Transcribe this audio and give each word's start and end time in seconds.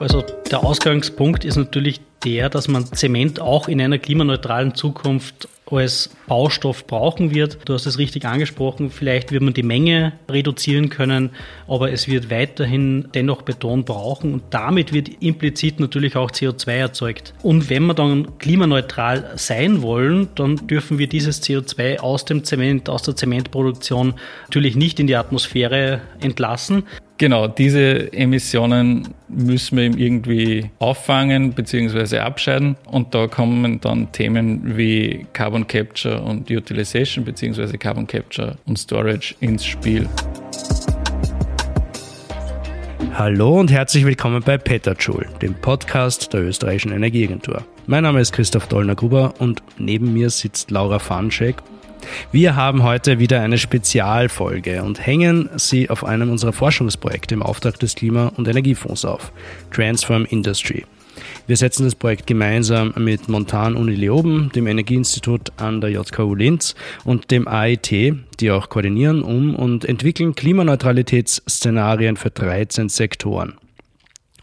Also 0.00 0.24
der 0.50 0.62
Ausgangspunkt 0.64 1.44
ist 1.44 1.56
natürlich 1.56 2.00
der, 2.24 2.48
dass 2.48 2.68
man 2.68 2.86
Zement 2.86 3.40
auch 3.40 3.68
in 3.68 3.80
einer 3.80 3.98
klimaneutralen 3.98 4.74
Zukunft 4.74 5.48
als 5.70 6.10
Baustoff 6.26 6.86
brauchen 6.86 7.34
wird. 7.34 7.58
Du 7.66 7.74
hast 7.74 7.86
es 7.86 7.98
richtig 7.98 8.24
angesprochen, 8.24 8.90
vielleicht 8.90 9.32
wird 9.32 9.42
man 9.42 9.54
die 9.54 9.62
Menge 9.62 10.12
reduzieren 10.28 10.88
können, 10.88 11.30
aber 11.66 11.92
es 11.92 12.08
wird 12.08 12.30
weiterhin 12.30 13.08
dennoch 13.12 13.42
Beton 13.42 13.84
brauchen 13.84 14.34
und 14.34 14.42
damit 14.50 14.92
wird 14.92 15.08
implizit 15.20 15.80
natürlich 15.80 16.16
auch 16.16 16.30
CO2 16.30 16.70
erzeugt. 16.70 17.34
Und 17.42 17.68
wenn 17.68 17.84
wir 17.86 17.94
dann 17.94 18.38
klimaneutral 18.38 19.32
sein 19.34 19.82
wollen, 19.82 20.28
dann 20.36 20.68
dürfen 20.68 20.98
wir 20.98 21.08
dieses 21.08 21.42
CO2 21.42 21.98
aus 21.98 22.24
dem 22.24 22.44
Zement, 22.44 22.88
aus 22.88 23.02
der 23.02 23.16
Zementproduktion 23.16 24.14
natürlich 24.44 24.76
nicht 24.76 25.00
in 25.00 25.06
die 25.06 25.16
Atmosphäre 25.16 26.00
entlassen. 26.20 26.84
Genau, 27.20 27.48
diese 27.48 28.12
Emissionen 28.12 29.08
müssen 29.26 29.76
wir 29.76 29.98
irgendwie 29.98 30.70
auffangen 30.78 31.52
bzw. 31.52 32.18
abscheiden. 32.20 32.76
Und 32.86 33.12
da 33.12 33.26
kommen 33.26 33.80
dann 33.80 34.12
Themen 34.12 34.76
wie 34.76 35.26
Carbon 35.32 35.66
Capture 35.66 36.22
und 36.22 36.48
Utilization 36.48 37.24
bzw. 37.24 37.76
Carbon 37.76 38.06
Capture 38.06 38.56
und 38.66 38.78
Storage 38.78 39.34
ins 39.40 39.66
Spiel. 39.66 40.08
Hallo 43.14 43.58
und 43.58 43.72
herzlich 43.72 44.06
willkommen 44.06 44.40
bei 44.46 44.56
Petajoule, 44.56 45.26
dem 45.42 45.54
Podcast 45.54 46.32
der 46.32 46.42
österreichischen 46.42 46.92
Energieagentur. 46.92 47.64
Mein 47.88 48.04
Name 48.04 48.20
ist 48.20 48.30
Christoph 48.30 48.68
Dollner-Gruber 48.68 49.34
und 49.40 49.60
neben 49.76 50.12
mir 50.12 50.30
sitzt 50.30 50.70
Laura 50.70 51.00
Fanschek 51.00 51.56
wir 52.32 52.56
haben 52.56 52.82
heute 52.82 53.18
wieder 53.18 53.40
eine 53.40 53.58
Spezialfolge 53.58 54.82
und 54.82 55.04
hängen 55.04 55.48
sie 55.56 55.90
auf 55.90 56.04
einem 56.04 56.30
unserer 56.30 56.52
Forschungsprojekte 56.52 57.34
im 57.34 57.42
Auftrag 57.42 57.78
des 57.78 57.94
Klima- 57.94 58.32
und 58.36 58.48
Energiefonds 58.48 59.04
auf, 59.04 59.32
Transform 59.70 60.24
Industry. 60.24 60.84
Wir 61.46 61.56
setzen 61.56 61.84
das 61.84 61.94
Projekt 61.94 62.26
gemeinsam 62.26 62.92
mit 62.96 63.28
Montan 63.28 63.74
Uni 63.74 63.94
Leoben, 63.94 64.50
dem 64.54 64.66
Energieinstitut 64.66 65.52
an 65.56 65.80
der 65.80 65.90
JKU 65.90 66.34
Linz 66.34 66.74
und 67.04 67.30
dem 67.30 67.48
AIT, 67.48 67.90
die 68.40 68.50
auch 68.50 68.68
koordinieren, 68.68 69.22
um 69.22 69.54
und 69.54 69.84
entwickeln 69.84 70.34
Klimaneutralitätsszenarien 70.34 72.16
für 72.16 72.30
13 72.30 72.88
Sektoren. 72.88 73.54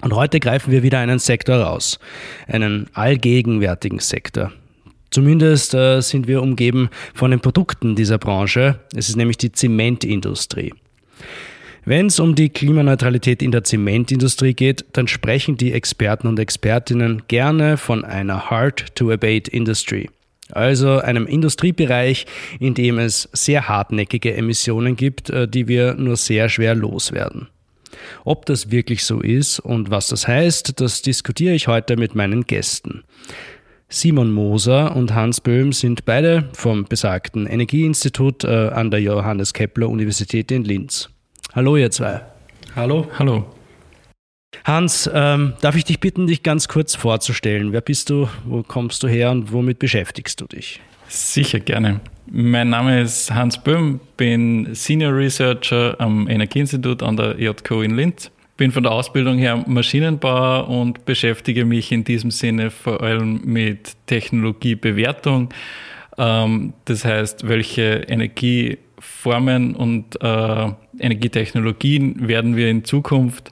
Und 0.01 0.13
heute 0.13 0.39
greifen 0.39 0.71
wir 0.71 0.83
wieder 0.83 0.99
einen 0.99 1.19
Sektor 1.19 1.57
raus, 1.57 1.99
einen 2.47 2.87
allgegenwärtigen 2.93 3.99
Sektor, 3.99 4.51
Zumindest 5.11 5.73
äh, 5.73 6.01
sind 6.01 6.27
wir 6.27 6.41
umgeben 6.41 6.89
von 7.13 7.31
den 7.31 7.39
Produkten 7.39 7.95
dieser 7.95 8.17
Branche. 8.17 8.79
Es 8.95 9.09
ist 9.09 9.15
nämlich 9.15 9.37
die 9.37 9.51
Zementindustrie. 9.51 10.73
Wenn 11.87 12.07
es 12.07 12.19
um 12.19 12.33
die 12.33 12.49
Klimaneutralität 12.49 13.43
in 13.43 13.51
der 13.51 13.63
Zementindustrie 13.63 14.55
geht, 14.55 14.85
dann 14.93 15.07
sprechen 15.07 15.55
die 15.55 15.71
Experten 15.71 16.27
und 16.27 16.39
Expertinnen 16.39 17.21
gerne 17.27 17.77
von 17.77 18.03
einer 18.03 18.49
Hard-to-Abate 18.49 19.51
Industry. 19.51 20.09
Also 20.51 20.97
einem 20.97 21.27
Industriebereich, 21.27 22.25
in 22.59 22.73
dem 22.73 22.99
es 22.99 23.29
sehr 23.33 23.67
hartnäckige 23.67 24.35
Emissionen 24.35 24.95
gibt, 24.95 25.29
äh, 25.29 25.47
die 25.47 25.67
wir 25.67 25.93
nur 25.93 26.17
sehr 26.17 26.49
schwer 26.49 26.75
loswerden. 26.75 27.49
Ob 28.23 28.45
das 28.45 28.71
wirklich 28.71 29.03
so 29.03 29.21
ist 29.21 29.59
und 29.59 29.89
was 29.89 30.07
das 30.07 30.27
heißt, 30.27 30.79
das 30.81 31.01
diskutiere 31.01 31.53
ich 31.53 31.67
heute 31.67 31.97
mit 31.97 32.15
meinen 32.15 32.45
Gästen. 32.45 33.03
Simon 33.87 34.31
Moser 34.31 34.95
und 34.95 35.13
Hans 35.13 35.41
Böhm 35.41 35.71
sind 35.71 36.05
beide 36.05 36.49
vom 36.53 36.85
besagten 36.85 37.45
Energieinstitut 37.45 38.43
äh, 38.43 38.69
an 38.69 38.89
der 38.89 38.99
Johannes 38.99 39.53
Kepler 39.53 39.89
Universität 39.89 40.51
in 40.51 40.63
Linz. 40.63 41.09
Hallo 41.53 41.77
ihr 41.77 41.91
zwei. 41.91 42.21
Hallo. 42.75 43.07
Hallo. 43.19 43.45
Hans, 44.63 45.09
ähm, 45.13 45.53
darf 45.61 45.75
ich 45.75 45.83
dich 45.83 45.99
bitten, 45.99 46.25
dich 46.25 46.41
ganz 46.41 46.67
kurz 46.67 46.95
vorzustellen? 46.95 47.73
Wer 47.73 47.81
bist 47.81 48.09
du, 48.09 48.27
wo 48.45 48.63
kommst 48.63 49.03
du 49.03 49.07
her 49.07 49.29
und 49.29 49.53
womit 49.53 49.77
beschäftigst 49.77 50.41
du 50.41 50.45
dich? 50.45 50.81
Sicher 51.07 51.59
gerne. 51.59 51.99
Mein 52.25 52.69
Name 52.69 53.01
ist 53.01 53.31
Hans 53.31 53.61
Böhm, 53.61 53.99
bin 54.17 54.73
Senior 54.73 55.15
Researcher 55.15 55.95
am 55.99 56.27
Energieinstitut 56.27 57.03
an 57.03 57.17
der 57.17 57.39
JKU 57.39 57.81
in 57.83 57.95
Linz 57.95 58.31
bin 58.57 58.71
von 58.71 58.83
der 58.83 58.91
Ausbildung 58.91 59.37
her 59.37 59.63
Maschinenbauer 59.67 60.69
und 60.69 61.05
beschäftige 61.05 61.65
mich 61.65 61.91
in 61.91 62.03
diesem 62.03 62.31
Sinne 62.31 62.71
vor 62.71 63.01
allem 63.01 63.41
mit 63.43 63.93
Technologiebewertung. 64.07 65.49
Ähm, 66.17 66.73
das 66.85 67.03
heißt, 67.03 67.47
welche 67.47 68.05
Energieformen 68.07 69.75
und 69.75 70.21
äh, 70.21 70.71
Energietechnologien 70.99 72.27
werden 72.27 72.55
wir 72.55 72.69
in 72.69 72.85
Zukunft 72.85 73.51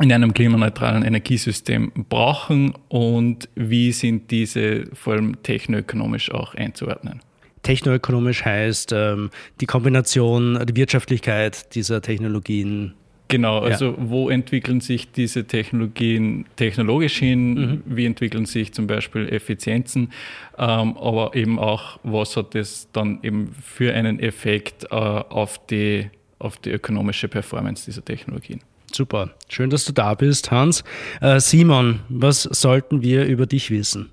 in 0.00 0.12
einem 0.12 0.32
klimaneutralen 0.32 1.04
Energiesystem 1.04 1.92
brauchen 2.08 2.72
und 2.88 3.48
wie 3.54 3.92
sind 3.92 4.30
diese 4.30 4.86
vor 4.94 5.14
allem 5.14 5.42
technoökonomisch 5.42 6.30
auch 6.30 6.54
einzuordnen? 6.54 7.20
Technoökonomisch 7.62 8.44
heißt 8.44 8.92
ähm, 8.92 9.28
die 9.60 9.66
Kombination, 9.66 10.64
die 10.64 10.76
Wirtschaftlichkeit 10.76 11.74
dieser 11.74 12.00
Technologien 12.00 12.94
Genau, 13.30 13.60
also 13.60 13.92
ja. 13.92 13.94
wo 13.98 14.28
entwickeln 14.28 14.80
sich 14.80 15.12
diese 15.12 15.44
Technologien 15.44 16.46
technologisch 16.56 17.18
hin, 17.18 17.54
mhm. 17.54 17.82
wie 17.86 18.04
entwickeln 18.04 18.44
sich 18.44 18.72
zum 18.72 18.88
Beispiel 18.88 19.28
Effizienzen, 19.28 20.12
ähm, 20.58 20.96
aber 20.98 21.34
eben 21.34 21.58
auch, 21.58 22.00
was 22.02 22.36
hat 22.36 22.54
das 22.54 22.88
dann 22.92 23.20
eben 23.22 23.54
für 23.62 23.94
einen 23.94 24.18
Effekt 24.18 24.84
äh, 24.90 24.94
auf, 24.96 25.64
die, 25.68 26.10
auf 26.40 26.56
die 26.56 26.70
ökonomische 26.70 27.28
Performance 27.28 27.84
dieser 27.84 28.04
Technologien. 28.04 28.60
Super, 28.92 29.30
schön, 29.48 29.70
dass 29.70 29.84
du 29.84 29.92
da 29.92 30.14
bist, 30.14 30.50
Hans. 30.50 30.82
Äh, 31.20 31.38
Simon, 31.38 32.00
was 32.08 32.42
sollten 32.42 33.02
wir 33.02 33.26
über 33.26 33.46
dich 33.46 33.70
wissen? 33.70 34.10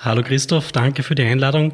Hallo 0.00 0.22
Christoph, 0.22 0.70
danke 0.70 1.02
für 1.02 1.16
die 1.16 1.24
Einladung. 1.24 1.72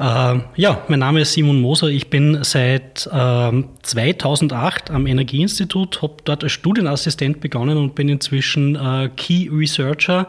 Äh, 0.00 0.40
ja, 0.56 0.82
mein 0.88 0.98
Name 0.98 1.20
ist 1.20 1.34
Simon 1.34 1.60
Moser. 1.60 1.86
Ich 1.86 2.10
bin 2.10 2.42
seit 2.42 3.06
äh, 3.06 3.62
2008 3.82 4.90
am 4.90 5.06
Energieinstitut, 5.06 6.02
habe 6.02 6.16
dort 6.24 6.42
als 6.42 6.50
Studienassistent 6.50 7.40
begonnen 7.40 7.78
und 7.78 7.94
bin 7.94 8.08
inzwischen 8.08 8.74
äh, 8.74 9.08
Key 9.16 9.48
Researcher. 9.52 10.26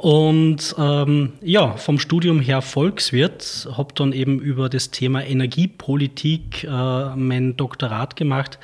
Und 0.00 0.74
ähm, 0.78 1.34
ja, 1.42 1.76
vom 1.76 1.98
Studium 1.98 2.40
her 2.40 2.62
Volkswirt, 2.62 3.68
habe 3.76 3.92
dann 3.94 4.14
eben 4.14 4.40
über 4.40 4.70
das 4.70 4.90
Thema 4.90 5.22
Energiepolitik 5.22 6.64
äh, 6.64 7.14
mein 7.16 7.58
Doktorat 7.58 8.16
gemacht 8.16 8.58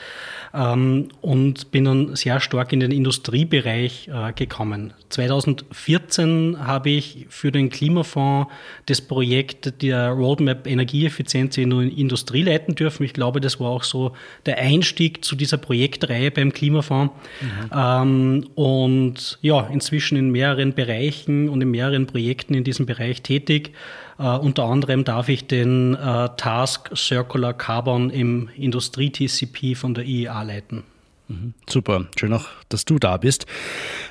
ähm, 0.54 1.08
und 1.20 1.70
bin 1.72 1.84
dann 1.84 2.16
sehr 2.16 2.40
stark 2.40 2.72
in 2.72 2.80
den 2.80 2.90
Industriebereich 2.90 4.08
äh, 4.08 4.32
gekommen. 4.32 4.94
2014 5.10 6.56
habe 6.58 6.88
ich 6.88 7.26
für 7.28 7.52
den 7.52 7.68
Klimafonds 7.68 8.50
das 8.86 9.02
Projekt 9.02 9.82
der 9.82 10.08
Roadmap 10.08 10.66
Energieeffizienz 10.66 11.58
in 11.58 11.68
der 11.68 11.80
Industrie 11.80 12.44
leiten 12.44 12.74
dürfen. 12.74 13.04
Ich 13.04 13.12
glaube, 13.12 13.42
das 13.42 13.60
war 13.60 13.68
auch 13.68 13.84
so 13.84 14.12
der 14.46 14.56
Einstieg 14.56 15.22
zu 15.22 15.36
dieser 15.36 15.58
Projektreihe 15.58 16.30
beim 16.30 16.50
Klimafonds. 16.50 17.12
Mhm. 17.42 17.70
Ähm, 17.76 18.46
und 18.54 19.38
ja, 19.42 19.66
inzwischen 19.66 20.16
in 20.16 20.30
mehreren 20.30 20.72
Bereichen 20.72 21.25
und 21.26 21.60
in 21.60 21.70
mehreren 21.70 22.06
Projekten 22.06 22.54
in 22.54 22.64
diesem 22.64 22.86
Bereich 22.86 23.22
tätig. 23.22 23.72
Uh, 24.18 24.38
unter 24.38 24.64
anderem 24.64 25.04
darf 25.04 25.28
ich 25.28 25.46
den 25.46 25.94
uh, 25.94 26.28
Task 26.36 26.90
Circular 26.96 27.52
Carbon 27.52 28.08
im 28.08 28.48
Industrie-TCP 28.56 29.74
von 29.74 29.92
der 29.92 30.04
IEA 30.04 30.42
leiten. 30.42 30.84
Mhm. 31.28 31.52
Super, 31.68 32.06
schön 32.16 32.32
auch, 32.32 32.46
dass 32.70 32.86
du 32.86 32.98
da 32.98 33.18
bist. 33.18 33.46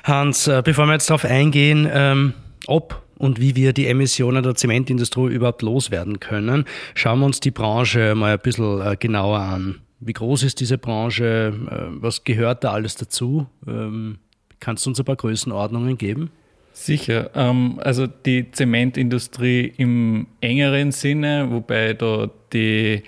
Hans, 0.04 0.46
äh, 0.46 0.62
bevor 0.64 0.86
wir 0.86 0.92
jetzt 0.92 1.10
darauf 1.10 1.24
eingehen, 1.24 1.88
ähm, 1.90 2.34
ob 2.66 3.02
und 3.18 3.40
wie 3.40 3.56
wir 3.56 3.72
die 3.72 3.86
Emissionen 3.86 4.42
der 4.42 4.54
Zementindustrie 4.54 5.32
überhaupt 5.32 5.62
loswerden 5.62 6.20
können, 6.20 6.66
schauen 6.94 7.20
wir 7.20 7.26
uns 7.26 7.40
die 7.40 7.50
Branche 7.50 8.14
mal 8.14 8.34
ein 8.34 8.38
bisschen 8.38 8.96
genauer 8.98 9.38
an. 9.40 9.80
Wie 10.00 10.12
groß 10.12 10.42
ist 10.42 10.60
diese 10.60 10.76
Branche? 10.76 11.54
Was 12.00 12.24
gehört 12.24 12.62
da 12.64 12.72
alles 12.72 12.96
dazu? 12.96 13.46
Ähm, 13.66 14.18
kannst 14.60 14.84
du 14.84 14.90
uns 14.90 14.98
ein 14.98 15.06
paar 15.06 15.16
Größenordnungen 15.16 15.96
geben? 15.96 16.30
Sicher. 16.76 17.30
Ähm, 17.34 17.80
also 17.82 18.06
die 18.06 18.50
Zementindustrie 18.50 19.72
im 19.78 20.26
engeren 20.42 20.92
Sinne, 20.92 21.50
wobei 21.50 21.94
da 21.94 22.28
die 22.52 23.02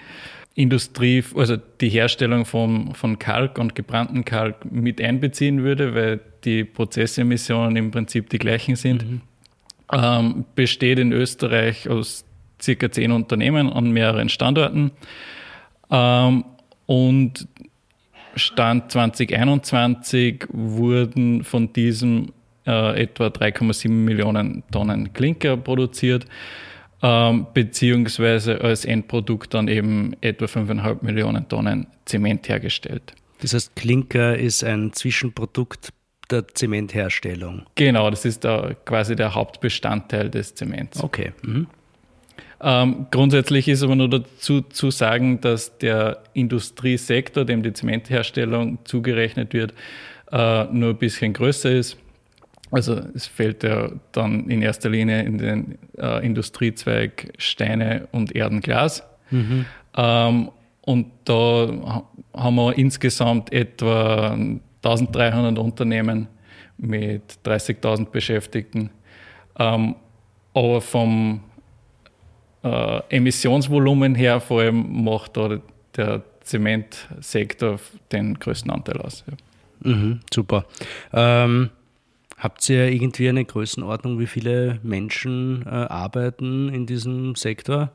Industrie, 0.54 1.22
also 1.36 1.58
die 1.58 1.90
Herstellung 1.90 2.46
von, 2.46 2.94
von 2.94 3.18
Kalk 3.18 3.58
und 3.58 3.74
gebrannten 3.74 4.24
Kalk 4.24 4.64
mit 4.72 5.02
einbeziehen 5.02 5.64
würde, 5.64 5.94
weil 5.94 6.18
die 6.44 6.64
Prozessemissionen 6.64 7.76
im 7.76 7.90
Prinzip 7.90 8.30
die 8.30 8.38
gleichen 8.38 8.74
sind, 8.74 9.06
mhm. 9.06 9.20
ähm, 9.92 10.44
besteht 10.54 10.98
in 10.98 11.12
Österreich 11.12 11.90
aus 11.90 12.24
circa 12.60 12.90
zehn 12.90 13.12
Unternehmen 13.12 13.70
an 13.70 13.90
mehreren 13.90 14.30
Standorten. 14.30 14.92
Ähm, 15.90 16.44
und 16.86 17.46
Stand 18.34 18.90
2021 18.92 20.46
wurden 20.52 21.44
von 21.44 21.70
diesem 21.74 22.32
äh, 22.68 23.02
etwa 23.02 23.28
3,7 23.28 23.88
Millionen 23.88 24.62
Tonnen 24.70 25.12
Klinker 25.14 25.56
produziert, 25.56 26.26
ähm, 27.02 27.46
beziehungsweise 27.54 28.60
als 28.60 28.84
Endprodukt 28.84 29.54
dann 29.54 29.68
eben 29.68 30.14
etwa 30.20 30.44
5,5 30.44 30.98
Millionen 31.02 31.48
Tonnen 31.48 31.86
Zement 32.04 32.48
hergestellt. 32.48 33.14
Das 33.40 33.54
heißt, 33.54 33.74
Klinker 33.74 34.36
ist 34.36 34.64
ein 34.64 34.92
Zwischenprodukt 34.92 35.90
der 36.30 36.46
Zementherstellung. 36.48 37.62
Genau, 37.74 38.10
das 38.10 38.24
ist 38.24 38.44
der, 38.44 38.76
quasi 38.84 39.16
der 39.16 39.34
Hauptbestandteil 39.34 40.28
des 40.28 40.54
Zements. 40.54 41.02
Okay. 41.02 41.32
Mhm. 41.42 41.68
Ähm, 42.60 43.06
grundsätzlich 43.10 43.68
ist 43.68 43.82
aber 43.82 43.94
nur 43.94 44.10
dazu 44.10 44.60
zu 44.62 44.90
sagen, 44.90 45.40
dass 45.40 45.78
der 45.78 46.24
Industriesektor, 46.34 47.44
dem 47.44 47.62
die 47.62 47.72
Zementherstellung 47.72 48.78
zugerechnet 48.84 49.54
wird, 49.54 49.72
äh, 50.32 50.64
nur 50.64 50.90
ein 50.90 50.98
bisschen 50.98 51.32
größer 51.32 51.70
ist. 51.70 51.96
Also 52.70 53.00
es 53.14 53.26
fällt 53.26 53.62
ja 53.62 53.90
dann 54.12 54.48
in 54.50 54.62
erster 54.62 54.90
Linie 54.90 55.22
in 55.22 55.38
den 55.38 55.78
äh, 55.96 56.24
Industriezweig 56.24 57.32
Steine 57.38 58.08
und 58.12 58.34
Erdenglas. 58.34 59.02
Mhm. 59.30 59.64
Ähm, 59.96 60.50
und 60.82 61.06
da 61.24 62.04
haben 62.34 62.54
wir 62.56 62.76
insgesamt 62.76 63.52
etwa 63.52 64.36
1300 64.82 65.58
Unternehmen 65.58 66.28
mit 66.78 67.22
30.000 67.44 68.10
Beschäftigten. 68.10 68.90
Ähm, 69.58 69.96
aber 70.54 70.80
vom 70.80 71.40
äh, 72.62 73.00
Emissionsvolumen 73.10 74.14
her 74.14 74.40
vor 74.40 74.60
allem 74.60 75.04
macht 75.04 75.36
da 75.36 75.60
der 75.96 76.22
Zementsektor 76.40 77.78
den 78.10 78.38
größten 78.38 78.70
Anteil 78.70 78.98
aus. 78.98 79.24
Ja. 79.26 79.90
Mhm, 79.90 80.20
super. 80.32 80.64
Ähm, 81.12 81.70
habt 82.38 82.69
ihr 82.69 82.90
irgendwie 82.90 83.29
eine 83.29 83.44
Größenordnung, 83.44 84.19
wie 84.19 84.26
viele 84.26 84.79
Menschen 84.82 85.64
äh, 85.67 85.69
arbeiten 85.69 86.69
in 86.69 86.87
diesem 86.87 87.35
Sektor? 87.35 87.93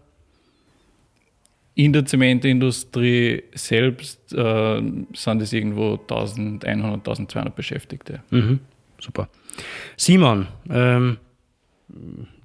In 1.75 1.92
der 1.92 2.06
Zementindustrie 2.06 3.44
selbst 3.56 4.34
äh, 4.34 4.81
sind 5.13 5.42
es 5.42 5.54
irgendwo 5.54 5.94
1100, 5.94 6.68
1200 6.68 7.56
Beschäftigte. 7.56 8.22
Mhm, 8.30 8.60
super. 9.00 9.28
Simon, 9.98 10.48
ähm, 10.69 11.18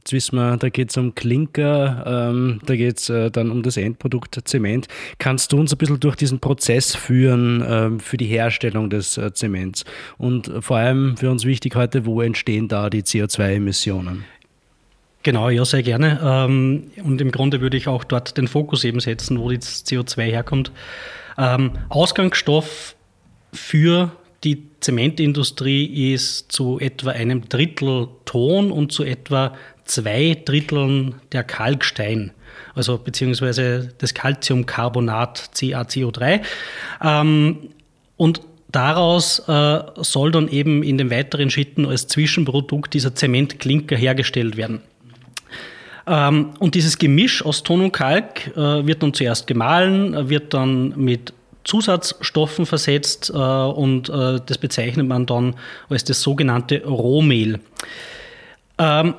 Jetzt 0.08 0.14
wissen 0.14 0.36
wir, 0.36 0.56
da 0.56 0.70
geht 0.70 0.88
es 0.88 0.96
um 0.96 1.14
Klinker, 1.14 2.30
ähm, 2.30 2.60
da 2.64 2.76
geht 2.76 2.96
es 2.96 3.10
äh, 3.10 3.30
dann 3.30 3.50
um 3.50 3.62
das 3.62 3.76
Endprodukt 3.76 4.40
Zement. 4.42 4.88
Kannst 5.18 5.52
du 5.52 5.58
uns 5.58 5.70
ein 5.74 5.76
bisschen 5.76 6.00
durch 6.00 6.16
diesen 6.16 6.40
Prozess 6.40 6.96
führen 6.96 7.62
ähm, 7.68 8.00
für 8.00 8.16
die 8.16 8.24
Herstellung 8.24 8.88
des 8.88 9.18
äh, 9.18 9.34
Zements? 9.34 9.84
Und 10.16 10.50
vor 10.60 10.78
allem 10.78 11.18
für 11.18 11.30
uns 11.30 11.44
wichtig 11.44 11.74
heute, 11.74 12.06
wo 12.06 12.22
entstehen 12.22 12.68
da 12.68 12.88
die 12.88 13.02
CO2-Emissionen? 13.02 14.24
Genau, 15.24 15.50
ja, 15.50 15.66
sehr 15.66 15.82
gerne. 15.82 16.18
Ähm, 16.24 16.84
und 17.04 17.20
im 17.20 17.30
Grunde 17.30 17.60
würde 17.60 17.76
ich 17.76 17.86
auch 17.86 18.04
dort 18.04 18.38
den 18.38 18.48
Fokus 18.48 18.84
eben 18.84 19.00
setzen, 19.00 19.38
wo 19.38 19.50
das 19.50 19.84
CO2 19.84 20.22
herkommt. 20.22 20.72
Ähm, 21.36 21.72
Ausgangsstoff 21.90 22.96
für 23.52 24.12
die 24.44 24.68
Zementindustrie 24.80 26.12
ist 26.14 26.52
zu 26.52 26.78
etwa 26.78 27.10
einem 27.10 27.48
Drittel 27.48 28.08
Ton 28.24 28.70
und 28.70 28.92
zu 28.92 29.02
etwa 29.02 29.54
zwei 29.88 30.40
Dritteln 30.44 31.16
der 31.32 31.44
Kalkstein, 31.44 32.32
also 32.74 32.98
beziehungsweise 32.98 33.92
das 33.98 34.14
Calciumcarbonat 34.14 35.50
CaCO3. 35.54 36.40
Ähm, 37.02 37.70
und 38.16 38.40
daraus 38.70 39.40
äh, 39.48 39.80
soll 39.96 40.30
dann 40.30 40.48
eben 40.48 40.82
in 40.82 40.98
den 40.98 41.10
weiteren 41.10 41.50
Schritten 41.50 41.86
als 41.86 42.06
Zwischenprodukt 42.06 42.94
dieser 42.94 43.14
Zementklinker 43.14 43.96
hergestellt 43.96 44.56
werden. 44.56 44.82
Ähm, 46.06 46.50
und 46.58 46.74
dieses 46.74 46.98
Gemisch 46.98 47.44
aus 47.44 47.62
Ton 47.62 47.82
und 47.82 47.92
Kalk 47.92 48.48
äh, 48.56 48.86
wird 48.86 49.02
dann 49.02 49.14
zuerst 49.14 49.46
gemahlen, 49.46 50.28
wird 50.28 50.54
dann 50.54 50.94
mit 50.96 51.32
Zusatzstoffen 51.64 52.64
versetzt 52.64 53.30
äh, 53.30 53.36
und 53.36 54.08
äh, 54.08 54.40
das 54.44 54.56
bezeichnet 54.56 55.06
man 55.06 55.26
dann 55.26 55.54
als 55.90 56.04
das 56.04 56.22
sogenannte 56.22 56.82
Rohmehl. 56.84 57.60
Ähm, 58.78 59.14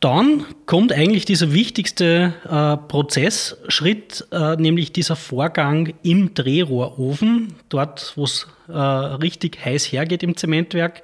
dann 0.00 0.46
kommt 0.64 0.92
eigentlich 0.94 1.26
dieser 1.26 1.52
wichtigste 1.52 2.32
äh, 2.48 2.76
Prozessschritt, 2.88 4.26
äh, 4.32 4.56
nämlich 4.56 4.92
dieser 4.92 5.14
Vorgang 5.14 5.92
im 6.02 6.32
Drehrohrofen, 6.32 7.54
dort 7.68 8.14
wo 8.16 8.24
es 8.24 8.46
äh, 8.68 8.72
richtig 8.72 9.62
heiß 9.62 9.92
hergeht 9.92 10.22
im 10.22 10.36
Zementwerk. 10.36 11.02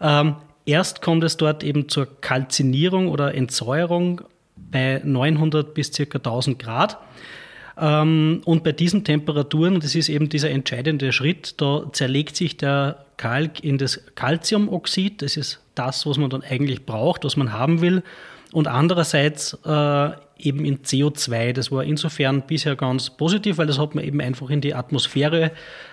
Ähm, 0.00 0.36
erst 0.66 1.02
kommt 1.02 1.24
es 1.24 1.36
dort 1.36 1.64
eben 1.64 1.88
zur 1.88 2.20
Kalzinierung 2.20 3.08
oder 3.08 3.34
Entsäuerung 3.34 4.20
bei 4.54 5.00
900 5.04 5.74
bis 5.74 5.90
ca. 5.90 6.18
1000 6.18 6.60
Grad. 6.60 6.98
Ähm, 7.76 8.42
und 8.44 8.62
bei 8.62 8.70
diesen 8.70 9.02
Temperaturen, 9.02 9.80
das 9.80 9.96
ist 9.96 10.08
eben 10.08 10.28
dieser 10.28 10.50
entscheidende 10.50 11.10
Schritt, 11.10 11.60
da 11.60 11.86
zerlegt 11.92 12.36
sich 12.36 12.56
der 12.56 13.04
Kalk 13.18 13.62
in 13.62 13.76
das 13.76 14.00
Calciumoxid. 14.14 15.20
Das 15.20 15.36
ist 15.36 15.60
das, 15.74 16.06
was 16.06 16.16
man 16.16 16.30
dann 16.30 16.42
eigentlich 16.42 16.86
braucht, 16.86 17.24
was 17.24 17.36
man 17.36 17.52
haben 17.52 17.82
will. 17.82 18.02
Und 18.52 18.66
andererseits 18.66 19.58
äh, 19.66 20.10
eben 20.38 20.64
in 20.64 20.78
CO2. 20.78 21.52
Das 21.52 21.70
war 21.70 21.84
insofern 21.84 22.42
bisher 22.42 22.76
ganz 22.76 23.10
positiv, 23.10 23.58
weil 23.58 23.66
das 23.66 23.78
hat 23.78 23.94
man 23.94 24.04
eben 24.04 24.20
einfach 24.20 24.48
in 24.48 24.60
die 24.60 24.74
Atmosphäre 24.74 25.52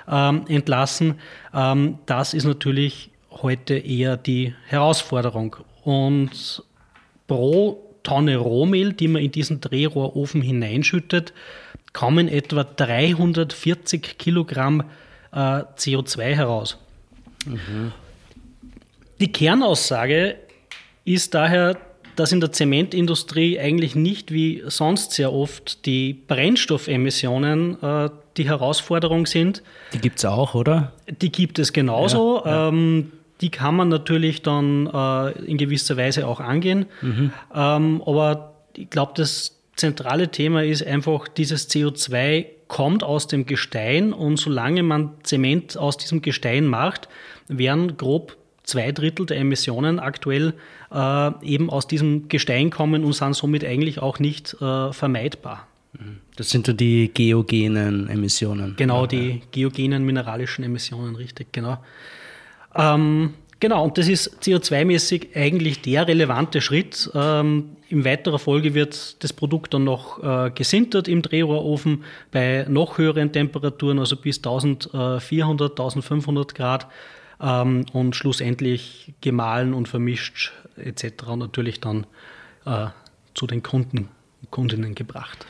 ähm, 0.09 0.45
entlassen. 0.47 1.15
Ähm, 1.53 1.99
das 2.05 2.33
ist 2.33 2.45
natürlich 2.45 3.09
heute 3.31 3.75
eher 3.75 4.15
die 4.15 4.53
Herausforderung. 4.67 5.57
Und 5.83 6.63
pro 7.27 7.81
Tonne 8.03 8.37
Rohmehl, 8.37 8.93
die 8.93 9.07
man 9.07 9.21
in 9.21 9.31
diesen 9.31 9.61
Drehrohrofen 9.61 10.41
hineinschüttet, 10.41 11.33
kommen 11.91 12.27
etwa 12.27 12.63
340 12.63 14.17
Kilogramm 14.17 14.83
äh, 15.31 15.35
CO2 15.35 16.21
heraus. 16.21 16.77
Mhm. 17.45 17.91
Die 19.19 19.31
Kernaussage 19.31 20.35
ist 21.05 21.33
daher, 21.33 21.77
dass 22.15 22.31
in 22.31 22.39
der 22.39 22.51
Zementindustrie 22.51 23.59
eigentlich 23.59 23.95
nicht 23.95 24.31
wie 24.31 24.63
sonst 24.67 25.11
sehr 25.11 25.33
oft 25.33 25.85
die 25.85 26.13
Brennstoffemissionen 26.13 27.81
äh, 27.81 28.09
die 28.37 28.47
Herausforderung 28.47 29.25
sind. 29.25 29.63
Die 29.93 29.99
gibt 29.99 30.19
es 30.19 30.25
auch, 30.25 30.55
oder? 30.55 30.93
Die 31.21 31.31
gibt 31.31 31.59
es 31.59 31.73
genauso. 31.73 32.41
Ja, 32.45 32.51
ja. 32.51 32.67
Ähm, 32.69 33.11
die 33.41 33.49
kann 33.49 33.75
man 33.75 33.89
natürlich 33.89 34.43
dann 34.43 34.87
äh, 34.87 35.31
in 35.43 35.57
gewisser 35.57 35.97
Weise 35.97 36.27
auch 36.27 36.39
angehen. 36.39 36.85
Mhm. 37.01 37.33
Ähm, 37.53 38.01
aber 38.05 38.53
ich 38.75 38.89
glaube, 38.89 39.13
das 39.15 39.57
zentrale 39.75 40.29
Thema 40.29 40.63
ist 40.63 40.85
einfach, 40.85 41.27
dieses 41.27 41.69
CO2 41.69 42.45
kommt 42.67 43.03
aus 43.03 43.27
dem 43.27 43.45
Gestein 43.45 44.13
und 44.13 44.37
solange 44.37 44.83
man 44.83 45.11
Zement 45.23 45.77
aus 45.77 45.97
diesem 45.97 46.21
Gestein 46.21 46.65
macht, 46.65 47.09
werden 47.47 47.97
grob 47.97 48.37
zwei 48.63 48.91
Drittel 48.91 49.25
der 49.25 49.37
Emissionen 49.37 49.99
aktuell 49.99 50.53
äh, 50.91 51.31
eben 51.43 51.69
aus 51.69 51.87
diesem 51.87 52.27
Gestein 52.29 52.71
kommen 52.71 53.03
und 53.03 53.13
sind 53.13 53.35
somit 53.35 53.63
eigentlich 53.63 53.99
auch 53.99 54.19
nicht 54.19 54.55
äh, 54.61 54.91
vermeidbar. 54.91 55.67
Das 56.35 56.49
sind 56.49 56.67
dann 56.67 56.75
die 56.75 57.11
geogenen 57.13 58.09
Emissionen. 58.09 58.75
Genau, 58.75 59.01
ja, 59.01 59.07
die 59.07 59.29
ja. 59.29 59.35
geogenen 59.51 60.03
mineralischen 60.03 60.65
Emissionen, 60.65 61.15
richtig, 61.15 61.53
genau. 61.53 61.77
Ähm, 62.75 63.33
Genau, 63.61 63.85
und 63.85 63.97
das 63.97 64.09
ist 64.09 64.43
CO2-mäßig 64.43 65.29
eigentlich 65.33 65.81
der 65.81 66.07
relevante 66.07 66.59
Schritt. 66.59 67.09
Ähm, 67.15 67.77
in 67.87 68.03
weiterer 68.03 68.37
Folge 68.37 68.73
wird 68.73 69.23
das 69.23 69.31
Produkt 69.31 69.73
dann 69.73 69.85
noch 69.85 70.21
äh, 70.21 70.51
gesintert 70.51 71.07
im 71.07 71.21
Drehrohrofen 71.21 72.03
bei 72.31 72.65
noch 72.67 72.97
höheren 72.97 73.31
Temperaturen, 73.31 73.97
also 73.97 74.17
bis 74.17 74.37
1400, 74.37 75.71
1500 75.71 76.53
Grad 76.53 76.87
ähm, 77.41 77.85
und 77.93 78.15
schlussendlich 78.15 79.13
gemahlen 79.21 79.73
und 79.73 79.87
vermischt 79.87 80.53
etc. 80.77 81.35
natürlich 81.35 81.79
dann 81.79 82.05
äh, 82.65 82.87
zu 83.33 83.47
den 83.47 83.63
Kunden 83.63 84.09
und 84.41 84.51
Kundinnen 84.51 84.95
gebracht. 84.95 85.45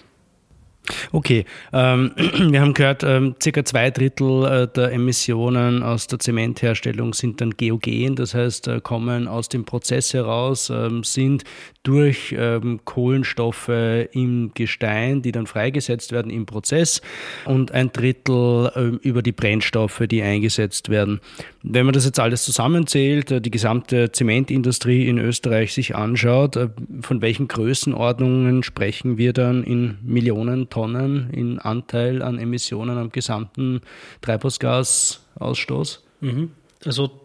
Okay, 1.12 1.46
ähm, 1.74 2.12
wir 2.18 2.62
haben 2.62 2.74
gehört, 2.74 3.04
ähm, 3.04 3.36
circa 3.42 3.66
zwei 3.66 3.92
Drittel 3.92 4.46
äh, 4.46 4.68
der 4.68 4.92
Emissionen 4.92 5.84
aus 5.84 6.08
der 6.08 6.20
Zementherstellung 6.20 7.14
sind 7.14 7.42
dann 7.42 7.52
geogen, 7.52 8.16
das 8.16 8.34
heißt, 8.34 8.68
äh, 8.68 8.82
kommen 8.82 9.28
aus 9.28 9.50
dem 9.50 9.66
Prozess 9.66 10.14
heraus, 10.14 10.70
ähm, 10.70 11.04
sind 11.04 11.44
durch 11.86 12.36
ähm, 12.38 12.80
Kohlenstoffe 12.84 13.70
im 13.70 14.52
Gestein, 14.54 15.22
die 15.22 15.32
dann 15.32 15.46
freigesetzt 15.46 16.12
werden 16.12 16.32
im 16.32 16.46
Prozess 16.46 17.02
und 17.46 17.72
ein 17.72 17.92
Drittel 17.92 18.72
ähm, 18.76 19.00
über 19.04 19.22
die 19.22 19.32
Brennstoffe, 19.32 20.02
die 20.10 20.22
eingesetzt 20.22 20.90
werden. 20.90 21.22
Wenn 21.62 21.86
man 21.86 21.94
das 21.94 22.06
jetzt 22.06 22.20
alles 22.20 22.44
zusammenzählt, 22.44 23.32
äh, 23.32 23.42
die 23.42 23.52
gesamte 23.52 24.12
Zementindustrie 24.12 25.08
in 25.08 25.20
Österreich 25.20 25.74
sich 25.74 25.96
anschaut, 25.96 26.56
äh, 26.56 26.70
von 27.02 27.22
welchen 27.22 27.48
Größenordnungen 27.48 28.64
sprechen 28.64 29.18
wir 29.18 29.34
dann 29.34 29.64
in 29.64 29.98
Millionen 30.04 30.70
Tonnen 30.76 31.30
in 31.32 31.58
Anteil 31.58 32.22
an 32.22 32.38
Emissionen 32.38 32.98
am 32.98 33.10
gesamten 33.10 33.80
Treibhausgasausstoß? 34.20 36.04
Mhm. 36.20 36.52
Also 36.86 37.22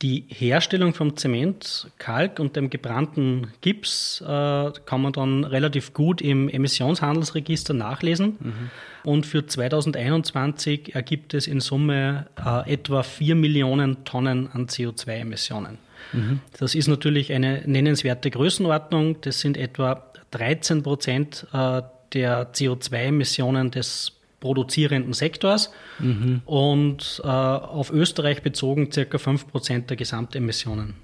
die 0.00 0.26
Herstellung 0.28 0.94
vom 0.94 1.16
Zement, 1.16 1.90
Kalk 1.98 2.38
und 2.38 2.54
dem 2.54 2.70
gebrannten 2.70 3.48
Gips 3.62 4.20
äh, 4.20 4.24
kann 4.24 5.02
man 5.02 5.12
dann 5.12 5.42
relativ 5.42 5.92
gut 5.92 6.22
im 6.22 6.48
Emissionshandelsregister 6.48 7.74
nachlesen. 7.74 8.36
Mhm. 8.38 8.70
Und 9.02 9.26
für 9.26 9.44
2021 9.44 10.94
ergibt 10.94 11.34
es 11.34 11.48
in 11.48 11.58
Summe 11.58 12.26
äh, 12.44 12.72
etwa 12.72 13.02
4 13.02 13.34
Millionen 13.34 14.04
Tonnen 14.04 14.48
an 14.52 14.66
CO2-Emissionen. 14.66 15.78
Mhm. 16.12 16.38
Das 16.58 16.76
ist 16.76 16.86
natürlich 16.86 17.32
eine 17.32 17.62
nennenswerte 17.66 18.30
Größenordnung. 18.30 19.20
Das 19.22 19.40
sind 19.40 19.56
etwa 19.56 20.12
13 20.30 20.84
Prozent 20.84 21.46
äh, 21.52 21.82
der 22.14 22.52
CO2-Emissionen 22.52 23.70
des 23.70 24.12
produzierenden 24.40 25.12
Sektors 25.12 25.72
mhm. 26.00 26.42
und 26.44 27.20
äh, 27.24 27.28
auf 27.28 27.92
Österreich 27.92 28.42
bezogen 28.42 28.90
circa 28.90 29.18
5 29.18 29.46
Prozent 29.46 29.88
der 29.88 29.96
Gesamtemissionen. 29.96 30.94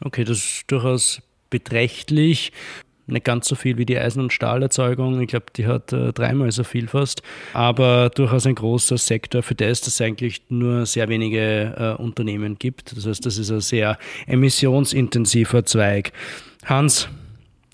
Okay, 0.00 0.24
das 0.24 0.38
ist 0.38 0.64
durchaus 0.68 1.22
beträchtlich. 1.48 2.52
Nicht 3.08 3.24
ganz 3.24 3.46
so 3.48 3.54
viel 3.54 3.78
wie 3.78 3.86
die 3.86 3.96
Eisen- 3.96 4.20
und 4.20 4.32
Stahlerzeugung. 4.32 5.20
Ich 5.20 5.28
glaube, 5.28 5.46
die 5.56 5.66
hat 5.66 5.92
äh, 5.92 6.12
dreimal 6.12 6.50
so 6.50 6.64
viel 6.64 6.88
fast. 6.88 7.22
Aber 7.54 8.10
durchaus 8.10 8.46
ein 8.46 8.56
großer 8.56 8.98
Sektor, 8.98 9.42
für 9.42 9.54
das 9.54 9.86
es 9.86 10.00
eigentlich 10.00 10.42
nur 10.48 10.84
sehr 10.86 11.08
wenige 11.08 11.96
äh, 11.98 12.02
Unternehmen 12.02 12.58
gibt. 12.58 12.96
Das 12.96 13.06
heißt, 13.06 13.24
das 13.24 13.38
ist 13.38 13.50
ein 13.50 13.60
sehr 13.60 13.96
emissionsintensiver 14.26 15.64
Zweig. 15.64 16.12
Hans, 16.64 17.08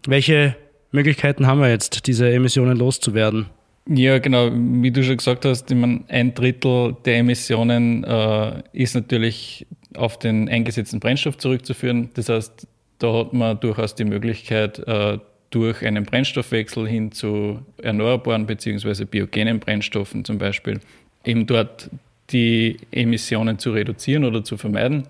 welche 0.06 0.54
Möglichkeiten 0.92 1.46
haben 1.46 1.60
wir 1.60 1.70
jetzt, 1.70 2.06
diese 2.06 2.30
Emissionen 2.30 2.76
loszuwerden? 2.76 3.46
Ja, 3.88 4.18
genau. 4.18 4.50
Wie 4.52 4.90
du 4.90 5.02
schon 5.02 5.16
gesagt 5.16 5.44
hast, 5.44 5.70
ich 5.70 5.76
meine, 5.76 6.04
ein 6.08 6.34
Drittel 6.34 6.96
der 7.04 7.18
Emissionen 7.18 8.04
äh, 8.04 8.62
ist 8.72 8.94
natürlich 8.94 9.66
auf 9.96 10.18
den 10.18 10.48
eingesetzten 10.48 11.00
Brennstoff 11.00 11.38
zurückzuführen. 11.38 12.10
Das 12.14 12.28
heißt, 12.28 12.68
da 12.98 13.12
hat 13.12 13.32
man 13.32 13.58
durchaus 13.58 13.94
die 13.94 14.04
Möglichkeit, 14.04 14.78
äh, 14.86 15.18
durch 15.50 15.84
einen 15.84 16.04
Brennstoffwechsel 16.04 16.88
hin 16.88 17.12
zu 17.12 17.60
erneuerbaren 17.82 18.46
bzw. 18.46 19.04
biogenen 19.04 19.58
Brennstoffen 19.58 20.24
zum 20.24 20.38
Beispiel, 20.38 20.80
eben 21.24 21.46
dort 21.46 21.90
die 22.30 22.78
Emissionen 22.90 23.58
zu 23.58 23.72
reduzieren 23.72 24.24
oder 24.24 24.44
zu 24.44 24.56
vermeiden. 24.56 25.08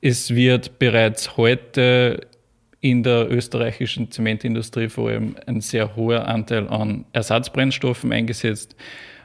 Es 0.00 0.34
wird 0.34 0.78
bereits 0.78 1.36
heute 1.36 2.26
in 2.84 3.02
der 3.02 3.32
österreichischen 3.32 4.10
Zementindustrie 4.10 4.90
vor 4.90 5.08
allem 5.08 5.36
ein 5.46 5.62
sehr 5.62 5.96
hoher 5.96 6.28
Anteil 6.28 6.68
an 6.68 7.06
Ersatzbrennstoffen 7.14 8.12
eingesetzt. 8.12 8.76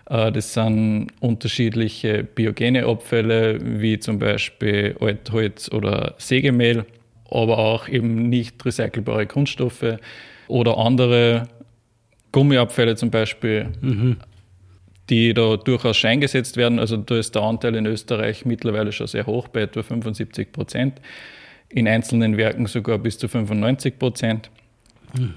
Äh, 0.10 0.32
das 0.32 0.54
sind 0.54 1.08
unterschiedliche 1.20 2.24
biogene 2.24 2.86
Abfälle, 2.86 3.60
wie 3.62 4.00
zum 4.00 4.18
Beispiel 4.18 4.96
Altholz 5.02 5.70
oder 5.74 6.16
Sägemehl, 6.18 6.86
aber 7.30 7.58
auch 7.58 7.90
eben 7.90 8.30
nicht 8.30 8.66
recycelbare 8.66 9.28
Kunststoffe 9.28 9.98
oder 10.48 10.78
andere 10.78 11.50
Gummiabfälle 12.32 12.96
zum 12.96 13.12
Beispiel, 13.12 13.74
mhm. 13.82 14.20
die 15.10 15.34
da 15.34 15.58
durchaus 15.58 15.98
schon 15.98 16.12
eingesetzt 16.12 16.56
werden. 16.56 16.80
Also 16.80 16.96
da 16.96 17.18
ist 17.18 17.36
der 17.36 17.42
Anteil 17.42 17.76
in 17.76 17.88
Österreich 17.88 18.46
mittlerweile 18.46 18.94
schon 18.94 19.08
sehr 19.08 19.26
hoch, 19.26 19.50
bei 19.50 19.64
etwa 19.64 19.84
75 19.84 20.54
Prozent 20.54 21.02
in 21.70 21.88
einzelnen 21.88 22.38
Werken 22.38 22.66
sogar 22.66 22.98
bis 22.98 23.18
zu 23.18 23.28
95 23.28 24.00
Prozent. 24.00 24.50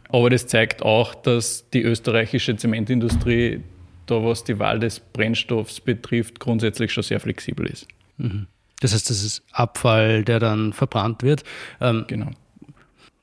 Aber 0.09 0.31
das 0.31 0.47
zeigt 0.47 0.83
auch, 0.83 1.15
dass 1.15 1.69
die 1.71 1.83
österreichische 1.83 2.57
Zementindustrie 2.57 3.61
da, 4.07 4.23
was 4.23 4.45
die 4.45 4.59
Wahl 4.59 4.81
des 4.81 5.01
Brennstoffs 5.01 5.81
betrifft, 5.81 6.41
grundsätzlich 6.41 6.93
schon 6.93 7.03
sehr 7.03 7.21
flexibel 7.21 7.67
ist. 7.67 7.87
Mhm. 8.19 8.47
Das 8.81 8.93
heißt, 8.93 9.09
das 9.09 9.23
ist 9.23 9.43
Abfall, 9.53 10.25
der 10.25 10.41
dann 10.41 10.73
verbrannt 10.73 11.23
wird. 11.23 11.45
Ähm, 11.81 12.05
genau. 12.09 12.31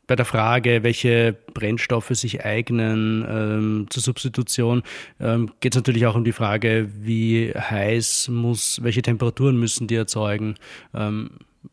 Bei 0.08 0.16
der 0.16 0.26
Frage, 0.26 0.82
welche 0.82 1.36
Brennstoffe 1.54 2.10
sich 2.10 2.44
eignen 2.44 3.24
ähm, 3.30 3.88
zur 3.92 4.02
Substitution, 4.02 4.82
ähm, 5.20 5.52
geht 5.60 5.76
es 5.76 5.78
natürlich 5.78 6.08
auch 6.08 6.16
um 6.16 6.24
die 6.24 6.32
Frage, 6.32 6.90
wie 7.02 7.54
heiß 7.54 8.30
muss, 8.30 8.80
welche 8.82 9.04
Temperaturen 9.04 9.60
müssen 9.60 9.88
die 9.88 9.96
erzeugen. 9.96 10.56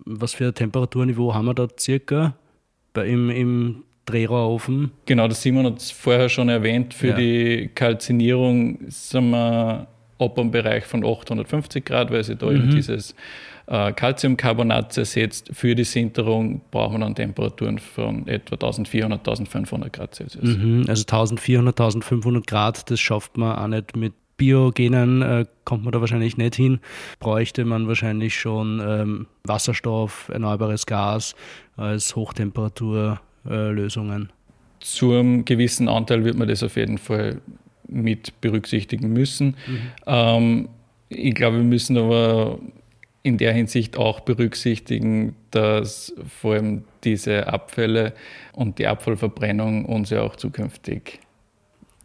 Was 0.04 0.34
für 0.34 0.46
ein 0.46 0.54
Temperaturniveau 0.54 1.34
haben 1.34 1.46
wir 1.46 1.54
da 1.54 1.68
circa 1.78 2.34
bei, 2.92 3.06
im, 3.06 3.30
im 3.30 3.84
Drehrohrofen? 4.06 4.92
Genau, 5.04 5.28
das 5.28 5.42
Simon 5.42 5.66
hat 5.66 5.78
es 5.78 5.90
vorher 5.90 6.28
schon 6.28 6.48
erwähnt. 6.48 6.94
Für 6.94 7.08
ja. 7.08 7.16
die 7.16 7.70
Kalzinierung 7.74 8.78
sind 8.88 9.30
wir 9.30 9.86
ab 10.18 10.38
im 10.38 10.50
Bereich 10.50 10.84
von 10.84 11.04
850 11.04 11.84
Grad, 11.84 12.10
weil 12.10 12.24
sie 12.24 12.36
da 12.36 12.46
mhm. 12.46 12.56
eben 12.56 12.70
dieses 12.70 13.14
äh, 13.66 13.92
Calciumcarbonat 13.92 14.92
zersetzt. 14.92 15.50
Für 15.52 15.74
die 15.74 15.84
Sinterung 15.84 16.62
brauchen 16.70 16.94
wir 16.94 17.00
dann 17.00 17.14
Temperaturen 17.14 17.78
von 17.78 18.26
etwa 18.26 18.54
1400, 18.54 19.20
1500 19.20 19.92
Grad 19.92 20.14
Celsius. 20.14 20.44
Mhm, 20.44 20.84
also 20.88 21.02
1400, 21.02 21.80
1500 21.80 22.46
Grad, 22.46 22.90
das 22.90 23.00
schafft 23.00 23.36
man 23.36 23.58
auch 23.58 23.68
nicht 23.68 23.96
mit 23.96 24.14
Biogenen 24.36 25.22
äh, 25.22 25.44
kommt 25.64 25.84
man 25.84 25.92
da 25.92 26.00
wahrscheinlich 26.00 26.36
nicht 26.36 26.56
hin. 26.56 26.80
Bräuchte 27.20 27.64
man 27.64 27.88
wahrscheinlich 27.88 28.38
schon 28.38 28.82
ähm, 28.86 29.26
Wasserstoff, 29.44 30.28
erneuerbares 30.32 30.86
Gas 30.86 31.34
als 31.76 32.16
Hochtemperaturlösungen. 32.16 34.22
Äh, 34.24 34.28
Zu 34.80 35.12
einem 35.12 35.44
gewissen 35.44 35.88
Anteil 35.88 36.24
wird 36.24 36.36
man 36.36 36.48
das 36.48 36.62
auf 36.62 36.76
jeden 36.76 36.98
Fall 36.98 37.40
mit 37.88 38.40
berücksichtigen 38.40 39.12
müssen. 39.12 39.56
Mhm. 39.66 39.78
Ähm, 40.06 40.68
ich 41.08 41.34
glaube, 41.34 41.58
wir 41.58 41.64
müssen 41.64 41.96
aber 41.96 42.58
in 43.22 43.38
der 43.38 43.52
Hinsicht 43.52 43.96
auch 43.96 44.20
berücksichtigen, 44.20 45.34
dass 45.50 46.14
vor 46.40 46.54
allem 46.54 46.84
diese 47.04 47.48
Abfälle 47.48 48.12
und 48.52 48.78
die 48.78 48.86
Abfallverbrennung 48.86 49.84
uns 49.84 50.10
ja 50.10 50.22
auch 50.22 50.36
zukünftig. 50.36 51.20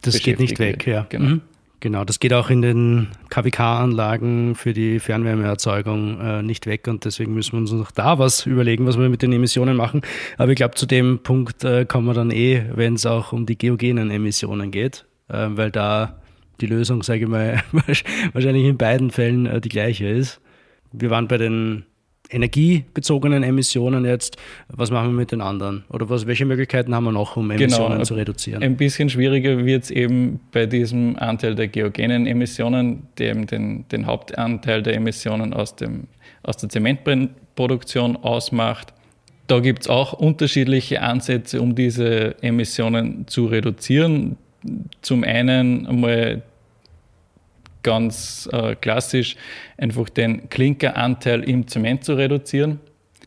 Das 0.00 0.20
geht 0.20 0.40
nicht 0.40 0.58
weg, 0.58 0.86
ja. 0.86 1.06
Genau. 1.08 1.26
Mhm. 1.26 1.40
Genau, 1.82 2.04
das 2.04 2.20
geht 2.20 2.32
auch 2.32 2.48
in 2.48 2.62
den 2.62 3.08
KWK-Anlagen 3.28 4.54
für 4.54 4.72
die 4.72 5.00
Fernwärmeerzeugung 5.00 6.20
äh, 6.20 6.40
nicht 6.40 6.66
weg 6.66 6.86
und 6.86 7.04
deswegen 7.04 7.34
müssen 7.34 7.54
wir 7.54 7.58
uns 7.58 7.72
noch 7.72 7.90
da 7.90 8.20
was 8.20 8.46
überlegen, 8.46 8.86
was 8.86 9.00
wir 9.00 9.08
mit 9.08 9.20
den 9.20 9.32
Emissionen 9.32 9.76
machen. 9.76 10.02
Aber 10.38 10.52
ich 10.52 10.56
glaube, 10.56 10.76
zu 10.76 10.86
dem 10.86 11.24
Punkt 11.24 11.64
äh, 11.64 11.84
kommen 11.84 12.06
wir 12.06 12.14
dann 12.14 12.30
eh, 12.30 12.66
wenn 12.72 12.94
es 12.94 13.04
auch 13.04 13.32
um 13.32 13.46
die 13.46 13.58
geogenen 13.58 14.12
Emissionen 14.12 14.70
geht, 14.70 15.06
äh, 15.26 15.48
weil 15.48 15.72
da 15.72 16.20
die 16.60 16.66
Lösung, 16.66 17.02
sage 17.02 17.22
ich 17.22 17.28
mal, 17.28 17.60
wahrscheinlich 18.32 18.64
in 18.64 18.76
beiden 18.76 19.10
Fällen 19.10 19.46
äh, 19.46 19.60
die 19.60 19.68
gleiche 19.68 20.06
ist. 20.06 20.40
Wir 20.92 21.10
waren 21.10 21.26
bei 21.26 21.38
den 21.38 21.84
energiebezogenen 22.32 23.42
Emissionen 23.42 24.04
jetzt, 24.04 24.36
was 24.68 24.90
machen 24.90 25.08
wir 25.08 25.12
mit 25.12 25.32
den 25.32 25.40
anderen? 25.40 25.84
Oder 25.90 26.08
was, 26.08 26.26
welche 26.26 26.44
Möglichkeiten 26.44 26.94
haben 26.94 27.04
wir 27.04 27.12
noch, 27.12 27.36
um 27.36 27.48
genau, 27.48 27.62
Emissionen 27.62 27.92
genau, 27.92 28.04
zu 28.04 28.14
reduzieren? 28.14 28.62
Ein 28.62 28.76
bisschen 28.76 29.10
schwieriger 29.10 29.64
wird 29.64 29.84
es 29.84 29.90
eben 29.90 30.40
bei 30.52 30.66
diesem 30.66 31.16
Anteil 31.18 31.54
der 31.54 31.68
geogenen 31.68 32.26
Emissionen, 32.26 33.04
der 33.18 33.30
eben 33.30 33.46
den, 33.46 33.86
den 33.88 34.06
Hauptanteil 34.06 34.82
der 34.82 34.94
Emissionen 34.94 35.52
aus, 35.52 35.76
dem, 35.76 36.08
aus 36.42 36.56
der 36.56 36.68
Zementproduktion 36.68 38.16
ausmacht. 38.16 38.92
Da 39.46 39.60
gibt 39.60 39.82
es 39.82 39.88
auch 39.88 40.12
unterschiedliche 40.12 41.02
Ansätze, 41.02 41.60
um 41.60 41.74
diese 41.74 42.42
Emissionen 42.42 43.26
zu 43.26 43.46
reduzieren. 43.46 44.36
Zum 45.02 45.24
einen 45.24 45.86
einmal 45.86 46.42
ganz 47.82 48.48
äh, 48.52 48.74
klassisch, 48.76 49.36
einfach 49.76 50.08
den 50.08 50.48
Klinkeranteil 50.48 51.42
im 51.42 51.66
Zement 51.66 52.04
zu 52.04 52.14
reduzieren. 52.14 52.80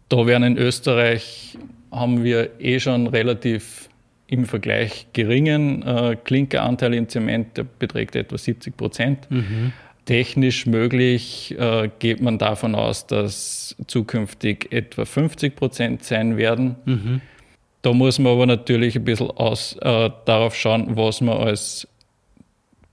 Da 0.10 0.26
werden 0.26 0.44
in 0.44 0.58
Österreich, 0.58 1.58
haben 1.92 2.24
wir 2.24 2.60
eh 2.60 2.80
schon 2.80 3.08
relativ 3.08 3.90
im 4.28 4.46
Vergleich 4.46 5.08
geringen 5.14 5.84
äh, 5.84 6.18
Klinkeranteil 6.24 6.94
im 6.94 7.08
Zement, 7.08 7.58
der 7.58 7.64
beträgt 7.64 8.16
etwa 8.16 8.38
70 8.38 8.76
Prozent. 8.76 9.30
Mhm. 9.30 9.72
Technisch 10.06 10.66
möglich 10.66 11.56
äh, 11.58 11.90
geht 12.00 12.22
man 12.22 12.38
davon 12.38 12.76
aus, 12.76 13.08
dass 13.08 13.76
zukünftig 13.88 14.72
etwa 14.72 15.06
50 15.06 15.56
Prozent 15.56 16.04
sein 16.04 16.38
werden. 16.38 16.76
Mhm. 16.86 17.22
Da 17.82 17.94
muss 17.94 18.18
man 18.20 18.34
aber 18.34 18.46
natürlich 18.46 18.96
ein 18.96 19.04
bisschen 19.04 19.30
aus, 19.32 19.78
äh, 19.82 20.10
darauf 20.26 20.56
schauen, 20.56 20.96
was 20.96 21.22
man 21.22 21.38
als 21.38 21.88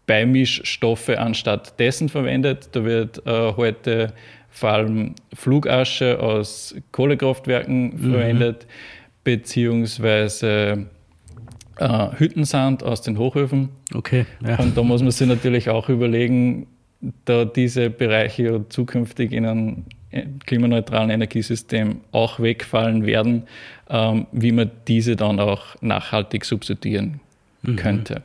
Beimischstoffe 0.06 1.11
anstatt 1.11 1.78
dessen 1.78 2.09
verwendet. 2.09 2.71
Da 2.73 2.85
wird 2.85 3.25
äh, 3.26 3.52
heute 3.56 4.12
vor 4.50 4.71
allem 4.71 5.14
Flugasche 5.32 6.21
aus 6.21 6.75
Kohlekraftwerken 6.92 7.94
mhm. 7.94 8.11
verwendet, 8.11 8.66
beziehungsweise 9.25 10.87
äh, 11.78 12.09
Hüttensand 12.18 12.82
aus 12.82 13.02
den 13.02 13.18
Hochöfen. 13.18 13.71
Okay. 13.94 14.26
Ja. 14.47 14.59
Und 14.59 14.76
da 14.76 14.82
muss 14.82 15.02
man 15.02 15.11
sich 15.11 15.26
natürlich 15.26 15.71
auch 15.71 15.88
überlegen, 15.88 16.66
da 17.25 17.44
diese 17.44 17.90
Bereiche 17.90 18.64
zukünftig 18.68 19.32
in 19.32 19.47
einem 19.47 19.85
äh, 20.11 20.26
klimaneutralen 20.47 21.11
Energiesystem 21.11 22.00
auch 22.12 22.38
wegfallen 22.38 23.06
werden, 23.06 23.44
ähm, 23.88 24.26
wie 24.32 24.52
man 24.52 24.71
diese 24.87 25.16
dann 25.16 25.40
auch 25.40 25.80
nachhaltig 25.80 26.44
substituieren 26.44 27.21
mhm. 27.62 27.76
könnte. 27.76 28.23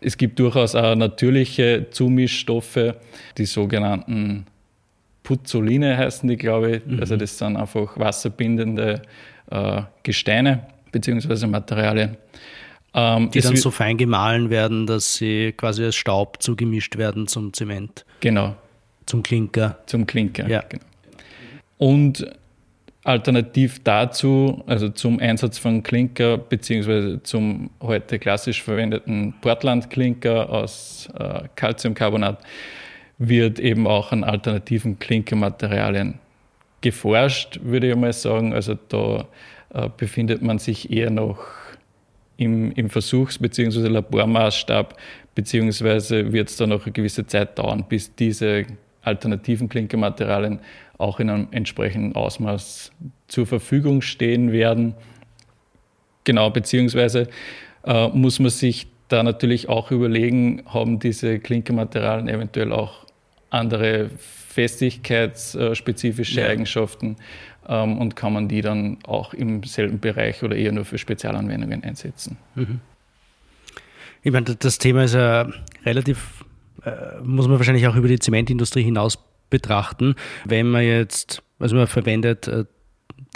Es 0.00 0.16
gibt 0.16 0.38
durchaus 0.38 0.74
auch 0.74 0.94
natürliche 0.94 1.86
Zumischstoffe, 1.90 2.94
die 3.38 3.46
sogenannten 3.46 4.46
Puzzoline 5.22 5.96
heißen 5.96 6.28
die, 6.28 6.36
glaube 6.36 6.76
ich. 6.76 6.86
Mhm. 6.86 7.00
Also 7.00 7.16
das 7.16 7.36
sind 7.36 7.56
einfach 7.56 7.98
wasserbindende 7.98 9.02
äh, 9.50 9.82
Gesteine 10.02 10.66
bzw. 10.92 11.46
Materialien. 11.46 12.16
Ähm, 12.94 13.30
die 13.30 13.40
dann 13.40 13.56
so 13.56 13.70
fein 13.70 13.98
gemahlen 13.98 14.48
werden, 14.48 14.86
dass 14.86 15.16
sie 15.16 15.52
quasi 15.52 15.84
als 15.84 15.96
Staub 15.96 16.42
zugemischt 16.42 16.96
werden 16.96 17.26
zum 17.26 17.52
Zement. 17.52 18.06
Genau. 18.20 18.56
Zum 19.04 19.22
Klinker. 19.22 19.78
Zum 19.86 20.06
Klinker, 20.06 20.48
ja. 20.48 20.62
genau. 20.68 20.84
Und 21.78 22.26
alternativ 23.06 23.82
dazu, 23.84 24.64
also 24.66 24.88
zum 24.88 25.20
Einsatz 25.20 25.58
von 25.58 25.82
Klinker 25.82 26.38
beziehungsweise 26.38 27.22
zum 27.22 27.70
heute 27.80 28.18
klassisch 28.18 28.62
verwendeten 28.62 29.34
Portland-Klinker 29.40 30.50
aus 30.50 31.08
äh, 31.18 31.42
Calciumcarbonat, 31.54 32.38
wird 33.18 33.60
eben 33.60 33.86
auch 33.86 34.10
an 34.10 34.24
alternativen 34.24 34.98
Klinkermaterialien 34.98 36.18
geforscht, 36.80 37.60
würde 37.62 37.90
ich 37.90 37.96
mal 37.96 38.12
sagen. 38.12 38.52
Also 38.52 38.76
da 38.88 39.26
äh, 39.72 39.88
befindet 39.96 40.42
man 40.42 40.58
sich 40.58 40.90
eher 40.90 41.10
noch 41.10 41.38
im, 42.36 42.72
im 42.72 42.90
Versuchs- 42.90 43.38
bzw. 43.38 43.86
Labormaßstab, 43.86 44.96
beziehungsweise 45.34 46.32
wird 46.32 46.48
es 46.48 46.56
da 46.56 46.66
noch 46.66 46.84
eine 46.84 46.92
gewisse 46.92 47.24
Zeit 47.26 47.58
dauern, 47.58 47.84
bis 47.88 48.14
diese 48.14 48.66
alternativen 49.02 49.68
Klinkermaterialien 49.68 50.58
auch 50.98 51.20
in 51.20 51.30
einem 51.30 51.48
entsprechenden 51.50 52.14
Ausmaß 52.14 52.92
zur 53.28 53.46
Verfügung 53.46 54.02
stehen 54.02 54.52
werden. 54.52 54.94
Genau, 56.24 56.50
beziehungsweise 56.50 57.28
äh, 57.84 58.08
muss 58.08 58.38
man 58.38 58.50
sich 58.50 58.86
da 59.08 59.22
natürlich 59.22 59.68
auch 59.68 59.90
überlegen, 59.90 60.62
haben 60.66 60.98
diese 60.98 61.38
Klinkermaterialien 61.38 62.28
eventuell 62.28 62.72
auch 62.72 63.06
andere 63.50 64.10
festigkeitsspezifische 64.18 66.40
ja. 66.40 66.48
Eigenschaften 66.48 67.16
ähm, 67.68 67.98
und 67.98 68.16
kann 68.16 68.32
man 68.32 68.48
die 68.48 68.62
dann 68.62 68.98
auch 69.04 69.34
im 69.34 69.62
selben 69.62 70.00
Bereich 70.00 70.42
oder 70.42 70.56
eher 70.56 70.72
nur 70.72 70.84
für 70.84 70.98
Spezialanwendungen 70.98 71.84
einsetzen. 71.84 72.36
Mhm. 72.54 72.80
Ich 74.22 74.32
meine, 74.32 74.56
das 74.56 74.78
Thema 74.78 75.04
ist 75.04 75.14
ja 75.14 75.48
relativ, 75.84 76.44
äh, 76.84 77.20
muss 77.22 77.46
man 77.46 77.58
wahrscheinlich 77.58 77.86
auch 77.86 77.94
über 77.94 78.08
die 78.08 78.18
Zementindustrie 78.18 78.82
hinaus 78.82 79.18
betrachten. 79.50 80.14
Wenn 80.44 80.70
man 80.70 80.84
jetzt, 80.84 81.42
also 81.58 81.76
man 81.76 81.86
verwendet 81.86 82.48
äh, 82.48 82.64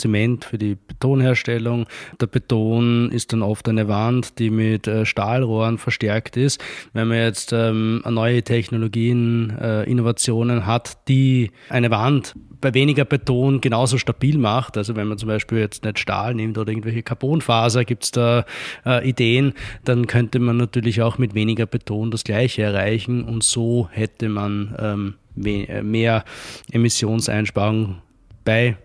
Zement 0.00 0.44
für 0.44 0.58
die 0.58 0.76
Betonherstellung. 0.76 1.86
Der 2.20 2.26
Beton 2.26 3.12
ist 3.12 3.32
dann 3.32 3.42
oft 3.42 3.68
eine 3.68 3.88
Wand, 3.88 4.38
die 4.38 4.50
mit 4.50 4.86
äh, 4.86 5.04
Stahlrohren 5.04 5.78
verstärkt 5.78 6.36
ist. 6.36 6.62
Wenn 6.92 7.08
man 7.08 7.18
jetzt 7.18 7.52
ähm, 7.52 8.02
neue 8.08 8.42
Technologien, 8.42 9.56
äh, 9.60 9.84
Innovationen 9.84 10.66
hat, 10.66 11.08
die 11.08 11.50
eine 11.68 11.90
Wand 11.90 12.34
bei 12.60 12.74
weniger 12.74 13.04
Beton 13.04 13.60
genauso 13.60 13.98
stabil 13.98 14.36
macht. 14.38 14.76
Also 14.76 14.96
wenn 14.96 15.06
man 15.08 15.18
zum 15.18 15.28
Beispiel 15.28 15.58
jetzt 15.58 15.84
nicht 15.84 15.98
Stahl 15.98 16.34
nimmt 16.34 16.58
oder 16.58 16.70
irgendwelche 16.70 17.02
Carbonfaser, 17.02 17.84
gibt 17.84 18.04
es 18.04 18.10
da 18.10 18.44
äh, 18.84 19.08
Ideen, 19.08 19.54
dann 19.84 20.06
könnte 20.06 20.38
man 20.38 20.56
natürlich 20.56 21.02
auch 21.02 21.18
mit 21.18 21.34
weniger 21.34 21.66
Beton 21.66 22.10
das 22.10 22.24
Gleiche 22.24 22.62
erreichen 22.62 23.24
und 23.24 23.44
so 23.44 23.88
hätte 23.92 24.28
man 24.28 24.74
ähm, 24.78 25.14
mehr 25.34 26.24
Emissionseinsparungen 26.72 28.02
bei 28.44 28.76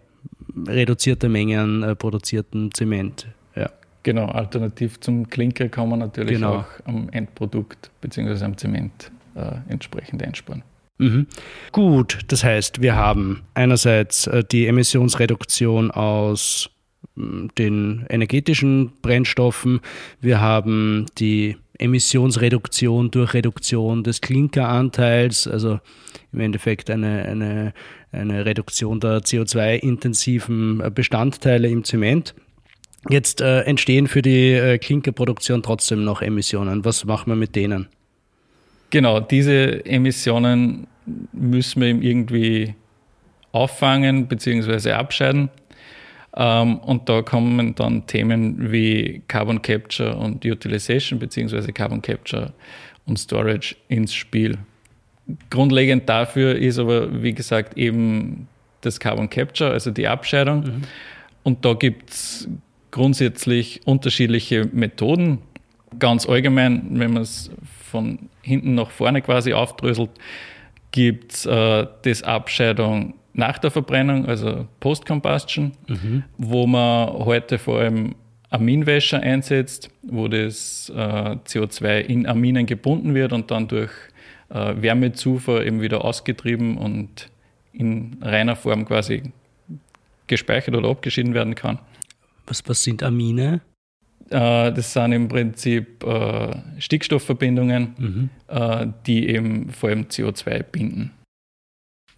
reduzierte 0.68 1.30
Mengen 1.30 1.84
äh, 1.84 1.96
produzierten 1.96 2.74
Zement. 2.74 3.28
Ja. 3.56 3.70
Genau, 4.04 4.26
alternativ 4.28 5.00
zum 5.00 5.30
Klinker 5.30 5.70
kann 5.70 5.90
man 5.90 6.00
natürlich 6.00 6.36
genau. 6.36 6.58
auch 6.60 6.66
am 6.86 7.10
Endprodukt 7.10 7.92
bzw. 8.02 8.46
am 8.46 8.58
Zement 8.58 9.12
äh, 9.36 9.52
entsprechend 9.68 10.24
einsparen. 10.24 10.64
Mhm. 10.98 11.28
Gut, 11.72 12.20
das 12.28 12.44
heißt, 12.44 12.82
wir 12.82 12.96
haben 12.96 13.44
einerseits 13.54 14.28
äh, 14.28 14.44
die 14.50 14.68
Emissionsreduktion 14.68 15.92
aus 15.92 16.70
mm, 17.16 17.48
den 17.58 18.06
energetischen 18.10 18.94
Brennstoffen, 19.02 19.82
wir 20.22 20.40
haben 20.40 21.08
die 21.18 21.58
Emissionsreduktion 21.80 23.12
durch 23.12 23.34
Reduktion 23.34 24.04
des 24.04 24.22
Klinkeranteils, 24.22 25.48
also 25.48 25.80
im 26.32 26.40
Endeffekt 26.40 26.90
eine, 26.90 27.24
eine, 27.24 27.74
eine 28.12 28.46
Reduktion 28.46 29.00
der 29.00 29.20
CO2-intensiven 29.20 30.90
Bestandteile 30.92 31.68
im 31.70 31.84
Zement. 31.84 32.36
Jetzt 33.10 33.42
äh, 33.42 33.62
entstehen 33.62 34.08
für 34.08 34.22
die 34.22 34.54
äh, 34.54 34.78
Klinkerproduktion 34.78 35.62
trotzdem 35.62 36.04
noch 36.04 36.22
Emissionen. 36.22 36.86
Was 36.86 37.06
machen 37.06 37.32
wir 37.32 37.36
mit 37.36 37.56
denen? 37.56 37.88
Genau, 38.90 39.20
diese 39.20 39.86
Emissionen 39.86 40.88
müssen 41.34 41.82
wir 41.82 41.90
irgendwie 41.90 42.74
auffangen 43.52 44.28
bzw. 44.28 44.92
abscheiden. 44.92 45.50
Ähm, 46.36 46.80
und 46.80 47.08
da 47.08 47.22
kommen 47.22 47.76
dann 47.76 48.06
Themen 48.08 48.72
wie 48.72 49.22
Carbon 49.28 49.62
Capture 49.62 50.16
und 50.18 50.46
Utilization 50.46 51.18
bzw. 51.20 51.72
Carbon 51.72 52.02
Capture 52.02 52.54
und 53.06 53.18
Storage 53.18 53.76
ins 53.88 54.14
Spiel. 54.14 54.58
Grundlegend 55.50 56.08
dafür 56.10 56.56
ist 56.56 56.78
aber, 56.78 57.24
wie 57.24 57.34
gesagt, 57.34 57.78
eben 57.78 58.48
das 58.82 59.00
Carbon 59.00 59.30
Capture, 59.30 59.72
also 59.72 59.92
die 59.92 60.08
Abscheidung. 60.08 60.62
Mhm. 60.62 60.82
Und 61.44 61.64
da 61.64 61.74
gibt 61.74 62.10
es 62.10 62.48
grundsätzlich 62.92 63.82
unterschiedliche 63.86 64.68
Methoden. 64.72 65.40
Ganz 66.00 66.28
allgemein, 66.28 67.00
wenn 67.00 67.14
man 67.14 67.24
es 67.24 67.50
von 67.90 68.30
hinten 68.42 68.76
nach 68.76 68.92
vorne 68.92 69.22
quasi 69.22 69.54
aufdröselt, 69.54 70.12
gibt 70.92 71.34
es 71.34 71.46
äh, 71.46 71.88
das 72.04 72.24
Abscheidung 72.24 73.14
nach 73.36 73.58
der 73.58 73.70
Verbrennung, 73.70 74.26
also 74.26 74.66
Post-Combustion, 74.80 75.74
mhm. 75.88 76.24
wo 76.38 76.66
man 76.66 77.10
heute 77.10 77.58
vor 77.58 77.80
allem 77.80 78.16
Aminwäscher 78.50 79.20
einsetzt, 79.20 79.90
wo 80.04 80.28
das 80.28 80.92
äh, 80.96 81.00
CO2 81.00 82.00
in 82.00 82.28
Aminen 82.28 82.66
gebunden 82.66 83.14
wird 83.14 83.34
und 83.34 83.52
dann 83.52 83.68
durch 83.68 83.92
äh, 84.50 84.74
Wärmezufuhr 84.78 85.66
eben 85.66 85.82
wieder 85.82 86.06
ausgetrieben 86.06 86.78
und 86.78 87.30
in 87.74 88.18
reiner 88.22 88.56
Form 88.56 88.86
quasi 88.86 89.24
gespeichert 90.28 90.76
oder 90.76 90.90
abgeschieden 90.90 91.34
werden 91.34 91.56
kann. 91.56 91.80
Was, 92.48 92.64
was 92.68 92.84
sind 92.84 93.04
Amine? 93.04 93.60
Äh, 94.30 94.72
das 94.72 94.94
sind 94.94 95.12
im 95.12 95.28
Prinzip 95.28 96.04
äh, 96.04 96.56
Stickstoffverbindungen, 96.80 97.96
mhm. 97.98 98.30
Äh, 98.48 98.88
die 99.06 99.28
eben 99.28 99.70
vor 99.72 99.90
allem 99.90 100.04
CO2 100.04 100.64
binden. 100.64 101.12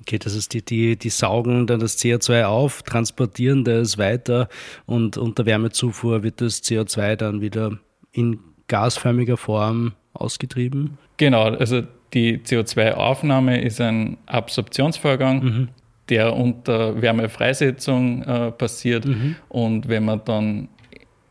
Okay, 0.08 0.20
das 0.20 0.36
ist 0.36 0.54
die, 0.54 0.63
die, 0.63 0.96
die 0.96 1.10
saugen 1.10 1.67
dann 1.67 1.82
das 1.82 1.98
CO2 1.98 2.46
auf, 2.46 2.82
transportieren 2.84 3.65
das 3.65 3.98
weiter 3.98 4.48
und 4.86 5.17
unter 5.17 5.46
Wärmezufuhr 5.46 6.24
wird 6.24 6.39
das 6.39 6.63
CO2 6.63 7.17
dann 7.17 7.41
wieder 7.41 7.78
in 8.13 8.39
gasförmiger 8.70 9.36
Form 9.36 9.91
ausgetrieben? 10.13 10.98
Genau, 11.17 11.43
also 11.43 11.84
die 12.13 12.38
CO2-Aufnahme 12.38 13.60
ist 13.62 13.82
ein 13.82 14.17
Absorptionsvorgang, 14.28 15.43
mhm. 15.43 15.67
der 16.08 16.34
unter 16.34 17.02
Wärmefreisetzung 17.02 18.24
äh, 18.24 18.52
passiert. 18.52 19.06
Mhm. 19.06 19.36
Und 19.50 19.89
wenn 19.89 20.06
man 20.06 20.22
dann 20.24 20.70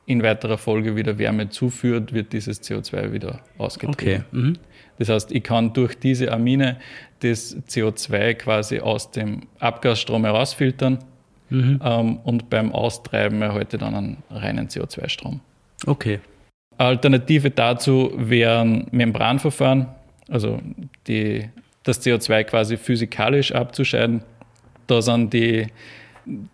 in 0.04 0.22
weiterer 0.22 0.58
Folge 0.58 0.96
wieder 0.96 1.16
Wärme 1.18 1.48
zuführt, 1.48 2.12
wird 2.12 2.34
dieses 2.34 2.62
CO2 2.62 3.12
wieder 3.12 3.40
ausgetrieben. 3.56 4.24
Okay. 4.30 4.38
Mhm. 4.38 4.58
Das 4.98 5.08
heißt, 5.08 5.32
ich 5.32 5.42
kann 5.42 5.72
durch 5.72 5.98
diese 5.98 6.32
Amine 6.32 6.78
das 7.20 7.56
CO2 7.68 8.34
quasi 8.34 8.80
aus 8.80 9.10
dem 9.10 9.42
Abgasstrom 9.58 10.24
herausfiltern 10.24 10.98
mhm. 11.50 11.80
ähm, 11.82 12.16
und 12.24 12.50
beim 12.50 12.72
Austreiben 12.72 13.42
erhalte 13.42 13.78
dann 13.78 13.94
einen 13.94 14.16
reinen 14.30 14.68
CO2-Strom. 14.68 15.40
Okay. 15.86 16.20
Alternative 16.78 17.50
dazu 17.50 18.12
wären 18.16 18.86
Membranverfahren 18.90 19.88
also 20.28 20.60
die, 21.06 21.48
das 21.82 22.04
CO2 22.04 22.44
quasi 22.44 22.76
physikalisch 22.76 23.52
abzuscheiden. 23.52 24.22
Da 24.86 25.02
sind 25.02 25.32
die, 25.32 25.66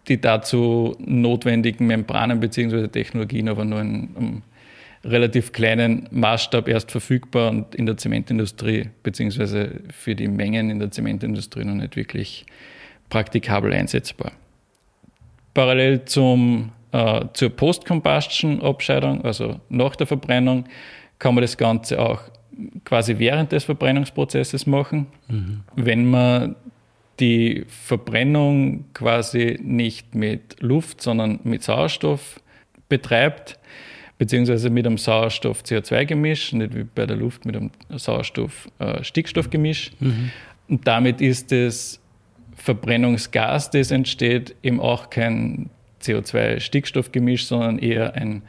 die 0.08 0.20
dazu 0.20 0.96
notwendigen 0.98 1.86
Membranen 1.86 2.40
bzw. 2.40 2.88
Technologien 2.88 3.48
aber 3.48 3.64
nur 3.64 3.80
in 3.80 4.08
einem 4.16 4.42
relativ 5.04 5.52
kleinen 5.52 6.08
Maßstab 6.10 6.68
erst 6.68 6.90
verfügbar 6.90 7.50
und 7.50 7.74
in 7.74 7.86
der 7.86 7.96
Zementindustrie 7.96 8.90
bzw. 9.02 9.80
für 9.90 10.14
die 10.14 10.28
Mengen 10.28 10.70
in 10.70 10.78
der 10.78 10.90
Zementindustrie 10.90 11.64
noch 11.64 11.74
nicht 11.74 11.96
wirklich 11.96 12.46
praktikabel 13.08 13.72
einsetzbar. 13.72 14.32
Parallel 15.54 16.04
zum, 16.04 16.72
äh, 16.92 17.24
zur 17.32 17.50
Post-Combustion-Abscheidung, 17.50 19.24
also 19.24 19.60
nach 19.68 19.96
der 19.96 20.06
Verbrennung, 20.06 20.64
kann 21.18 21.34
man 21.34 21.42
das 21.42 21.56
Ganze 21.56 21.98
auch 22.00 22.22
quasi 22.84 23.18
während 23.18 23.52
des 23.52 23.64
Verbrennungsprozesses 23.64 24.66
machen. 24.66 25.06
Mhm. 25.28 25.60
Wenn 25.76 26.06
man 26.10 26.56
die 27.20 27.64
Verbrennung 27.68 28.86
quasi 28.94 29.58
nicht 29.62 30.14
mit 30.14 30.60
Luft, 30.60 31.00
sondern 31.02 31.40
mit 31.44 31.62
Sauerstoff 31.62 32.40
betreibt, 32.88 33.58
beziehungsweise 34.22 34.70
mit 34.70 34.86
einem 34.86 34.98
Sauerstoff-CO2-Gemisch, 34.98 36.52
nicht 36.52 36.76
wie 36.76 36.84
bei 36.84 37.06
der 37.06 37.16
Luft 37.16 37.44
mit 37.44 37.56
einem 37.56 37.72
Sauerstoff-Stickstoff-Gemisch. 37.90 39.90
Mhm. 39.98 40.30
Und 40.68 40.86
damit 40.86 41.20
ist 41.20 41.50
das 41.50 42.00
Verbrennungsgas, 42.54 43.70
das 43.70 43.90
entsteht, 43.90 44.54
eben 44.62 44.78
auch 44.78 45.10
kein 45.10 45.70
CO2-Stickstoffgemisch, 46.02 47.46
sondern 47.46 47.80
eher 47.80 48.14
ein 48.14 48.42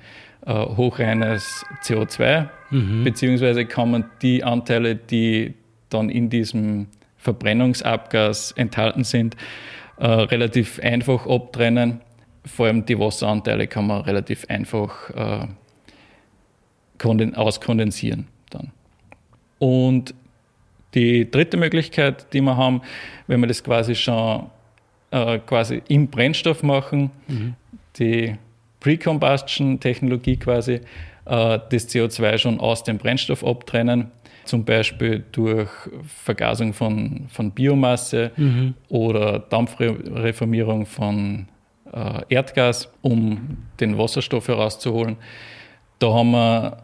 äh, 0.46 0.54
hochreines 0.54 1.66
CO2, 1.84 2.50
mhm. 2.70 3.04
beziehungsweise 3.04 3.66
kann 3.66 3.90
man 3.90 4.06
die 4.22 4.44
Anteile, 4.44 4.96
die 4.96 5.56
dann 5.90 6.12
in 6.12 6.30
diesem 6.30 6.86
Verbrennungsabgas 7.18 8.52
enthalten 8.52 9.06
sind, 9.06 9.38
äh, 9.98 10.06
relativ 10.06 10.80
einfach 10.84 11.26
abtrennen. 11.26 12.02
Vor 12.46 12.68
allem 12.68 12.86
die 12.86 13.00
Wasseranteile 13.00 13.66
kann 13.66 13.88
man 13.88 14.02
relativ 14.02 14.46
einfach 14.50 15.10
äh, 15.10 15.48
auskondensieren 17.36 18.28
dann. 18.50 18.72
Und 19.60 20.14
die 20.94 21.30
dritte 21.30 21.58
Möglichkeit, 21.58 22.34
die 22.34 22.42
wir 22.42 22.58
haben, 22.58 22.82
wenn 23.28 23.40
wir 23.40 23.48
das 23.48 23.64
quasi 23.64 23.96
schon 23.96 24.48
äh, 25.12 25.40
quasi 25.40 25.82
im 25.88 26.08
Brennstoff 26.08 26.64
machen, 26.64 27.12
mhm. 27.28 27.56
die 27.98 28.36
Pre-Combustion-Technologie 28.80 30.38
quasi, 30.38 30.74
äh, 30.74 30.82
das 31.26 31.90
CO2 31.90 32.38
schon 32.38 32.60
aus 32.60 32.84
dem 32.84 32.98
Brennstoff 32.98 33.46
abtrennen, 33.46 34.12
zum 34.46 34.66
Beispiel 34.66 35.24
durch 35.32 35.70
Vergasung 36.24 36.74
von, 36.74 37.28
von 37.30 37.52
Biomasse 37.52 38.32
mhm. 38.36 38.74
oder 38.90 39.40
Dampfreformierung 39.40 40.86
von 40.86 41.48
äh, 41.94 42.22
Erdgas, 42.30 42.92
um 43.02 43.58
den 43.80 43.98
Wasserstoff 43.98 44.48
herauszuholen. 44.48 45.18
Da 46.00 46.14
haben 46.14 46.32
wir 46.32 46.84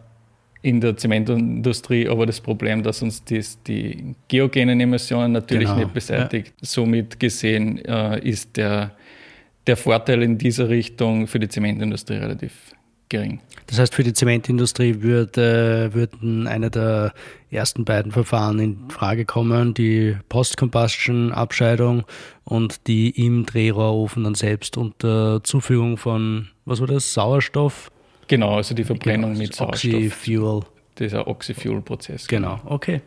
in 0.62 0.82
der 0.82 0.98
Zementindustrie 0.98 2.08
aber 2.08 2.26
das 2.26 2.42
Problem, 2.42 2.84
dass 2.84 3.02
uns 3.02 3.24
das, 3.24 3.62
die 3.64 4.16
geogenen 4.28 4.80
Emissionen 4.80 5.32
natürlich 5.32 5.68
genau, 5.68 5.80
nicht 5.80 5.94
beseitigt. 5.94 6.54
Ja. 6.60 6.68
Somit 6.68 7.20
gesehen 7.20 7.84
äh, 7.86 8.20
ist 8.20 8.58
der, 8.58 8.92
der 9.68 9.78
Vorteil 9.78 10.22
in 10.22 10.38
dieser 10.38 10.68
Richtung 10.68 11.28
für 11.28 11.40
die 11.40 11.48
Zementindustrie 11.48 12.16
relativ 12.16 12.74
gering. 13.08 13.40
Das 13.68 13.80
heißt, 13.80 13.96
für 13.96 14.04
die 14.04 14.14
Zementindustrie 14.14 15.02
würde, 15.02 15.90
würden 15.94 16.48
eine 16.48 16.70
der 16.70 17.14
ersten 17.50 17.86
beiden 17.86 18.12
Verfahren 18.12 18.60
in 18.60 18.90
Frage 18.90 19.26
kommen, 19.26 19.74
die 19.74 20.16
Post-Combustion-Abscheidung 20.30 22.04
und 22.44 22.88
die 22.88 23.10
im 23.10 23.46
Drehrohrofen 23.46 24.24
dann 24.24 24.36
selbst 24.36 24.78
unter 24.78 25.44
Zufügung 25.44 25.98
von, 25.98 26.50
was 26.66 26.80
war 26.80 26.88
das, 26.88 27.14
Sauerstoff? 27.14 27.92
Genau, 28.30 28.56
also 28.58 28.76
die 28.76 28.84
Verbrennung 28.84 29.32
genau, 29.32 29.42
mit 29.44 29.56
Sauerstoff. 29.56 29.94
Oxyfuel. 29.94 30.62
Dieser 31.00 31.28
Oxyfuel-Prozess. 31.28 32.28
Genau, 32.28 32.60
okay. 32.66 33.02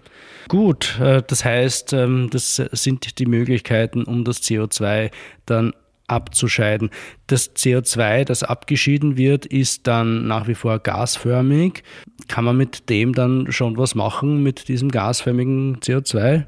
Gut, 0.48 0.98
äh, 1.00 1.22
das 1.26 1.44
heißt, 1.44 1.92
ähm, 1.92 2.28
das 2.30 2.56
sind 2.56 3.18
die 3.18 3.26
Möglichkeiten, 3.26 4.04
um 4.04 4.24
das 4.24 4.42
CO2 4.42 5.10
dann 5.46 5.72
abzuscheiden. 6.08 6.90
Das 7.28 7.54
CO2, 7.54 8.24
das 8.24 8.42
abgeschieden 8.42 9.16
wird, 9.16 9.46
ist 9.46 9.86
dann 9.86 10.26
nach 10.26 10.48
wie 10.48 10.54
vor 10.54 10.78
gasförmig. 10.80 11.84
Kann 12.28 12.44
man 12.44 12.56
mit 12.56 12.88
dem 12.90 13.14
dann 13.14 13.52
schon 13.52 13.76
was 13.76 13.94
machen, 13.94 14.42
mit 14.42 14.68
diesem 14.68 14.90
gasförmigen 14.90 15.78
CO2? 15.78 16.46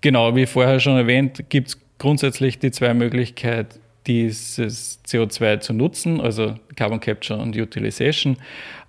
Genau, 0.00 0.36
wie 0.36 0.46
vorher 0.46 0.78
schon 0.78 0.96
erwähnt, 0.96 1.48
gibt 1.48 1.68
es 1.68 1.80
grundsätzlich 1.98 2.58
die 2.60 2.70
zwei 2.70 2.94
Möglichkeiten, 2.94 3.80
dieses 4.06 5.00
CO2 5.06 5.60
zu 5.60 5.72
nutzen, 5.72 6.20
also 6.20 6.54
Carbon 6.76 7.00
Capture 7.00 7.40
und 7.40 7.56
Utilization. 7.56 8.36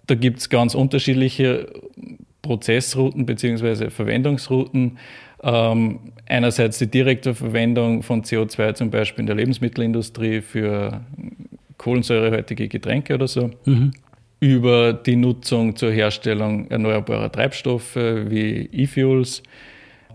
Da 0.07 0.15
gibt 0.15 0.39
es 0.39 0.49
ganz 0.49 0.75
unterschiedliche 0.75 1.67
Prozessrouten 2.41 3.25
bzw. 3.25 3.89
Verwendungsrouten. 3.89 4.97
Ähm, 5.43 5.99
einerseits 6.25 6.79
die 6.79 6.87
direkte 6.87 7.35
Verwendung 7.35 8.03
von 8.03 8.23
CO2 8.23 8.73
zum 8.73 8.89
Beispiel 8.89 9.21
in 9.21 9.27
der 9.27 9.35
Lebensmittelindustrie 9.35 10.41
für 10.41 11.01
kohlensäurehaltige 11.77 12.67
Getränke 12.67 13.15
oder 13.15 13.27
so. 13.27 13.51
Mhm. 13.65 13.91
Über 14.39 14.93
die 14.93 15.15
Nutzung 15.15 15.75
zur 15.75 15.91
Herstellung 15.91 16.69
erneuerbarer 16.69 17.31
Treibstoffe 17.31 17.95
wie 17.95 18.69
E-Fuels, 18.71 19.43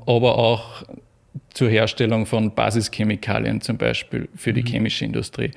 aber 0.06 0.38
auch 0.38 0.84
zur 1.54 1.68
Herstellung 1.68 2.26
von 2.26 2.54
Basischemikalien 2.54 3.60
zum 3.60 3.78
Beispiel 3.78 4.28
für 4.34 4.52
die 4.52 4.62
mhm. 4.62 4.66
chemische 4.66 5.04
Industrie. 5.04 5.50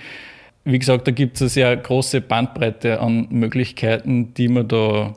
Wie 0.63 0.79
gesagt, 0.79 1.07
da 1.07 1.11
gibt 1.11 1.35
es 1.35 1.41
eine 1.41 1.49
sehr 1.49 1.77
große 1.77 2.21
Bandbreite 2.21 2.99
an 2.99 3.27
Möglichkeiten, 3.29 4.33
die 4.33 4.47
man 4.47 4.67
da 4.67 5.13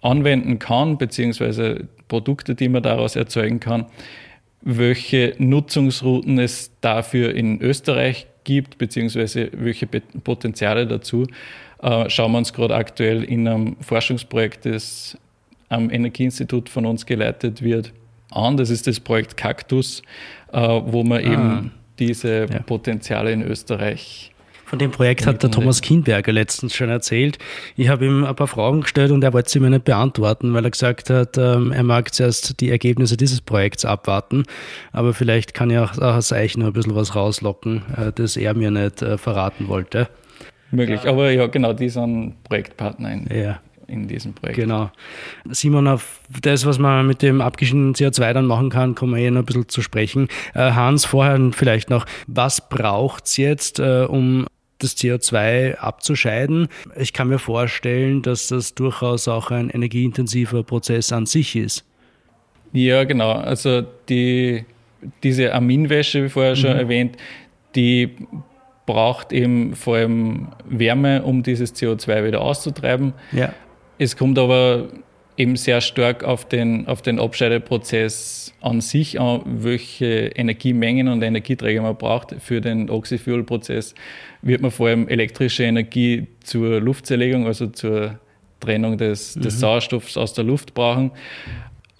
anwenden 0.00 0.58
kann, 0.58 0.96
beziehungsweise 0.96 1.88
Produkte, 2.08 2.54
die 2.54 2.68
man 2.68 2.82
daraus 2.82 3.14
erzeugen 3.14 3.60
kann. 3.60 3.86
Welche 4.62 5.34
Nutzungsrouten 5.38 6.38
es 6.38 6.72
dafür 6.80 7.34
in 7.34 7.60
Österreich 7.60 8.26
gibt, 8.44 8.78
beziehungsweise 8.78 9.50
welche 9.52 9.86
Potenziale 9.86 10.86
dazu, 10.86 11.26
äh, 11.82 12.08
schauen 12.08 12.32
wir 12.32 12.38
uns 12.38 12.52
gerade 12.52 12.74
aktuell 12.74 13.22
in 13.24 13.46
einem 13.46 13.76
Forschungsprojekt, 13.80 14.66
das 14.66 15.16
am 15.68 15.90
Energieinstitut 15.90 16.68
von 16.68 16.84
uns 16.84 17.06
geleitet 17.06 17.62
wird, 17.62 17.92
an. 18.30 18.56
Das 18.56 18.70
ist 18.70 18.86
das 18.86 19.00
Projekt 19.00 19.36
Cactus, 19.36 20.02
äh, 20.52 20.58
wo 20.58 21.02
man 21.04 21.18
ah. 21.18 21.32
eben 21.32 21.70
diese 21.98 22.46
ja. 22.50 22.60
Potenziale 22.60 23.32
in 23.32 23.42
Österreich 23.42 24.30
von 24.70 24.78
dem 24.78 24.92
Projekt 24.92 25.26
hat 25.26 25.42
der 25.42 25.50
Thomas 25.50 25.82
Kinberger 25.82 26.30
letztens 26.30 26.76
schon 26.76 26.90
erzählt. 26.90 27.38
Ich 27.74 27.88
habe 27.88 28.06
ihm 28.06 28.24
ein 28.24 28.36
paar 28.36 28.46
Fragen 28.46 28.82
gestellt 28.82 29.10
und 29.10 29.24
er 29.24 29.32
wollte 29.32 29.50
sie 29.50 29.58
mir 29.58 29.68
nicht 29.68 29.84
beantworten, 29.84 30.54
weil 30.54 30.64
er 30.64 30.70
gesagt 30.70 31.10
hat, 31.10 31.36
ähm, 31.38 31.72
er 31.72 31.82
mag 31.82 32.14
zuerst 32.14 32.60
die 32.60 32.70
Ergebnisse 32.70 33.16
dieses 33.16 33.40
Projekts 33.40 33.84
abwarten. 33.84 34.44
Aber 34.92 35.12
vielleicht 35.12 35.54
kann 35.54 35.70
ja 35.70 35.82
auch 35.82 35.98
aus 35.98 36.30
euch 36.30 36.56
noch 36.56 36.68
ein 36.68 36.72
bisschen 36.72 36.94
was 36.94 37.16
rauslocken, 37.16 37.82
äh, 37.96 38.12
das 38.14 38.36
er 38.36 38.54
mir 38.54 38.70
nicht 38.70 39.02
äh, 39.02 39.18
verraten 39.18 39.66
wollte. 39.66 40.08
Möglich, 40.70 41.00
aber 41.00 41.32
ja, 41.32 41.48
genau, 41.48 41.72
die 41.72 41.88
sind 41.88 42.36
Projektpartner 42.44 43.12
in, 43.12 43.26
ja 43.26 43.60
in 43.90 44.08
diesem 44.08 44.32
Projekt. 44.34 44.58
Genau. 44.58 44.90
Simon, 45.50 45.88
auf 45.88 46.20
das, 46.42 46.64
was 46.64 46.78
man 46.78 47.06
mit 47.06 47.22
dem 47.22 47.40
abgeschiedenen 47.40 47.94
CO2 47.94 48.32
dann 48.32 48.46
machen 48.46 48.70
kann, 48.70 48.94
kommen 48.94 49.14
wir 49.16 49.22
eh 49.22 49.30
noch 49.30 49.40
ein 49.40 49.46
bisschen 49.46 49.68
zu 49.68 49.82
sprechen. 49.82 50.28
Äh, 50.54 50.72
Hans, 50.72 51.04
vorher 51.04 51.38
vielleicht 51.52 51.90
noch, 51.90 52.06
was 52.26 52.68
braucht 52.68 53.26
es 53.26 53.36
jetzt, 53.36 53.80
äh, 53.80 54.04
um 54.08 54.46
das 54.78 54.96
CO2 54.96 55.76
abzuscheiden. 55.76 56.68
Ich 56.96 57.12
kann 57.12 57.28
mir 57.28 57.38
vorstellen, 57.38 58.22
dass 58.22 58.48
das 58.48 58.74
durchaus 58.74 59.28
auch 59.28 59.50
ein 59.50 59.70
energieintensiver 59.70 60.62
Prozess 60.62 61.12
an 61.12 61.26
sich 61.26 61.56
ist. 61.56 61.84
Ja, 62.72 63.04
genau. 63.04 63.32
Also 63.32 63.82
die, 64.08 64.64
diese 65.22 65.52
Aminwäsche, 65.54 66.24
wie 66.24 66.28
vorher 66.28 66.56
schon 66.56 66.72
mhm. 66.72 66.78
erwähnt, 66.78 67.16
die 67.74 68.16
braucht 68.86 69.32
eben 69.32 69.74
vor 69.76 69.96
allem 69.96 70.48
Wärme, 70.68 71.22
um 71.22 71.42
dieses 71.42 71.74
CO2 71.74 72.26
wieder 72.26 72.40
auszutreiben. 72.40 73.12
Ja. 73.32 73.52
Es 74.00 74.16
kommt 74.16 74.38
aber 74.38 74.88
eben 75.36 75.56
sehr 75.56 75.82
stark 75.82 76.24
auf 76.24 76.48
den, 76.48 76.88
auf 76.88 77.02
den 77.02 77.20
Abscheideprozess 77.20 78.54
an 78.62 78.80
sich 78.80 79.20
an, 79.20 79.42
welche 79.44 80.28
Energiemengen 80.28 81.08
und 81.08 81.20
Energieträger 81.20 81.82
man 81.82 81.96
braucht. 81.96 82.34
Für 82.40 82.62
den 82.62 82.88
Oxyfuel-Prozess 82.88 83.94
wird 84.40 84.62
man 84.62 84.70
vor 84.70 84.88
allem 84.88 85.06
elektrische 85.06 85.64
Energie 85.64 86.28
zur 86.42 86.80
Luftzerlegung, 86.80 87.46
also 87.46 87.66
zur 87.66 88.18
Trennung 88.58 88.96
des, 88.96 89.34
des 89.34 89.56
mhm. 89.56 89.58
Sauerstoffs 89.58 90.16
aus 90.16 90.32
der 90.32 90.44
Luft 90.44 90.72
brauchen. 90.72 91.10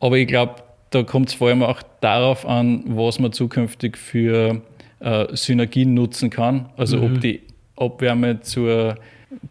Aber 0.00 0.16
ich 0.16 0.26
glaube, 0.26 0.54
da 0.88 1.02
kommt 1.02 1.28
es 1.28 1.34
vor 1.34 1.48
allem 1.48 1.62
auch 1.62 1.82
darauf 2.00 2.46
an, 2.46 2.82
was 2.86 3.18
man 3.18 3.32
zukünftig 3.32 3.98
für 3.98 4.62
äh, 5.00 5.26
Synergien 5.36 5.92
nutzen 5.92 6.30
kann. 6.30 6.70
Also 6.78 6.96
mhm. 6.96 7.04
ob 7.04 7.20
die 7.20 7.42
Abwärme 7.76 8.40
zur 8.40 8.96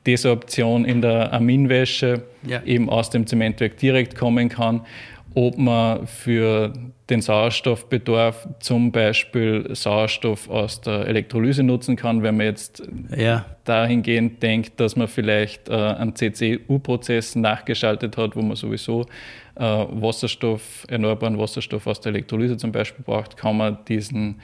Desorption 0.05 0.85
in 0.85 1.01
der 1.01 1.33
Aminwäsche 1.33 2.23
ja. 2.43 2.61
eben 2.63 2.89
aus 2.89 3.09
dem 3.09 3.27
Zementwerk 3.27 3.77
direkt 3.77 4.15
kommen 4.15 4.49
kann, 4.49 4.81
ob 5.35 5.57
man 5.57 6.07
für 6.07 6.73
den 7.09 7.21
Sauerstoffbedarf 7.21 8.47
zum 8.59 8.91
Beispiel 8.91 9.69
Sauerstoff 9.73 10.49
aus 10.49 10.81
der 10.81 11.07
Elektrolyse 11.07 11.63
nutzen 11.63 11.95
kann, 11.95 12.23
wenn 12.23 12.37
man 12.37 12.45
jetzt 12.45 12.83
ja. 13.15 13.45
dahingehend 13.63 14.43
denkt, 14.43 14.79
dass 14.79 14.95
man 14.95 15.07
vielleicht 15.07 15.69
äh, 15.69 15.73
einen 15.73 16.15
CCU-Prozess 16.15 17.35
nachgeschaltet 17.35 18.17
hat, 18.17 18.35
wo 18.35 18.41
man 18.41 18.55
sowieso 18.55 19.05
äh, 19.55 19.63
Wasserstoff, 19.63 20.85
erneuerbaren 20.87 21.37
Wasserstoff 21.39 21.87
aus 21.87 21.99
der 21.99 22.11
Elektrolyse 22.11 22.57
zum 22.57 22.71
Beispiel 22.71 23.03
braucht, 23.03 23.37
kann 23.37 23.57
man 23.57 23.79
diesen 23.87 24.41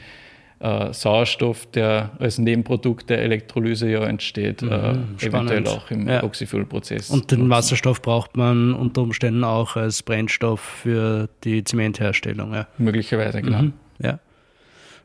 äh, 0.65 0.93
Sauerstoff, 0.93 1.67
der 1.67 2.12
als 2.17 2.39
Nebenprodukt 2.39 3.10
der 3.10 3.19
Elektrolyse 3.19 3.88
ja 3.88 4.04
entsteht, 4.04 4.63
mhm, 4.63 4.71
äh, 4.71 5.25
eventuell 5.25 5.67
auch 5.67 5.91
im 5.91 6.08
ja. 6.08 6.23
Oxyfuel-Prozess. 6.23 7.12
Und 7.12 7.30
den 7.30 7.39
nutzen. 7.39 7.49
Wasserstoff 7.51 8.01
braucht 8.01 8.36
man 8.36 8.73
unter 8.73 9.04
Umständen 9.04 9.43
auch 9.43 9.75
als 9.75 10.01
Brennstoff 10.01 10.60
für 10.60 11.30
die 11.43 11.63
Zementherstellung. 11.63 12.54
Ja. 12.54 12.67
Möglicherweise, 12.80 13.43
genau. 13.43 13.62
Mhm, 13.62 13.73
ja. 13.99 14.19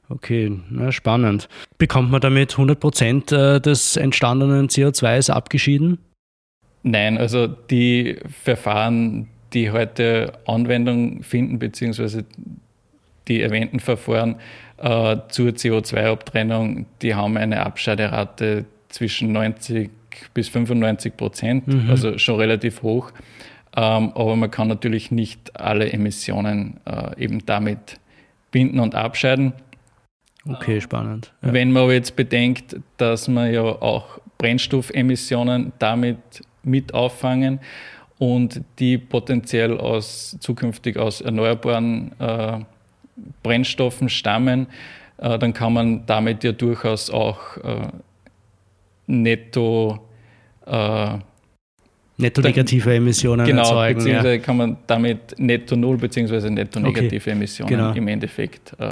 Okay, 0.09 0.51
na, 0.71 0.91
spannend. 0.93 1.49
Bekommt 1.77 2.11
man 2.11 2.23
damit 2.23 2.53
100 2.53 2.81
Prozent 2.81 3.31
äh, 3.31 3.61
des 3.61 3.97
entstandenen 3.97 4.69
CO2s 4.69 5.31
abgeschieden? 5.31 5.99
Nein, 6.83 7.19
also 7.19 7.47
die 7.47 8.17
Verfahren, 8.43 9.29
die 9.53 9.71
heute 9.71 10.33
Anwendung 10.47 11.23
finden, 11.23 11.59
beziehungsweise 11.59 12.25
die 13.29 13.43
erwähnten 13.43 13.79
Verfahren 13.79 14.37
äh, 14.81 15.17
zur 15.29 15.51
CO2-Abtrennung, 15.51 16.87
die 17.03 17.15
haben 17.15 17.37
eine 17.37 17.65
Abscheiderate 17.65 18.65
zwischen 18.89 19.33
90 19.33 19.91
bis 20.35 20.49
95 20.49 21.17
Prozent, 21.17 21.69
mhm. 21.69 21.91
also 21.91 22.19
schon 22.19 22.37
relativ 22.37 22.83
hoch. 22.83 23.13
Ähm, 23.77 24.13
aber 24.15 24.35
man 24.37 24.51
kann 24.51 24.69
natürlich 24.69 25.11
nicht 25.11 25.59
alle 25.59 25.93
Emissionen 25.93 26.81
äh, 26.85 27.23
eben 27.23 27.45
damit 27.47 28.01
binden 28.51 28.81
und 28.81 28.95
abscheiden. 28.95 29.53
Okay, 30.49 30.81
spannend. 30.81 31.33
Ja. 31.43 31.53
Wenn 31.53 31.71
man 31.71 31.85
aber 31.85 31.93
jetzt 31.93 32.17
bedenkt, 32.17 32.77
dass 32.97 33.29
man 33.29 33.53
ja 33.53 33.63
auch 33.63 34.19
Brennstoffemissionen 34.39 35.73
damit 35.79 36.19
mit 36.63 36.95
auffangen 36.95 37.61
und 38.19 38.63
die 38.79 38.99
potenziell 38.99 39.79
aus 39.79 40.37
zukünftig 40.41 40.97
aus 40.97 41.21
erneuerbaren 41.21 42.13
äh, 42.19 42.61
Brennstoffen 43.43 44.09
stammen, 44.09 44.67
äh, 45.19 45.39
dann 45.39 45.53
kann 45.53 45.73
man 45.73 46.07
damit 46.07 46.45
ja 46.45 46.53
durchaus 46.53 47.11
auch 47.11 47.57
äh, 47.59 47.89
netto 49.07 50.01
äh, 50.67 51.19
netto 52.17 52.43
negative 52.43 52.95
Emissionen 52.95 53.47
genau, 53.47 53.63
erzeugen. 53.63 53.99
Genau, 53.99 53.99
beziehungsweise 53.99 54.35
ja. 54.35 54.39
kann 54.39 54.57
man 54.57 54.77
damit 54.87 55.39
netto 55.39 55.77
null 55.77 55.97
beziehungsweise 55.97 56.51
netto 56.51 56.81
negative 56.81 57.23
okay. 57.23 57.31
Emissionen 57.31 57.71
genau. 57.71 57.93
im 57.93 58.09
Endeffekt. 58.09 58.75
Äh, 58.79 58.91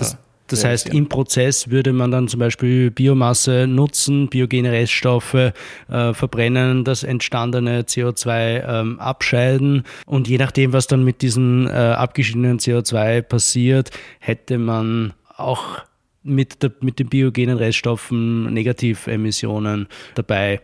das, 0.49 0.61
das 0.61 0.71
heißt, 0.71 0.89
im 0.89 1.09
Prozess 1.09 1.71
würde 1.71 1.93
man 1.93 2.11
dann 2.11 2.29
zum 2.29 2.41
Beispiel 2.41 2.91
Biomasse 2.91 3.67
nutzen, 3.67 4.29
biogene 4.29 4.73
Reststoffe 4.73 5.35
äh, 5.35 5.53
verbrennen, 5.89 6.85
das 6.85 7.05
entstandene 7.05 7.83
CO2 7.83 8.65
ähm, 8.67 9.01
abscheiden 9.01 9.85
und 10.07 10.29
je 10.29 10.39
nachdem, 10.39 10.73
was 10.73 10.87
dann 10.87 11.05
mit 11.05 11.23
diesem 11.23 11.67
äh, 11.67 11.71
abgeschiedenen 11.71 12.59
CO2 12.59 13.23
passiert, 13.23 13.91
hätte 14.19 14.59
man 14.59 15.13
auch 15.37 15.83
mit, 16.23 16.63
der, 16.63 16.73
mit 16.81 16.99
den 16.99 17.09
biogenen 17.09 17.59
Reststoffen 17.59 18.53
Negativemissionen 18.53 19.87
dabei. 20.15 20.61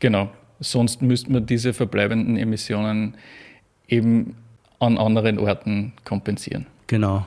Genau. 0.00 0.30
Sonst 0.60 1.02
müsste 1.02 1.32
man 1.32 1.46
diese 1.46 1.72
verbleibenden 1.72 2.36
Emissionen 2.36 3.14
eben 3.86 4.36
an 4.80 4.98
anderen 4.98 5.38
Orten 5.38 5.92
kompensieren. 6.04 6.66
Genau. 6.86 7.26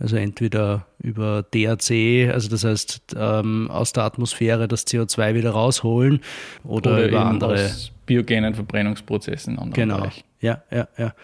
Also 0.00 0.16
entweder 0.16 0.86
über 1.02 1.44
DAC, 1.50 2.32
also 2.32 2.48
das 2.48 2.64
heißt 2.64 3.16
ähm, 3.16 3.68
aus 3.70 3.92
der 3.92 4.04
Atmosphäre 4.04 4.68
das 4.68 4.86
CO2 4.86 5.34
wieder 5.34 5.50
rausholen 5.50 6.20
oder, 6.62 6.92
oder 6.92 7.08
über 7.08 7.26
andere 7.26 7.54
aus 7.54 7.92
biogenen 8.06 8.54
Verbrennungsprozessen. 8.54 9.58
Genau. 9.72 9.98
Bereich. 9.98 10.24
Ja, 10.40 10.62
ja, 10.70 10.88
ja. 10.96 11.14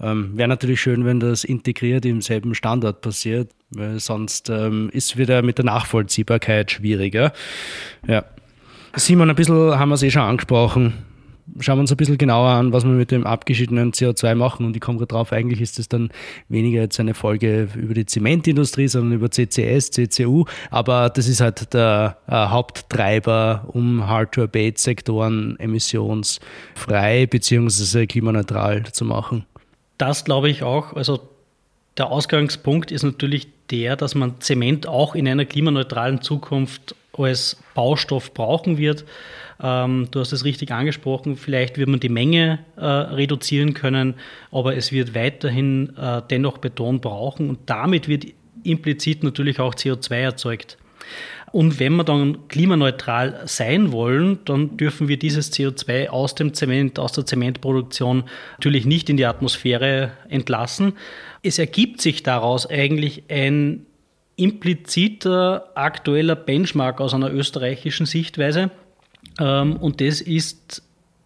Ähm, 0.00 0.36
Wäre 0.36 0.48
natürlich 0.48 0.80
schön, 0.80 1.04
wenn 1.04 1.20
das 1.20 1.42
integriert 1.42 2.04
im 2.04 2.20
selben 2.20 2.54
Standort 2.54 3.00
passiert, 3.00 3.50
weil 3.70 3.98
sonst 3.98 4.50
ähm, 4.50 4.90
ist 4.92 5.16
wieder 5.16 5.42
mit 5.42 5.58
der 5.58 5.64
Nachvollziehbarkeit 5.64 6.70
schwieriger. 6.70 7.32
Ja. 8.06 8.24
Simon, 8.94 9.30
ein 9.30 9.36
bisschen 9.36 9.78
haben 9.78 9.88
wir 9.88 9.94
es 9.94 10.02
eh 10.02 10.10
schon 10.10 10.22
angesprochen. 10.22 10.94
Schauen 11.60 11.78
wir 11.78 11.82
uns 11.82 11.90
ein 11.90 11.96
bisschen 11.96 12.18
genauer 12.18 12.50
an, 12.50 12.72
was 12.72 12.84
wir 12.84 12.90
mit 12.90 13.10
dem 13.10 13.26
abgeschiedenen 13.26 13.92
CO2 13.92 14.34
machen. 14.34 14.66
Und 14.66 14.74
ich 14.74 14.80
komme 14.80 14.98
gerade 14.98 15.08
drauf, 15.08 15.32
eigentlich 15.32 15.60
ist 15.60 15.78
es 15.78 15.88
dann 15.88 16.10
weniger 16.48 16.80
jetzt 16.80 16.98
eine 16.98 17.14
Folge 17.14 17.68
über 17.74 17.94
die 17.94 18.06
Zementindustrie, 18.06 18.88
sondern 18.88 19.12
über 19.12 19.30
CCS, 19.30 19.90
CCU. 19.92 20.44
Aber 20.70 21.08
das 21.08 21.28
ist 21.28 21.40
halt 21.40 21.72
der 21.72 22.18
äh, 22.26 22.32
Haupttreiber, 22.32 23.64
um 23.68 24.06
Hard-to-Abate-Sektoren 24.06 25.56
emissionsfrei 25.58 27.26
bzw. 27.26 28.06
klimaneutral 28.06 28.84
zu 28.92 29.04
machen. 29.04 29.44
Das 29.98 30.24
glaube 30.24 30.50
ich 30.50 30.62
auch. 30.62 30.94
Also 30.94 31.20
der 31.96 32.10
Ausgangspunkt 32.10 32.90
ist 32.90 33.02
natürlich 33.02 33.48
der, 33.70 33.96
dass 33.96 34.14
man 34.14 34.40
Zement 34.40 34.86
auch 34.86 35.14
in 35.14 35.26
einer 35.26 35.44
klimaneutralen 35.44 36.20
Zukunft 36.20 36.94
als 37.12 37.56
Baustoff 37.74 38.34
brauchen 38.34 38.78
wird. 38.78 39.04
Ähm, 39.62 40.08
du 40.10 40.20
hast 40.20 40.32
es 40.32 40.44
richtig 40.44 40.70
angesprochen, 40.70 41.36
vielleicht 41.36 41.78
wird 41.78 41.88
man 41.88 42.00
die 42.00 42.08
Menge 42.08 42.58
äh, 42.76 42.84
reduzieren 42.84 43.74
können, 43.74 44.14
aber 44.50 44.76
es 44.76 44.92
wird 44.92 45.14
weiterhin 45.14 45.96
äh, 45.96 46.22
dennoch 46.28 46.58
Beton 46.58 47.00
brauchen 47.00 47.48
und 47.48 47.60
damit 47.66 48.08
wird 48.08 48.26
implizit 48.64 49.22
natürlich 49.22 49.60
auch 49.60 49.74
CO2 49.74 50.14
erzeugt. 50.14 50.78
Und 51.52 51.78
wenn 51.78 51.94
wir 51.96 52.04
dann 52.04 52.48
klimaneutral 52.48 53.42
sein 53.46 53.92
wollen, 53.92 54.40
dann 54.44 54.76
dürfen 54.76 55.08
wir 55.08 55.18
dieses 55.18 55.52
CO2 55.52 56.08
aus 56.08 56.34
dem 56.34 56.52
Zement, 56.52 56.98
aus 56.98 57.12
der 57.12 57.24
Zementproduktion 57.24 58.24
natürlich 58.52 58.84
nicht 58.84 59.08
in 59.08 59.16
die 59.16 59.24
Atmosphäre 59.24 60.10
entlassen. 60.28 60.94
Es 61.42 61.58
ergibt 61.58 62.00
sich 62.00 62.22
daraus 62.22 62.68
eigentlich 62.68 63.24
ein 63.30 63.86
impliziter 64.36 65.70
aktueller 65.74 66.36
Benchmark 66.36 67.00
aus 67.00 67.14
einer 67.14 67.32
österreichischen 67.32 68.04
Sichtweise. 68.06 68.70
Ähm, 69.38 69.76
und 69.76 70.00
das 70.00 70.20
ist 70.20 70.82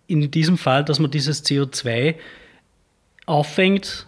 in 0.07 0.31
diesem 0.31 0.59
Fall, 0.59 0.85
dass 0.85 0.99
man 0.99 1.11
dieses 1.11 1.45
CO2 1.45 2.17
auffängt, 3.27 4.07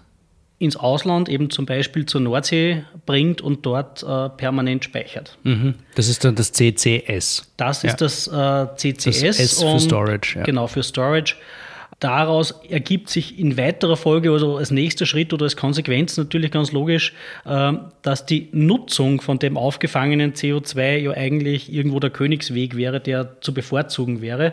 ins 0.58 0.76
Ausland, 0.76 1.28
eben 1.28 1.50
zum 1.50 1.66
Beispiel 1.66 2.06
zur 2.06 2.20
Nordsee 2.20 2.84
bringt 3.04 3.40
und 3.40 3.66
dort 3.66 4.02
äh, 4.04 4.28
permanent 4.28 4.84
speichert. 4.84 5.36
Mhm. 5.42 5.74
Das 5.96 6.08
ist 6.08 6.24
dann 6.24 6.36
das 6.36 6.52
CCS. 6.52 7.52
Das 7.56 7.82
ist 7.82 7.96
das 7.96 8.28
äh, 8.28 8.66
CCS. 8.76 9.20
Das 9.20 9.40
S 9.40 9.62
für 9.62 9.80
Storage. 9.80 10.38
Ja. 10.38 10.44
Genau, 10.44 10.68
für 10.68 10.84
Storage. 10.84 11.34
Daraus 12.02 12.50
ergibt 12.68 13.10
sich 13.10 13.38
in 13.38 13.56
weiterer 13.56 13.96
Folge, 13.96 14.32
also 14.32 14.56
als 14.56 14.72
nächster 14.72 15.06
Schritt 15.06 15.32
oder 15.32 15.44
als 15.44 15.56
Konsequenz 15.56 16.16
natürlich 16.16 16.50
ganz 16.50 16.72
logisch, 16.72 17.14
ähm, 17.46 17.92
dass 18.02 18.26
die 18.26 18.48
Nutzung 18.50 19.20
von 19.20 19.38
dem 19.38 19.56
aufgefangenen 19.56 20.32
CO2 20.32 20.96
ja 20.96 21.12
eigentlich 21.12 21.72
irgendwo 21.72 22.00
der 22.00 22.10
Königsweg 22.10 22.76
wäre, 22.76 22.98
der 22.98 23.40
zu 23.40 23.54
bevorzugen 23.54 24.20
wäre, 24.20 24.52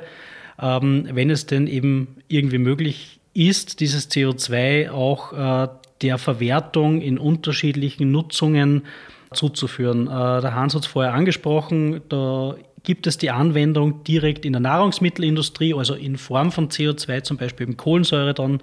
ähm, 0.62 1.09
wenn 1.12 1.31
es 1.31 1.47
denn 1.47 1.65
eben 1.65 2.17
irgendwie 2.27 2.59
möglich 2.59 3.19
ist, 3.33 3.79
dieses 3.79 4.12
CO2 4.12 4.91
auch 4.91 5.33
äh, 5.33 5.69
der 6.03 6.19
Verwertung 6.19 7.01
in 7.01 7.17
unterschiedlichen 7.17 8.12
Nutzungen 8.12 8.83
zuzuführen. 9.33 10.05
Äh, 10.05 10.41
der 10.41 10.53
Hans 10.53 10.75
hat 10.75 10.83
es 10.83 10.88
vorher 10.88 11.15
angesprochen, 11.15 12.01
da 12.09 12.53
gibt 12.83 13.07
es 13.07 13.17
die 13.17 13.29
Anwendung 13.29 14.03
direkt 14.03 14.45
in 14.45 14.53
der 14.53 14.61
Nahrungsmittelindustrie, 14.61 15.73
also 15.73 15.93
in 15.93 16.17
Form 16.17 16.51
von 16.51 16.69
CO2, 16.69 17.23
zum 17.23 17.37
Beispiel 17.37 17.67
im 17.67 17.77
Kohlensäure 17.77 18.33
dann. 18.33 18.61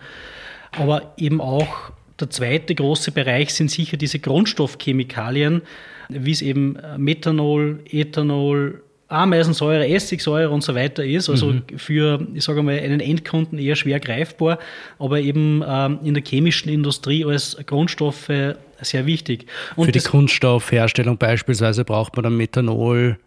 Aber 0.72 1.14
eben 1.16 1.40
auch 1.40 1.90
der 2.20 2.30
zweite 2.30 2.74
große 2.74 3.12
Bereich 3.12 3.52
sind 3.54 3.70
sicher 3.70 3.96
diese 3.96 4.18
Grundstoffchemikalien, 4.18 5.62
wie 6.08 6.30
es 6.30 6.42
eben 6.42 6.78
Methanol, 6.96 7.80
Ethanol, 7.90 8.82
Ameisensäure, 9.08 9.86
Essigsäure 9.86 10.50
und 10.50 10.62
so 10.62 10.74
weiter 10.74 11.04
ist. 11.04 11.28
Also 11.28 11.52
mhm. 11.52 11.62
für, 11.76 12.26
ich 12.34 12.42
sage 12.42 12.62
mal, 12.62 12.78
einen 12.78 13.00
Endkunden 13.00 13.58
eher 13.58 13.76
schwer 13.76 14.00
greifbar, 14.00 14.58
aber 14.98 15.20
eben 15.20 15.62
ähm, 15.66 16.00
in 16.02 16.14
der 16.14 16.24
chemischen 16.24 16.70
Industrie 16.70 17.24
als 17.24 17.56
Grundstoffe 17.66 18.56
sehr 18.80 19.06
wichtig. 19.06 19.46
Und 19.76 19.86
für 19.86 19.92
die 19.92 20.00
Kunststoffherstellung 20.00 21.18
beispielsweise 21.18 21.84
braucht 21.84 22.16
man 22.16 22.24
dann 22.24 22.36
Methanol, 22.36 23.18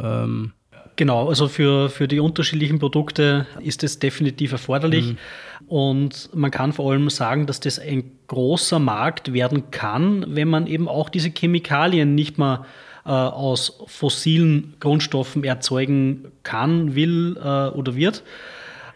ähm, 0.00 0.52
Genau, 0.96 1.28
also 1.28 1.46
für, 1.46 1.90
für 1.90 2.08
die 2.08 2.20
unterschiedlichen 2.20 2.78
Produkte 2.78 3.46
ist 3.60 3.84
es 3.84 3.98
definitiv 3.98 4.52
erforderlich. 4.52 5.12
Mhm. 5.12 5.18
Und 5.68 6.30
man 6.32 6.50
kann 6.50 6.72
vor 6.72 6.90
allem 6.90 7.10
sagen, 7.10 7.46
dass 7.46 7.60
das 7.60 7.78
ein 7.78 8.04
großer 8.28 8.78
Markt 8.78 9.32
werden 9.34 9.70
kann, 9.70 10.24
wenn 10.28 10.48
man 10.48 10.66
eben 10.66 10.88
auch 10.88 11.10
diese 11.10 11.30
Chemikalien 11.30 12.14
nicht 12.14 12.38
mehr 12.38 12.64
äh, 13.04 13.10
aus 13.10 13.78
fossilen 13.86 14.74
Grundstoffen 14.80 15.44
erzeugen 15.44 16.32
kann, 16.42 16.94
will 16.94 17.36
äh, 17.36 17.68
oder 17.68 17.94
wird. 17.94 18.22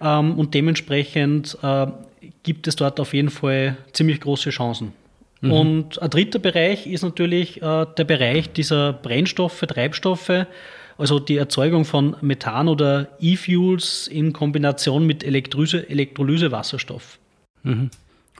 Ähm, 0.01 0.39
und 0.39 0.55
dementsprechend 0.55 1.59
äh, 1.63 1.87
gibt 2.43 2.67
es 2.67 2.77
dort 2.77 2.99
auf 2.99 3.13
jeden 3.13 3.31
Fall 3.31 3.77
ziemlich 3.93 4.21
große 4.21 4.51
Chancen. 4.51 4.93
Mhm. 5.43 5.53
Und 5.53 6.03
ein 6.03 6.11
dritter 6.11 6.39
Bereich 6.39 6.87
ist 6.87 7.03
natürlich 7.03 7.61
äh, 7.61 7.87
der 7.97 8.05
Bereich 8.05 8.53
dieser 8.53 8.95
Brennstoffe, 8.95 9.61
Treibstoffe, 9.61 10.47
also 11.01 11.19
die 11.19 11.37
Erzeugung 11.37 11.85
von 11.85 12.17
Methan 12.21 12.69
oder 12.69 13.09
E-Fuels 13.21 14.07
in 14.07 14.33
Kombination 14.33 15.07
mit 15.07 15.25
Elektrolyse, 15.25 15.89
Elektrolysewasserstoff. 15.89 17.19
Mhm. 17.63 17.91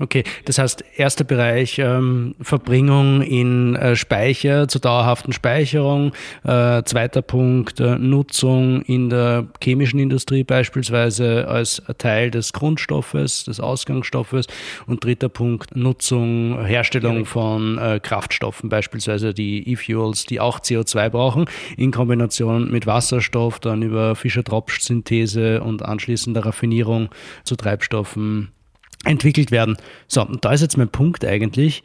Okay, 0.03 0.25
das 0.47 0.59
heißt, 0.59 0.83
erster 0.97 1.25
Bereich 1.25 1.79
ähm, 1.79 2.35
Verbringung 2.41 3.21
in 3.21 3.77
äh, 3.77 3.95
Speicher 3.97 4.67
zur 4.67 4.81
dauerhaften 4.81 5.35
Speicherung. 5.35 6.13
Äh, 6.43 6.83
zweiter 6.85 7.21
Punkt 7.21 7.81
äh, 7.81 7.97
Nutzung 7.97 8.81
in 8.81 9.11
der 9.11 9.49
chemischen 9.63 10.01
Industrie 10.01 10.43
beispielsweise 10.43 11.47
als 11.49 11.83
Teil 11.99 12.31
des 12.31 12.55
Grundstoffes, 12.55 13.45
des 13.45 13.61
Ausgangsstoffes. 13.61 14.47
Und 14.87 15.05
dritter 15.05 15.29
Punkt 15.29 15.77
Nutzung, 15.77 16.65
Herstellung 16.65 17.27
von 17.27 17.77
äh, 17.77 18.01
Kraftstoffen, 18.03 18.71
beispielsweise 18.71 19.35
die 19.35 19.71
E-Fuels, 19.71 20.25
die 20.25 20.41
auch 20.41 20.61
CO2 20.61 21.11
brauchen, 21.11 21.45
in 21.77 21.91
Kombination 21.91 22.71
mit 22.71 22.87
Wasserstoff, 22.87 23.61
dann 23.61 23.83
über 23.83 24.17
Fischer-Tropsch-Synthese 24.17 25.61
und 25.61 25.85
anschließender 25.85 26.47
Raffinierung 26.47 27.11
zu 27.45 27.55
Treibstoffen 27.57 28.53
entwickelt 29.05 29.51
werden. 29.51 29.77
So, 30.09 30.23
und 30.27 30.45
da 30.45 30.53
ist 30.53 30.61
jetzt 30.61 30.77
mein 30.77 30.91
Punkt 30.91 31.25
eigentlich, 31.25 31.83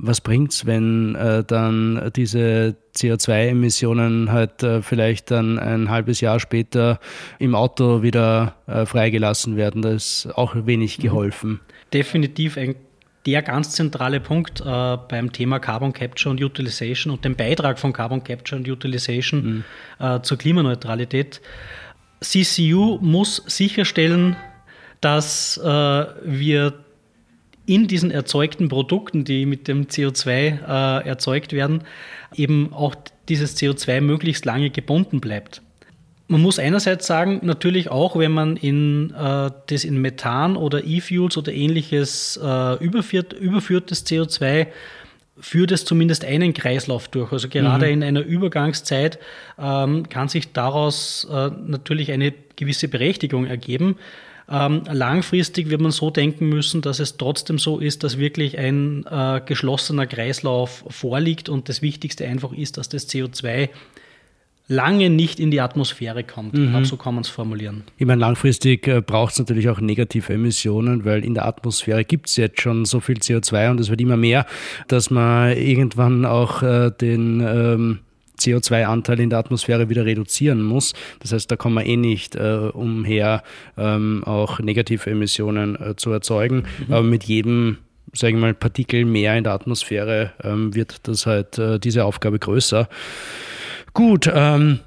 was 0.00 0.20
bringt's, 0.20 0.64
wenn 0.64 1.16
äh, 1.16 1.42
dann 1.42 2.12
diese 2.14 2.76
CO2-Emissionen 2.94 4.30
halt 4.30 4.62
äh, 4.62 4.80
vielleicht 4.80 5.32
dann 5.32 5.58
ein 5.58 5.90
halbes 5.90 6.20
Jahr 6.20 6.38
später 6.38 7.00
im 7.40 7.56
Auto 7.56 8.02
wieder 8.02 8.54
äh, 8.68 8.86
freigelassen 8.86 9.56
werden? 9.56 9.82
Da 9.82 9.90
ist 9.90 10.28
auch 10.36 10.54
wenig 10.54 10.98
mhm. 10.98 11.02
geholfen. 11.02 11.60
Definitiv 11.92 12.56
ein 12.56 12.76
der 13.26 13.42
ganz 13.42 13.72
zentrale 13.72 14.20
Punkt 14.20 14.60
äh, 14.60 14.64
beim 15.08 15.32
Thema 15.32 15.58
Carbon 15.58 15.92
Capture 15.92 16.30
und 16.30 16.42
Utilization 16.42 17.12
und 17.12 17.24
dem 17.24 17.36
Beitrag 17.36 17.78
von 17.78 17.92
Carbon 17.92 18.24
Capture 18.24 18.58
und 18.58 18.68
Utilization 18.68 19.64
mhm. 19.98 20.06
äh, 20.06 20.22
zur 20.22 20.38
Klimaneutralität. 20.38 21.42
CCU 22.20 22.98
muss 23.02 23.42
sicherstellen, 23.46 24.36
dass 25.00 25.56
äh, 25.58 25.64
wir 25.64 26.74
in 27.66 27.86
diesen 27.86 28.10
erzeugten 28.10 28.68
Produkten, 28.68 29.24
die 29.24 29.44
mit 29.44 29.68
dem 29.68 29.86
CO2 29.86 30.30
äh, 30.30 31.06
erzeugt 31.06 31.52
werden, 31.52 31.82
eben 32.34 32.72
auch 32.72 32.94
dieses 33.28 33.56
CO2 33.58 34.00
möglichst 34.00 34.46
lange 34.46 34.70
gebunden 34.70 35.20
bleibt. 35.20 35.60
Man 36.28 36.42
muss 36.42 36.58
einerseits 36.58 37.06
sagen, 37.06 37.40
natürlich 37.42 37.90
auch, 37.90 38.16
wenn 38.16 38.32
man 38.32 38.56
in, 38.56 39.14
äh, 39.14 39.50
das 39.66 39.84
in 39.84 40.00
Methan 40.00 40.56
oder 40.56 40.84
E-Fuels 40.84 41.36
oder 41.36 41.52
ähnliches 41.52 42.38
äh, 42.42 42.84
überführt, 42.84 43.32
überführtes 43.34 44.06
CO2 44.06 44.66
führt 45.40 45.72
es 45.72 45.84
zumindest 45.84 46.24
einen 46.24 46.52
Kreislauf 46.52 47.08
durch. 47.08 47.32
Also 47.32 47.48
gerade 47.48 47.86
mhm. 47.86 47.92
in 47.92 48.02
einer 48.02 48.20
Übergangszeit 48.20 49.18
ähm, 49.58 50.08
kann 50.08 50.28
sich 50.28 50.52
daraus 50.52 51.26
äh, 51.30 51.50
natürlich 51.66 52.12
eine 52.12 52.34
gewisse 52.56 52.88
Berechtigung 52.88 53.46
ergeben. 53.46 53.96
Ähm, 54.50 54.82
langfristig 54.90 55.68
wird 55.68 55.80
man 55.80 55.90
so 55.90 56.10
denken 56.10 56.48
müssen, 56.48 56.80
dass 56.80 57.00
es 57.00 57.18
trotzdem 57.18 57.58
so 57.58 57.78
ist, 57.78 58.02
dass 58.02 58.18
wirklich 58.18 58.56
ein 58.56 59.04
äh, 59.10 59.42
geschlossener 59.44 60.06
Kreislauf 60.06 60.84
vorliegt 60.88 61.48
und 61.48 61.68
das 61.68 61.82
Wichtigste 61.82 62.26
einfach 62.26 62.52
ist, 62.52 62.78
dass 62.78 62.88
das 62.88 63.08
CO2 63.08 63.68
lange 64.68 65.10
nicht 65.10 65.40
in 65.40 65.50
die 65.50 65.60
Atmosphäre 65.60 66.24
kommt. 66.24 66.54
Mhm. 66.54 66.64
Ich 66.64 66.70
glaube, 66.70 66.86
so 66.86 66.96
kann 66.96 67.14
man 67.14 67.24
es 67.24 67.28
formulieren. 67.28 67.84
Ich 67.96 68.06
meine, 68.06 68.20
langfristig 68.20 68.86
äh, 68.86 69.00
braucht 69.00 69.32
es 69.32 69.38
natürlich 69.38 69.68
auch 69.68 69.80
negative 69.80 70.32
Emissionen, 70.32 71.04
weil 71.04 71.24
in 71.24 71.34
der 71.34 71.46
Atmosphäre 71.46 72.04
gibt 72.04 72.28
es 72.28 72.36
jetzt 72.36 72.60
schon 72.60 72.84
so 72.84 73.00
viel 73.00 73.16
CO2 73.16 73.70
und 73.70 73.80
es 73.80 73.90
wird 73.90 74.00
immer 74.00 74.16
mehr, 74.16 74.46
dass 74.86 75.10
man 75.10 75.56
irgendwann 75.56 76.24
auch 76.24 76.62
äh, 76.62 76.90
den 76.90 77.40
ähm, 77.40 77.98
CO2-Anteil 78.38 79.20
in 79.20 79.30
der 79.30 79.38
Atmosphäre 79.38 79.88
wieder 79.88 80.04
reduzieren 80.04 80.62
muss. 80.62 80.94
Das 81.20 81.32
heißt, 81.32 81.50
da 81.50 81.56
kommen 81.56 81.76
wir 81.76 81.86
eh 81.86 81.96
nicht 81.96 82.36
äh, 82.36 82.70
umher, 82.72 83.42
ähm, 83.76 84.22
auch 84.24 84.60
negative 84.60 85.10
Emissionen 85.10 85.76
äh, 85.76 85.96
zu 85.96 86.10
erzeugen. 86.10 86.64
Mhm. 86.86 86.94
Aber 86.94 87.02
mit 87.02 87.24
jedem 87.24 87.78
sagen 88.14 88.36
wir 88.36 88.40
mal, 88.42 88.54
Partikel 88.54 89.04
mehr 89.04 89.36
in 89.36 89.44
der 89.44 89.52
Atmosphäre 89.52 90.32
ähm, 90.42 90.74
wird 90.74 91.06
das 91.06 91.26
halt 91.26 91.58
äh, 91.58 91.78
diese 91.78 92.04
Aufgabe 92.04 92.38
größer. 92.38 92.88
Gut, 93.92 94.30
ähm, 94.32 94.80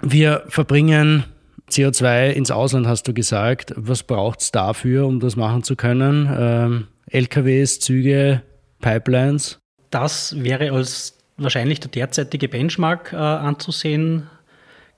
wir 0.00 0.44
verbringen 0.48 1.24
CO2 1.70 2.30
ins 2.30 2.50
Ausland, 2.50 2.86
hast 2.86 3.08
du 3.08 3.14
gesagt. 3.14 3.72
Was 3.76 4.02
braucht 4.02 4.40
es 4.40 4.52
dafür, 4.52 5.06
um 5.06 5.20
das 5.20 5.36
machen 5.36 5.62
zu 5.62 5.76
können? 5.76 6.28
Ähm, 6.38 6.86
LKWs, 7.10 7.80
Züge, 7.80 8.42
Pipelines? 8.80 9.58
Das 9.90 10.34
wäre 10.42 10.72
als 10.72 11.15
wahrscheinlich 11.36 11.80
der 11.80 11.90
derzeitige 11.90 12.48
Benchmark 12.48 13.12
äh, 13.12 13.16
anzusehen. 13.16 14.28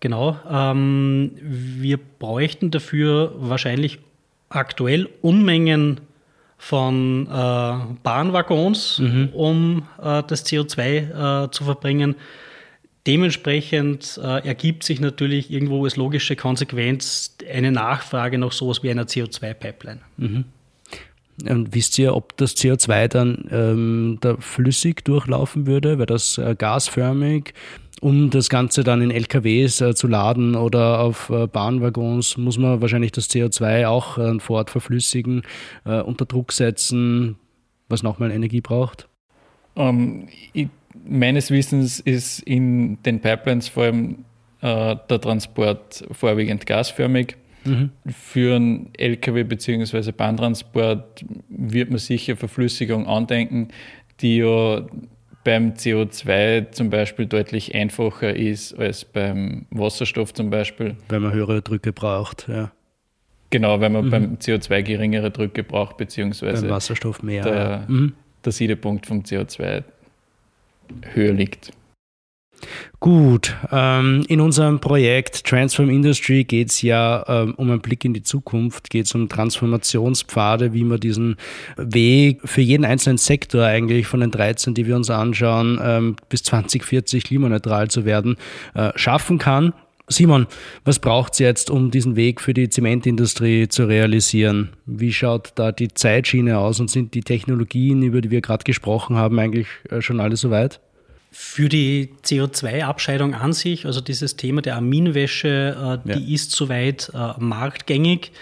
Genau. 0.01 0.39
Ähm, 0.49 1.33
wir 1.41 1.99
bräuchten 1.99 2.71
dafür 2.71 3.35
wahrscheinlich 3.37 3.99
aktuell 4.49 5.09
Unmengen 5.23 6.01
von 6.57 7.27
äh, 7.27 7.95
Bahnwaggons, 8.03 8.99
mhm. 8.99 9.29
um 9.33 9.89
äh, 10.03 10.23
das 10.27 10.45
CO2 10.47 11.45
äh, 11.45 11.51
zu 11.51 11.65
verbringen. 11.65 12.17
Dementsprechend 13.07 14.21
äh, 14.23 14.47
ergibt 14.47 14.85
sich 14.85 15.01
natürlich 15.01 15.51
irgendwo 15.51 15.85
als 15.85 15.97
logische 15.97 16.37
Konsequenz 16.37 17.37
eine 17.51 17.73
Nachfrage 17.73 18.39
nach 18.39 18.53
sowas 18.53 18.83
wie 18.83 18.91
einer 18.91 19.05
CO2-Pipeline. 19.05 20.01
Mhm. 20.17 20.45
Und 21.49 21.75
wisst 21.75 21.99
ihr, 21.99 22.17
ob 22.17 22.37
das 22.37 22.57
CO2 22.57 23.09
dann 23.09 23.49
ähm, 23.51 24.19
da 24.21 24.37
flüssig 24.39 25.05
durchlaufen 25.05 25.67
würde? 25.67 25.99
Wäre 25.99 26.07
das 26.07 26.39
äh, 26.39 26.57
gasförmig? 26.57 27.55
Um 28.01 28.31
das 28.31 28.49
Ganze 28.49 28.85
dann 28.85 29.03
in 29.03 29.11
LKWs 29.11 29.81
äh, 29.81 29.95
zu 29.95 30.07
laden 30.07 30.55
oder 30.55 31.01
auf 31.01 31.31
äh, 31.31 31.47
Bahnwaggons, 31.47 32.37
muss 32.37 32.59
man 32.59 32.81
wahrscheinlich 32.81 33.13
das 33.13 33.29
CO2 33.29 33.87
auch 33.87 34.19
äh, 34.19 34.39
vor 34.39 34.59
Ort 34.59 34.71
verflüssigen, 34.71 35.43
äh, 35.85 36.01
unter 36.01 36.25
Druck 36.25 36.53
setzen, 36.53 37.37
was 37.89 38.03
nochmal 38.03 38.31
Energie 38.31 38.61
braucht? 38.61 39.09
Um, 39.75 39.87
ähm, 39.87 40.29
ich, 40.53 40.69
meines 41.07 41.51
Wissens 41.51 42.01
ist 42.01 42.41
in 42.41 43.03
den 43.03 43.21
Pipelines 43.21 43.69
vor 43.69 43.85
allem 43.85 44.25
äh, 44.61 44.97
der 45.09 45.21
Transport 45.21 46.05
vorwiegend 46.13 46.67
gasförmig. 46.67 47.37
Mhm. 47.69 47.91
Für 48.13 48.57
einen 48.57 48.91
Lkw 48.97 49.45
bzw. 49.45 50.13
Bahntransport 50.13 51.25
wird 51.49 51.91
man 51.91 51.99
sicher 51.99 52.37
Verflüssigung 52.37 53.07
andenken, 53.07 53.69
die 54.21 54.39
ja 54.39 54.87
beim 55.45 55.73
CO2 55.75 56.73
zum 56.73 56.91
Beispiel 56.91 57.27
deutlich 57.27 57.75
einfacher 57.75 58.35
ist 58.35 58.79
als 58.79 59.05
beim 59.05 59.67
Wasserstoff 59.71 60.35
zum 60.35 60.51
Beispiel. 60.51 60.97
Wenn 61.09 61.23
man 61.23 61.33
höhere 61.33 61.63
Drücke 61.63 61.93
braucht, 61.93 62.49
ja. 62.49 62.71
Genau, 63.51 63.81
wenn 63.81 63.93
man 63.93 64.07
mhm. 64.07 64.11
beim 64.11 64.35
CO2 64.35 64.83
geringere 64.83 65.31
Drücke 65.31 65.65
braucht, 65.65 65.97
beziehungsweise 65.97 66.63
beim 66.63 66.71
Wasserstoff 66.71 67.23
mehr. 67.23 67.45
Der, 67.45 67.55
ja. 67.55 67.85
mhm. 67.89 68.13
der 68.45 68.53
Siedepunkt 68.53 69.07
vom 69.07 69.21
CO2 69.21 69.85
höher 71.15 71.33
liegt. 71.33 71.73
Gut, 73.01 73.57
ähm, 73.71 74.25
in 74.29 74.41
unserem 74.41 74.81
Projekt 74.81 75.45
Transform 75.45 75.89
Industry 75.89 76.45
geht 76.45 76.71
es 76.71 76.83
ja 76.83 77.25
ähm, 77.29 77.55
um 77.55 77.71
einen 77.71 77.81
Blick 77.81 78.05
in 78.05 78.13
die 78.13 78.23
Zukunft, 78.23 78.91
geht 78.91 79.07
es 79.07 79.15
um 79.15 79.29
Transformationspfade, 79.29 80.73
wie 80.73 80.85
man 80.85 80.99
diesen 80.99 81.37
Weg 81.77 82.41
für 82.45 82.61
jeden 82.61 82.85
einzelnen 82.85 83.19
Sektor 83.19 83.65
eigentlich 83.65 84.07
von 84.07 84.21
den 84.21 84.31
13, 84.31 84.75
die 84.75 84.87
wir 84.87 84.97
uns 84.97 85.11
anschauen, 85.11 85.79
ähm, 85.83 86.17
bis 86.29 86.43
2040 86.43 87.25
klimaneutral 87.25 87.89
zu 87.89 88.05
werden, 88.05 88.37
äh, 88.75 88.91
schaffen 88.97 89.39
kann. 89.39 89.73
Simon, 90.11 90.47
was 90.85 90.99
braucht 90.99 91.35
es 91.35 91.39
jetzt, 91.39 91.71
um 91.71 91.91
diesen 91.91 92.17
Weg 92.17 92.41
für 92.41 92.55
die 92.55 92.71
Zementindustrie 92.71 93.69
zu 93.69 93.85
realisieren? 93.85 94.71
Wie 94.87 95.13
schaut 95.13 95.53
da 95.55 95.71
die 95.71 95.89
Zeitschiene 95.89 96.59
aus 96.59 96.81
und 96.81 96.91
sind 96.91 97.15
die 97.15 97.21
Technologien, 97.21 98.03
über 98.03 98.23
die 98.23 98.31
wir 98.31 98.41
gerade 98.41 98.65
gesprochen 98.65 99.17
haben, 99.17 99.39
eigentlich 99.39 99.69
äh, 99.91 100.01
schon 100.01 100.21
alle 100.21 100.37
soweit? 100.37 100.81
Für 101.31 101.69
die 101.69 102.11
CO2-Abscheidung 102.25 103.35
an 103.35 103.53
sich, 103.53 103.85
also 103.85 104.01
dieses 104.01 104.37
Thema 104.37 104.63
der 104.63 104.77
Aminwäsche, 104.77 106.01
äh, 106.07 106.09
die 106.09 106.31
ja. 106.31 106.35
ist 106.35 106.53
soweit 106.53 107.11
äh, 107.15 107.33
marktgängig. 107.39 108.33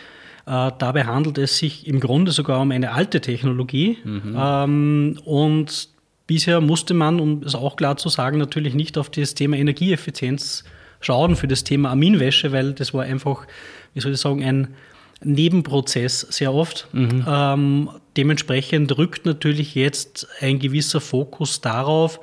Äh, 0.46 0.70
dabei 0.78 1.04
handelt 1.04 1.38
es 1.38 1.58
sich 1.58 1.86
im 1.86 1.98
Grunde 1.98 2.30
sogar 2.30 2.60
um 2.60 2.70
eine 2.70 2.92
alte 2.92 3.20
Technologie. 3.20 3.98
Mhm. 4.04 4.36
Ähm, 4.38 5.20
und 5.24 5.88
bisher 6.28 6.60
musste 6.60 6.94
man, 6.94 7.18
um 7.18 7.42
es 7.42 7.54
auch 7.54 7.76
klar 7.76 7.96
zu 7.96 8.08
sagen, 8.08 8.38
natürlich 8.38 8.74
nicht 8.74 8.96
auf 8.98 9.10
das 9.10 9.34
Thema 9.34 9.56
Energieeffizienz 9.56 10.64
schauen 11.00 11.36
für 11.36 11.48
das 11.48 11.64
Thema 11.64 11.90
Aminwäsche, 11.90 12.52
weil 12.52 12.72
das 12.72 12.94
war 12.94 13.02
einfach, 13.02 13.46
wie 13.94 14.00
soll 14.00 14.12
ich 14.12 14.20
sagen, 14.20 14.44
ein 14.44 14.74
Nebenprozess 15.22 16.20
sehr 16.20 16.52
oft. 16.52 16.88
Mhm. 16.92 17.24
Ähm, 17.26 17.90
dementsprechend 18.16 18.96
rückt 18.96 19.24
natürlich 19.24 19.74
jetzt 19.74 20.28
ein 20.40 20.58
gewisser 20.58 21.00
Fokus 21.00 21.60
darauf, 21.60 22.20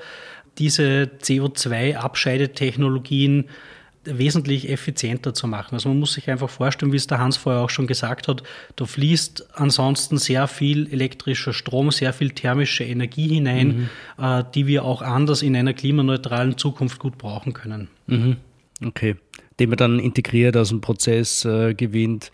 diese 0.57 1.11
CO2-Abscheidetechnologien 1.21 3.45
wesentlich 4.05 4.69
effizienter 4.69 5.33
zu 5.33 5.47
machen. 5.47 5.75
Also 5.75 5.89
man 5.89 5.99
muss 5.99 6.13
sich 6.13 6.29
einfach 6.29 6.49
vorstellen, 6.49 6.91
wie 6.91 6.97
es 6.97 7.07
der 7.07 7.19
Hans 7.19 7.37
vorher 7.37 7.61
auch 7.61 7.69
schon 7.69 7.87
gesagt 7.87 8.27
hat, 8.27 8.43
da 8.75 8.85
fließt 8.85 9.55
ansonsten 9.55 10.17
sehr 10.17 10.47
viel 10.47 10.91
elektrischer 10.91 11.53
Strom, 11.53 11.91
sehr 11.91 12.13
viel 12.13 12.31
thermische 12.31 12.83
Energie 12.83 13.29
hinein, 13.29 13.89
mhm. 14.17 14.23
äh, 14.23 14.43
die 14.53 14.67
wir 14.67 14.83
auch 14.83 15.01
anders 15.01 15.41
in 15.41 15.55
einer 15.55 15.73
klimaneutralen 15.73 16.57
Zukunft 16.57 16.99
gut 16.99 17.17
brauchen 17.17 17.53
können. 17.53 17.87
Mhm. 18.07 18.37
Okay. 18.85 19.15
Den 19.59 19.69
man 19.69 19.77
dann 19.77 19.99
integriert 19.99 20.57
aus 20.57 20.69
dem 20.69 20.81
Prozess 20.81 21.45
äh, 21.45 21.73
gewinnt, 21.73 22.31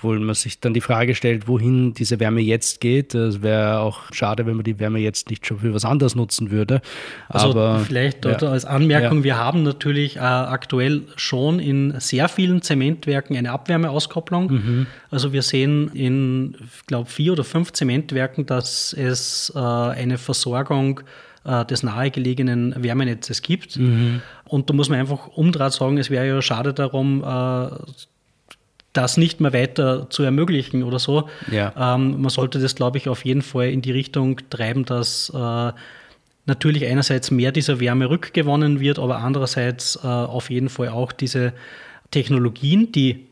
wo 0.00 0.12
man 0.12 0.34
sich 0.34 0.60
dann 0.60 0.74
die 0.74 0.80
Frage 0.80 1.14
stellt, 1.14 1.48
wohin 1.48 1.94
diese 1.94 2.20
Wärme 2.20 2.40
jetzt 2.40 2.80
geht. 2.80 3.14
Es 3.14 3.42
wäre 3.42 3.80
auch 3.80 4.02
schade, 4.12 4.46
wenn 4.46 4.54
man 4.54 4.64
die 4.64 4.78
Wärme 4.78 4.98
jetzt 4.98 5.30
nicht 5.30 5.46
schon 5.46 5.58
für 5.58 5.74
was 5.74 5.84
anderes 5.84 6.14
nutzen 6.14 6.50
würde. 6.50 6.80
Also 7.28 7.50
Aber, 7.50 7.80
vielleicht 7.80 8.24
dort 8.24 8.42
ja. 8.42 8.50
als 8.50 8.64
Anmerkung, 8.64 9.18
ja. 9.18 9.24
wir 9.24 9.36
haben 9.38 9.62
natürlich 9.62 10.16
äh, 10.16 10.20
aktuell 10.20 11.02
schon 11.16 11.58
in 11.58 11.98
sehr 11.98 12.28
vielen 12.28 12.62
Zementwerken 12.62 13.36
eine 13.36 13.50
Abwärmeauskopplung. 13.52 14.52
Mhm. 14.52 14.86
Also 15.10 15.32
wir 15.32 15.42
sehen 15.42 15.90
in, 15.94 16.56
ich 16.60 16.86
glaube, 16.86 17.10
vier 17.10 17.32
oder 17.32 17.44
fünf 17.44 17.72
Zementwerken, 17.72 18.46
dass 18.46 18.92
es 18.92 19.52
äh, 19.54 19.58
eine 19.58 20.18
Versorgung 20.18 21.00
äh, 21.44 21.64
des 21.64 21.82
nahegelegenen 21.82 22.74
Wärmenetzes 22.82 23.42
gibt. 23.42 23.78
Mhm. 23.78 24.20
Und 24.44 24.68
da 24.68 24.74
muss 24.74 24.88
man 24.88 24.98
einfach 24.98 25.28
umdraht 25.28 25.72
sagen, 25.72 25.98
es 25.98 26.10
wäre 26.10 26.26
ja 26.26 26.42
schade 26.42 26.74
darum, 26.74 27.22
äh, 27.22 27.68
das 28.92 29.16
nicht 29.16 29.40
mehr 29.40 29.52
weiter 29.52 30.08
zu 30.10 30.22
ermöglichen 30.22 30.82
oder 30.82 30.98
so. 30.98 31.28
Ja. 31.50 31.72
Ähm, 31.76 32.20
man 32.20 32.30
sollte 32.30 32.58
das, 32.58 32.74
glaube 32.74 32.98
ich, 32.98 33.08
auf 33.08 33.24
jeden 33.24 33.42
Fall 33.42 33.68
in 33.68 33.82
die 33.82 33.92
Richtung 33.92 34.38
treiben, 34.50 34.84
dass 34.84 35.30
äh, 35.34 35.72
natürlich 36.46 36.86
einerseits 36.86 37.30
mehr 37.30 37.52
dieser 37.52 37.80
Wärme 37.80 38.10
rückgewonnen 38.10 38.80
wird, 38.80 38.98
aber 38.98 39.18
andererseits 39.18 39.96
äh, 40.02 40.06
auf 40.06 40.50
jeden 40.50 40.68
Fall 40.70 40.88
auch 40.88 41.12
diese 41.12 41.52
Technologien, 42.10 42.90
die 42.90 43.26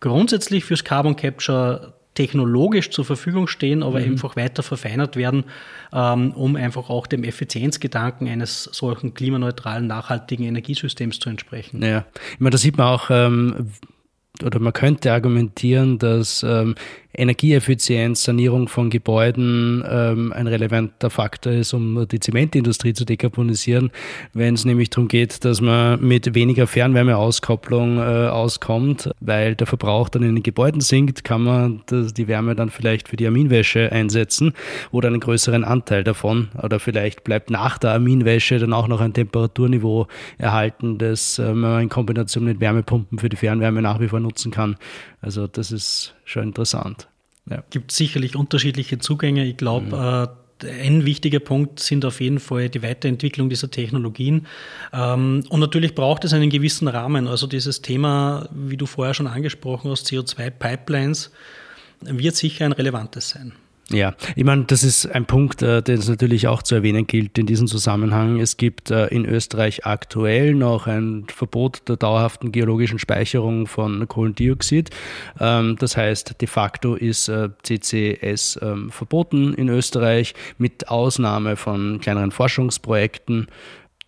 grundsätzlich 0.00 0.64
fürs 0.64 0.84
Carbon 0.84 1.16
Capture 1.16 1.94
technologisch 2.14 2.90
zur 2.90 3.04
Verfügung 3.04 3.48
stehen, 3.48 3.82
aber 3.82 3.98
mhm. 3.98 4.12
einfach 4.12 4.36
weiter 4.36 4.62
verfeinert 4.62 5.16
werden, 5.16 5.44
ähm, 5.92 6.30
um 6.32 6.54
einfach 6.56 6.88
auch 6.88 7.08
dem 7.08 7.24
Effizienzgedanken 7.24 8.28
eines 8.28 8.64
solchen 8.64 9.14
klimaneutralen, 9.14 9.86
nachhaltigen 9.86 10.46
Energiesystems 10.46 11.18
zu 11.18 11.28
entsprechen. 11.28 11.82
Ja, 11.82 12.04
ich 12.32 12.40
meine, 12.40 12.52
da 12.52 12.58
sieht 12.58 12.78
man 12.78 12.86
auch, 12.86 13.10
ähm, 13.10 13.72
oder 14.42 14.58
man 14.58 14.72
könnte 14.72 15.12
argumentieren, 15.12 15.98
dass 15.98 16.42
ähm, 16.42 16.74
Energieeffizienz, 17.16 18.24
Sanierung 18.24 18.66
von 18.66 18.90
Gebäuden 18.90 19.84
ähm, 19.88 20.32
ein 20.32 20.48
relevanter 20.48 21.10
Faktor 21.10 21.52
ist, 21.52 21.72
um 21.72 22.08
die 22.08 22.18
Zementindustrie 22.18 22.92
zu 22.92 23.04
dekarbonisieren, 23.04 23.90
wenn 24.32 24.54
es 24.54 24.64
nämlich 24.64 24.90
darum 24.90 25.06
geht, 25.06 25.44
dass 25.44 25.60
man 25.60 26.04
mit 26.04 26.34
weniger 26.34 26.66
Fernwärmeauskopplung 26.66 27.98
äh, 27.98 28.00
auskommt, 28.00 29.10
weil 29.20 29.54
der 29.54 29.68
Verbrauch 29.68 30.08
dann 30.08 30.24
in 30.24 30.34
den 30.34 30.42
Gebäuden 30.42 30.80
sinkt, 30.80 31.22
kann 31.22 31.42
man 31.44 31.82
das, 31.86 32.12
die 32.12 32.26
Wärme 32.26 32.56
dann 32.56 32.70
vielleicht 32.70 33.08
für 33.08 33.16
die 33.16 33.28
Aminwäsche 33.28 33.92
einsetzen 33.92 34.52
oder 34.90 35.08
einen 35.08 35.20
größeren 35.20 35.62
Anteil 35.62 36.02
davon. 36.02 36.48
Oder 36.60 36.80
vielleicht 36.80 37.22
bleibt 37.22 37.50
nach 37.50 37.78
der 37.78 37.92
Aminwäsche 37.92 38.58
dann 38.58 38.72
auch 38.72 38.88
noch 38.88 39.00
ein 39.00 39.12
Temperaturniveau 39.12 40.08
erhalten, 40.38 40.98
das 40.98 41.38
äh, 41.38 41.54
man 41.54 41.82
in 41.82 41.88
Kombination 41.88 42.44
mit 42.44 42.58
Wärmepumpen 42.58 43.20
für 43.20 43.28
die 43.28 43.36
Fernwärme 43.36 43.80
nach 43.80 44.00
wie 44.00 44.08
vor 44.08 44.23
nutzen 44.24 44.50
kann. 44.50 44.76
Also 45.20 45.46
das 45.46 45.70
ist 45.70 46.14
schon 46.24 46.42
interessant. 46.42 47.08
Ja. 47.48 47.62
Gibt 47.70 47.92
sicherlich 47.92 48.36
unterschiedliche 48.36 48.98
Zugänge. 48.98 49.44
Ich 49.44 49.56
glaube, 49.56 49.86
mhm. 49.86 49.92
äh, 49.92 50.28
ein 50.68 51.04
wichtiger 51.04 51.40
Punkt 51.40 51.80
sind 51.80 52.04
auf 52.04 52.20
jeden 52.20 52.40
Fall 52.40 52.68
die 52.68 52.82
Weiterentwicklung 52.82 53.48
dieser 53.48 53.70
Technologien. 53.70 54.46
Ähm, 54.92 55.44
und 55.48 55.60
natürlich 55.60 55.94
braucht 55.94 56.24
es 56.24 56.32
einen 56.32 56.50
gewissen 56.50 56.88
Rahmen. 56.88 57.28
Also 57.28 57.46
dieses 57.46 57.82
Thema, 57.82 58.48
wie 58.52 58.76
du 58.76 58.86
vorher 58.86 59.14
schon 59.14 59.26
angesprochen 59.26 59.90
hast, 59.90 60.06
CO2-Pipelines, 60.06 61.30
wird 62.00 62.36
sicher 62.36 62.64
ein 62.64 62.72
relevantes 62.72 63.30
sein. 63.30 63.52
Ja, 63.90 64.14
ich 64.34 64.44
meine, 64.44 64.64
das 64.64 64.82
ist 64.82 65.06
ein 65.06 65.26
Punkt, 65.26 65.60
äh, 65.60 65.82
den 65.82 65.98
es 65.98 66.08
natürlich 66.08 66.48
auch 66.48 66.62
zu 66.62 66.74
erwähnen 66.74 67.06
gilt 67.06 67.36
in 67.36 67.44
diesem 67.44 67.66
Zusammenhang. 67.66 68.40
Es 68.40 68.56
gibt 68.56 68.90
äh, 68.90 69.08
in 69.08 69.26
Österreich 69.26 69.84
aktuell 69.84 70.54
noch 70.54 70.86
ein 70.86 71.26
Verbot 71.28 71.82
der 71.88 71.96
dauerhaften 71.96 72.50
geologischen 72.50 72.98
Speicherung 72.98 73.66
von 73.66 74.08
Kohlendioxid. 74.08 74.88
Ähm, 75.38 75.76
das 75.78 75.98
heißt, 75.98 76.40
de 76.40 76.48
facto 76.48 76.94
ist 76.94 77.28
äh, 77.28 77.50
CCS 77.62 78.58
ähm, 78.62 78.90
verboten 78.90 79.52
in 79.52 79.68
Österreich 79.68 80.34
mit 80.56 80.88
Ausnahme 80.88 81.56
von 81.56 82.00
kleineren 82.00 82.30
Forschungsprojekten 82.30 83.48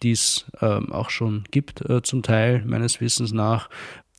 die 0.03 0.11
es 0.11 0.45
ähm, 0.61 0.93
auch 0.93 1.09
schon 1.09 1.45
gibt, 1.51 1.89
äh, 1.89 2.03
zum 2.03 2.22
Teil 2.22 2.62
meines 2.66 3.01
Wissens 3.01 3.33
nach. 3.33 3.70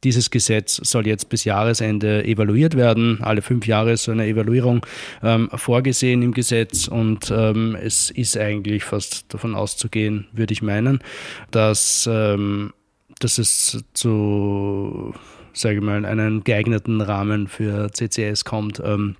Dieses 0.03 0.29
Gesetz 0.29 0.79
soll 0.83 1.07
jetzt 1.07 1.29
bis 1.29 1.43
Jahresende 1.43 2.23
evaluiert 2.23 2.75
werden. 2.75 3.19
Alle 3.21 3.41
fünf 3.41 3.65
Jahre 3.65 3.93
ist 3.93 4.03
so 4.03 4.11
eine 4.11 4.27
Evaluierung 4.27 4.85
ähm, 5.23 5.49
vorgesehen 5.55 6.21
im 6.21 6.33
Gesetz 6.33 6.87
und 6.87 7.31
ähm, 7.31 7.75
es 7.81 8.11
ist 8.11 8.37
eigentlich 8.37 8.83
fast 8.83 9.33
davon 9.33 9.55
auszugehen, 9.55 10.27
würde 10.33 10.53
ich 10.53 10.61
meinen, 10.61 10.99
dass, 11.49 12.07
ähm, 12.11 12.73
dass 13.19 13.39
es 13.39 13.83
zu, 13.93 15.15
sage 15.53 15.77
ich 15.77 15.81
mal, 15.81 16.05
einen 16.05 16.43
geeigneten 16.43 17.01
Rahmen 17.01 17.47
für 17.47 17.91
CCS 17.91 18.45
kommt. 18.45 18.79
Ähm, 18.83 19.15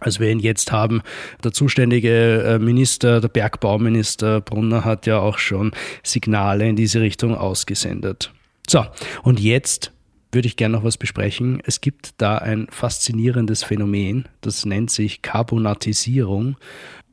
als 0.00 0.18
wir 0.18 0.28
ihn 0.28 0.40
jetzt 0.40 0.72
haben. 0.72 1.02
Der 1.44 1.52
zuständige 1.52 2.42
äh, 2.42 2.58
Minister, 2.58 3.20
der 3.20 3.28
Bergbauminister 3.28 4.40
Brunner 4.40 4.84
hat 4.84 5.06
ja 5.06 5.18
auch 5.20 5.38
schon 5.38 5.70
Signale 6.02 6.68
in 6.68 6.74
diese 6.74 7.00
Richtung 7.00 7.36
ausgesendet. 7.36 8.32
So, 8.68 8.84
und 9.22 9.38
jetzt 9.38 9.93
würde 10.34 10.48
ich 10.48 10.56
gerne 10.56 10.76
noch 10.76 10.84
was 10.84 10.96
besprechen. 10.96 11.62
Es 11.64 11.80
gibt 11.80 12.14
da 12.18 12.38
ein 12.38 12.66
faszinierendes 12.70 13.62
Phänomen, 13.62 14.28
das 14.40 14.64
nennt 14.64 14.90
sich 14.90 15.22
Carbonatisierung. 15.22 16.56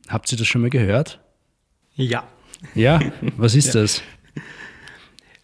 Habt 0.07 0.31
ihr 0.31 0.37
das 0.37 0.47
schon 0.47 0.61
mal 0.61 0.69
gehört? 0.69 1.19
Ja. 1.95 2.23
Ja, 2.75 2.99
was 3.37 3.55
ist 3.55 3.67
ja. 3.73 3.81
das? 3.81 4.01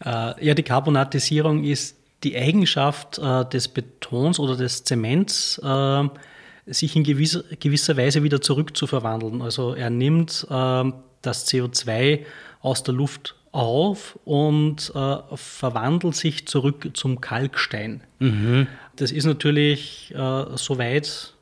Äh, 0.04 0.46
ja, 0.46 0.54
die 0.54 0.64
Carbonatisierung 0.64 1.64
ist 1.64 1.98
die 2.24 2.38
Eigenschaft 2.38 3.20
äh, 3.20 3.46
des 3.46 3.68
Betons 3.68 4.40
oder 4.40 4.56
des 4.56 4.84
Zements, 4.84 5.60
äh, 5.64 6.04
sich 6.66 6.96
in 6.96 7.04
gewisser, 7.04 7.44
gewisser 7.60 7.96
Weise 7.96 8.24
wieder 8.24 8.42
zurückzuverwandeln. 8.42 9.42
Also 9.42 9.74
er 9.74 9.90
nimmt 9.90 10.46
das 10.50 11.48
CO2 11.48 12.26
aus 12.60 12.84
der 12.84 12.94
Luft 12.94 13.37
auf 13.52 14.20
und 14.26 14.91
äh, 14.95 15.16
verwandelt 15.36 16.16
sich 16.16 16.48
zurück 16.48 16.91
zum 16.93 17.22
Kalkstein. 17.22 18.02
Mhm. 18.20 18.68
Das 18.95 19.12
ist 19.12 19.26
natürlich 19.26 20.14
äh, 20.16 20.45
soweit 20.56 21.34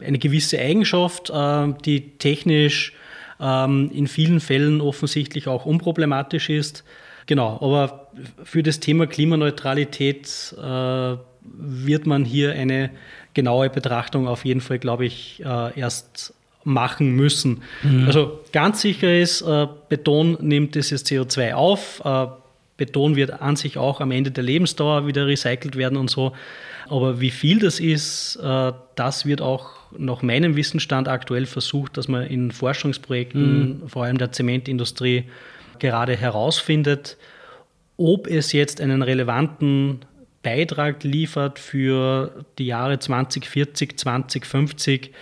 eine 0.00 0.18
gewisse 0.18 0.58
Eigenschaft, 0.58 1.30
äh, 1.30 1.72
die 1.84 2.18
technisch 2.18 2.92
ähm, 3.40 3.90
in 3.92 4.06
vielen 4.06 4.40
Fällen 4.40 4.80
offensichtlich 4.80 5.48
auch 5.48 5.66
unproblematisch 5.66 6.48
ist. 6.50 6.84
Genau, 7.26 7.58
aber 7.60 8.12
für 8.44 8.62
das 8.62 8.80
Thema 8.80 9.06
Klimaneutralität 9.06 10.54
äh, 10.56 11.16
wird 11.42 12.06
man 12.06 12.24
hier 12.24 12.52
eine 12.52 12.90
genaue 13.34 13.68
Betrachtung 13.68 14.28
auf 14.28 14.44
jeden 14.44 14.60
Fall, 14.60 14.78
glaube 14.78 15.06
ich, 15.06 15.42
äh, 15.44 15.78
erst 15.78 16.34
machen 16.66 17.12
müssen. 17.12 17.62
Mhm. 17.82 18.06
Also 18.06 18.40
ganz 18.52 18.80
sicher 18.80 19.16
ist, 19.16 19.40
äh, 19.42 19.66
Beton 19.88 20.36
nimmt 20.40 20.74
dieses 20.74 21.06
CO2 21.06 21.54
auf. 21.54 22.02
Äh, 22.04 22.26
Beton 22.76 23.16
wird 23.16 23.40
an 23.40 23.56
sich 23.56 23.78
auch 23.78 24.00
am 24.00 24.10
Ende 24.10 24.30
der 24.30 24.44
Lebensdauer 24.44 25.06
wieder 25.06 25.26
recycelt 25.26 25.76
werden 25.76 25.96
und 25.96 26.10
so. 26.10 26.32
Aber 26.88 27.20
wie 27.20 27.30
viel 27.30 27.60
das 27.60 27.80
ist, 27.80 28.36
äh, 28.36 28.72
das 28.96 29.26
wird 29.26 29.40
auch 29.40 29.70
nach 29.96 30.22
meinem 30.22 30.56
Wissensstand 30.56 31.08
aktuell 31.08 31.46
versucht, 31.46 31.96
dass 31.96 32.08
man 32.08 32.26
in 32.26 32.50
Forschungsprojekten, 32.50 33.80
mhm. 33.80 33.88
vor 33.88 34.04
allem 34.04 34.18
der 34.18 34.32
Zementindustrie, 34.32 35.24
gerade 35.78 36.16
herausfindet, 36.16 37.16
ob 37.96 38.26
es 38.26 38.52
jetzt 38.52 38.80
einen 38.80 39.02
relevanten 39.02 40.00
Beitrag 40.42 41.02
liefert 41.02 41.58
für 41.58 42.44
die 42.58 42.66
Jahre 42.66 42.98
2040, 42.98 43.98
2050 43.98 45.12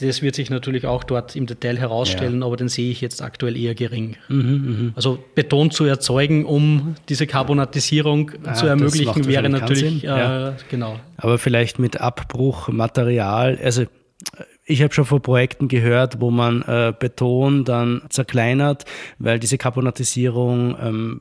das 0.00 0.22
wird 0.22 0.34
sich 0.34 0.50
natürlich 0.50 0.86
auch 0.86 1.04
dort 1.04 1.36
im 1.36 1.46
Detail 1.46 1.78
herausstellen, 1.78 2.40
ja. 2.40 2.46
aber 2.46 2.56
den 2.56 2.68
sehe 2.68 2.90
ich 2.90 3.00
jetzt 3.00 3.22
aktuell 3.22 3.56
eher 3.56 3.74
gering. 3.74 4.16
Mhm, 4.28 4.86
mh. 4.86 4.92
Also 4.96 5.18
Beton 5.34 5.70
zu 5.70 5.84
erzeugen, 5.84 6.44
um 6.44 6.96
diese 7.08 7.26
Karbonatisierung 7.26 8.32
ja, 8.44 8.54
zu 8.54 8.66
ermöglichen, 8.66 9.26
wäre 9.26 9.48
natürlich 9.48 10.04
äh, 10.04 10.06
ja. 10.06 10.56
genau. 10.70 10.98
Aber 11.16 11.38
vielleicht 11.38 11.78
mit 11.78 12.00
Abbruchmaterial, 12.00 13.58
also 13.62 13.84
ich 14.66 14.82
habe 14.82 14.94
schon 14.94 15.04
von 15.04 15.20
Projekten 15.20 15.68
gehört, 15.68 16.20
wo 16.20 16.30
man 16.30 16.62
äh, 16.62 16.92
Beton 16.98 17.64
dann 17.64 18.02
zerkleinert, 18.08 18.84
weil 19.18 19.38
diese 19.38 19.58
Karbonatisierung 19.58 20.76
ähm, 20.80 21.20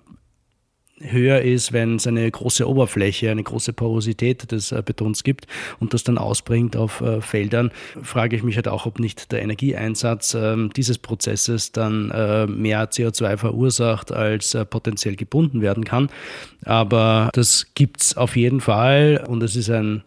höher 1.04 1.42
ist, 1.42 1.74
wenn 1.74 1.96
es 1.96 2.08
eine 2.08 2.30
große 2.30 2.68
Oberfläche, 2.68 3.30
eine 3.32 3.44
große 3.44 3.74
Porosität 3.74 4.52
des 4.52 4.72
äh, 4.72 4.82
Betons 4.86 5.24
gibt 5.24 5.48
und 5.80 5.94
das 5.94 6.04
dann 6.04 6.18
ausbringt 6.18 6.76
auf 6.76 7.02
äh, 7.02 7.22
Feldern, 7.22 7.72
frage 8.02 8.36
ich 8.36 8.44
mich 8.44 8.56
halt 8.56 8.68
auch, 8.68 8.86
ob 8.86 9.00
nicht 9.00 9.32
der 9.32 9.42
Energieeinsatz 9.42 10.34
ähm, 10.34 10.72
dieses 10.76 10.98
Prozesses 10.98 11.72
dann 11.72 12.12
äh, 12.12 12.48
mehr 12.48 12.90
CO2 12.90 13.38
verursacht, 13.38 14.12
als 14.12 14.58
potenziell 14.70 15.16
gebunden 15.16 15.62
werden 15.62 15.86
kann. 15.86 16.10
Aber 16.66 17.30
das 17.34 17.68
gibt 17.76 18.02
es 18.02 18.18
auf 18.18 18.36
jeden 18.36 18.62
Fall 18.62 19.24
und 19.28 19.44
es 19.44 19.56
ist 19.56 19.70
ein 19.70 20.04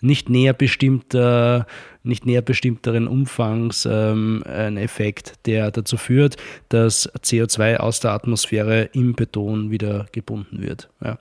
nicht 0.00 0.28
näher 0.28 0.52
bestimmter, 0.52 1.66
nicht 2.02 2.26
näher 2.26 2.42
bestimmteren 2.42 3.08
Umfangs 3.08 3.86
ähm, 3.90 4.42
ein 4.46 4.76
Effekt, 4.76 5.46
der 5.46 5.70
dazu 5.70 5.96
führt, 5.96 6.36
dass 6.68 7.12
CO2 7.14 7.76
aus 7.76 8.00
der 8.00 8.12
Atmosphäre 8.12 8.90
im 8.92 9.14
Beton 9.14 9.70
wieder 9.70 10.06
gebunden 10.12 10.62
wird. 10.62 10.88
Ja, 11.02 11.18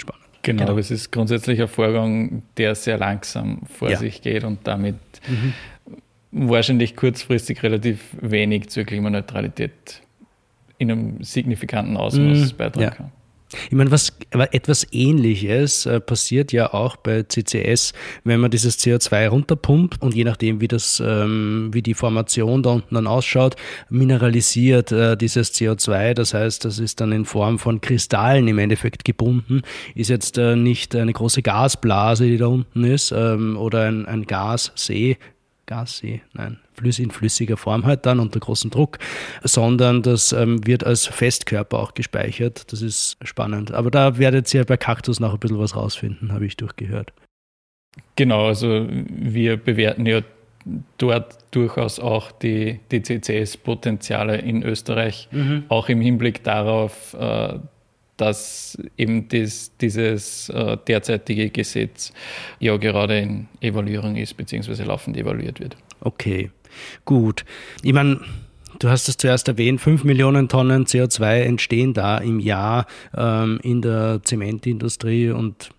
spannend. 0.00 0.24
Genau, 0.42 0.60
genau. 0.60 0.72
aber 0.72 0.80
es 0.80 0.90
ist 0.90 1.10
grundsätzlich 1.10 1.60
ein 1.60 1.68
Vorgang, 1.68 2.42
der 2.56 2.74
sehr 2.74 2.98
langsam 2.98 3.62
vor 3.66 3.90
ja. 3.90 3.96
sich 3.96 4.22
geht 4.22 4.44
und 4.44 4.66
damit 4.66 4.96
mhm. 5.28 5.52
wahrscheinlich 6.48 6.96
kurzfristig 6.96 7.62
relativ 7.62 8.00
wenig 8.20 8.68
zur 8.68 8.84
Klimaneutralität 8.84 10.02
in 10.78 10.90
einem 10.90 11.22
signifikanten 11.22 11.96
Ausmaß 11.96 12.52
mhm. 12.52 12.56
beitragen 12.56 12.96
ja. 12.98 13.10
Ich 13.66 13.72
meine, 13.72 13.90
was 13.90 14.12
etwas 14.30 14.86
Ähnliches 14.92 15.86
äh, 15.86 16.00
passiert 16.00 16.52
ja 16.52 16.72
auch 16.72 16.96
bei 16.96 17.22
CCS, 17.22 17.92
wenn 18.24 18.40
man 18.40 18.50
dieses 18.50 18.78
CO2 18.78 19.28
runterpumpt 19.28 20.02
und 20.02 20.14
je 20.14 20.24
nachdem, 20.24 20.60
wie 20.60 20.68
das, 20.68 21.02
ähm, 21.04 21.70
wie 21.72 21.82
die 21.82 21.94
Formation 21.94 22.62
da 22.62 22.70
unten 22.70 22.94
dann 22.94 23.06
ausschaut, 23.06 23.56
mineralisiert 23.88 24.92
äh, 24.92 25.16
dieses 25.16 25.54
CO2. 25.54 26.14
Das 26.14 26.34
heißt, 26.34 26.64
das 26.64 26.78
ist 26.78 27.00
dann 27.00 27.12
in 27.12 27.24
Form 27.24 27.58
von 27.58 27.80
Kristallen 27.80 28.48
im 28.48 28.58
Endeffekt 28.58 29.04
gebunden. 29.04 29.62
Ist 29.94 30.10
jetzt 30.10 30.38
äh, 30.38 30.56
nicht 30.56 30.94
eine 30.94 31.12
große 31.12 31.42
Gasblase, 31.42 32.26
die 32.26 32.38
da 32.38 32.46
unten 32.46 32.84
ist, 32.84 33.12
ähm, 33.12 33.56
oder 33.56 33.82
ein, 33.82 34.06
ein 34.06 34.26
Gassee, 34.26 35.18
Gassee, 35.66 36.22
nein, 36.32 36.58
in 36.82 37.10
flüssiger 37.10 37.56
Form 37.56 37.84
halt 37.86 38.06
dann 38.06 38.20
unter 38.20 38.40
großem 38.40 38.70
Druck, 38.70 38.98
sondern 39.42 40.02
das 40.02 40.32
ähm, 40.32 40.66
wird 40.66 40.84
als 40.84 41.06
Festkörper 41.06 41.78
auch 41.78 41.94
gespeichert. 41.94 42.72
Das 42.72 42.82
ist 42.82 43.16
spannend. 43.22 43.72
Aber 43.72 43.90
da 43.90 44.18
werdet 44.18 44.52
ihr 44.52 44.64
bei 44.64 44.76
Kaktus 44.76 45.20
noch 45.20 45.32
ein 45.32 45.40
bisschen 45.40 45.58
was 45.58 45.76
rausfinden, 45.76 46.32
habe 46.32 46.46
ich 46.46 46.56
durchgehört. 46.56 47.12
Genau, 48.16 48.46
also 48.46 48.86
wir 48.88 49.56
bewerten 49.56 50.06
ja 50.06 50.22
dort 50.98 51.38
durchaus 51.50 52.00
auch 52.00 52.32
die, 52.32 52.80
die 52.90 53.02
CCS-Potenziale 53.02 54.38
in 54.38 54.62
Österreich, 54.62 55.28
mhm. 55.30 55.64
auch 55.68 55.88
im 55.88 56.00
Hinblick 56.00 56.42
darauf, 56.42 57.14
äh, 57.14 57.58
dass 58.16 58.78
eben 58.96 59.28
das, 59.28 59.72
dieses 59.80 60.48
äh, 60.48 60.76
derzeitige 60.86 61.50
Gesetz 61.50 62.12
ja 62.60 62.76
gerade 62.76 63.18
in 63.18 63.48
Evaluierung 63.60 64.16
ist, 64.16 64.34
beziehungsweise 64.34 64.84
laufend 64.84 65.16
evaluiert 65.16 65.60
wird. 65.60 65.76
Okay, 66.00 66.50
gut. 67.04 67.44
Ich 67.82 67.92
meine, 67.92 68.20
Du 68.80 68.88
hast 68.88 69.08
es 69.08 69.16
zuerst 69.16 69.46
erwähnt, 69.46 69.80
5 69.80 70.02
Millionen 70.02 70.48
Tonnen 70.48 70.84
CO2 70.84 71.42
entstehen 71.42 71.94
da 71.94 72.18
im 72.18 72.40
Jahr 72.40 72.86
ähm, 73.16 73.60
in 73.62 73.82
der 73.82 74.20
Zementindustrie 74.24 75.30
und 75.30 75.70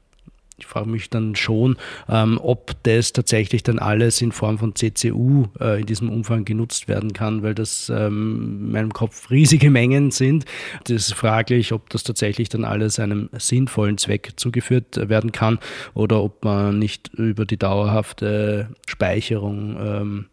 ich 0.57 0.65
frage 0.65 0.89
mich 0.89 1.09
dann 1.09 1.35
schon, 1.35 1.77
ähm, 2.07 2.39
ob 2.41 2.71
das 2.83 3.11
tatsächlich 3.11 3.63
dann 3.63 3.77
alles 3.77 4.21
in 4.21 4.31
Form 4.31 4.57
von 4.57 4.73
CCU 4.73 5.47
äh, 5.59 5.81
in 5.81 5.85
diesem 5.85 6.09
Umfang 6.09 6.45
genutzt 6.45 6.87
werden 6.87 7.11
kann, 7.11 7.43
weil 7.43 7.53
das 7.53 7.89
ähm, 7.89 8.61
in 8.65 8.71
meinem 8.71 8.93
Kopf 8.93 9.29
riesige 9.29 9.69
Mengen 9.69 10.11
sind. 10.11 10.45
Das 10.85 11.09
ist 11.09 11.13
fraglich, 11.13 11.73
ob 11.73 11.89
das 11.89 12.03
tatsächlich 12.03 12.47
dann 12.47 12.63
alles 12.63 12.99
einem 12.99 13.29
sinnvollen 13.33 13.97
Zweck 13.97 14.33
zugeführt 14.37 15.09
werden 15.09 15.31
kann 15.31 15.59
oder 15.93 16.23
ob 16.23 16.45
man 16.45 16.79
nicht 16.79 17.09
über 17.13 17.45
die 17.45 17.57
dauerhafte 17.57 18.69
Speicherung 18.87 19.77
ähm, 19.79 20.25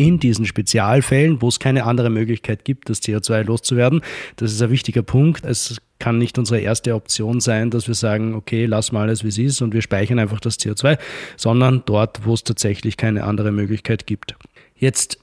in 0.00 0.18
diesen 0.18 0.46
Spezialfällen, 0.46 1.42
wo 1.42 1.48
es 1.48 1.60
keine 1.60 1.84
andere 1.84 2.08
Möglichkeit 2.08 2.64
gibt, 2.64 2.88
das 2.88 3.02
CO2 3.02 3.42
loszuwerden. 3.42 4.00
Das 4.36 4.50
ist 4.50 4.62
ein 4.62 4.70
wichtiger 4.70 5.02
Punkt. 5.02 5.44
Es 5.44 5.76
kann 5.98 6.16
nicht 6.16 6.38
unsere 6.38 6.58
erste 6.58 6.94
Option 6.94 7.40
sein, 7.40 7.68
dass 7.70 7.86
wir 7.86 7.94
sagen, 7.94 8.34
okay, 8.34 8.64
lass 8.64 8.92
mal 8.92 9.02
alles, 9.02 9.24
wie 9.24 9.28
es 9.28 9.36
ist 9.36 9.60
und 9.60 9.74
wir 9.74 9.82
speichern 9.82 10.18
einfach 10.18 10.40
das 10.40 10.58
CO2, 10.58 10.98
sondern 11.36 11.82
dort, 11.84 12.24
wo 12.24 12.32
es 12.32 12.44
tatsächlich 12.44 12.96
keine 12.96 13.24
andere 13.24 13.52
Möglichkeit 13.52 14.06
gibt. 14.06 14.36
Jetzt 14.74 15.18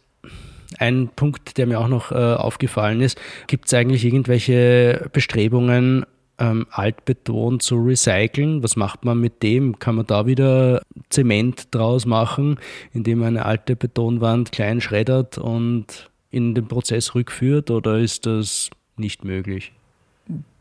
ein 0.78 1.09
Punkt, 1.15 1.57
der 1.57 1.65
mir 1.65 1.80
auch 1.80 1.88
noch 1.88 2.11
äh, 2.11 2.15
aufgefallen 2.15 3.01
ist, 3.01 3.19
gibt 3.47 3.65
es 3.65 3.73
eigentlich 3.73 4.05
irgendwelche 4.05 5.09
Bestrebungen, 5.11 6.05
ähm, 6.39 6.67
Altbeton 6.69 7.59
zu 7.59 7.77
recyceln. 7.77 8.63
Was 8.63 8.75
macht 8.75 9.05
man 9.05 9.19
mit 9.19 9.43
dem? 9.43 9.79
Kann 9.79 9.95
man 9.95 10.05
da 10.05 10.25
wieder 10.25 10.81
Zement 11.09 11.73
draus 11.73 12.05
machen, 12.05 12.59
indem 12.93 13.19
man 13.19 13.29
eine 13.29 13.45
alte 13.45 13.75
Betonwand 13.75 14.51
klein 14.51 14.81
schreddert 14.81 15.38
und 15.38 16.09
in 16.29 16.53
den 16.53 16.67
Prozess 16.67 17.15
rückführt 17.15 17.71
oder 17.71 17.97
ist 17.97 18.25
das 18.25 18.69
nicht 18.97 19.23
möglich? 19.23 19.71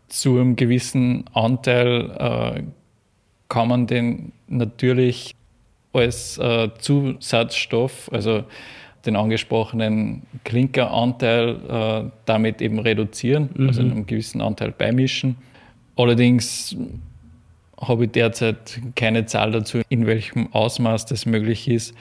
Zu 0.09 0.39
einem 0.39 0.57
gewissen 0.57 1.25
Anteil 1.35 2.11
äh, 2.19 2.63
kann 3.49 3.69
man 3.69 3.87
den 3.87 4.33
natürlich 4.47 5.35
als 5.93 6.39
äh, 6.39 6.69
Zusatzstoff, 6.79 8.11
also 8.13 8.45
den 9.05 9.17
angesprochenen 9.17 10.23
Klinkeranteil, 10.45 11.57
äh, 11.69 12.11
damit 12.25 12.61
eben 12.61 12.79
reduzieren, 12.79 13.51
also 13.51 13.63
mhm. 13.63 13.69
also 13.69 13.81
einen 13.83 14.07
gewissen 14.07 14.41
Anteil 14.41 14.73
beimischen 14.73 15.37
Allerdings 15.97 16.77
habe 17.81 18.05
ich 18.05 18.11
derzeit 18.13 18.81
keine 18.95 19.27
Zahl 19.27 19.53
dazu, 19.53 19.81
in 19.89 20.07
welchem 20.07 20.53
Ausmaß 20.53 21.07
das 21.07 21.27
möglich 21.27 21.69
ist, 21.69 21.95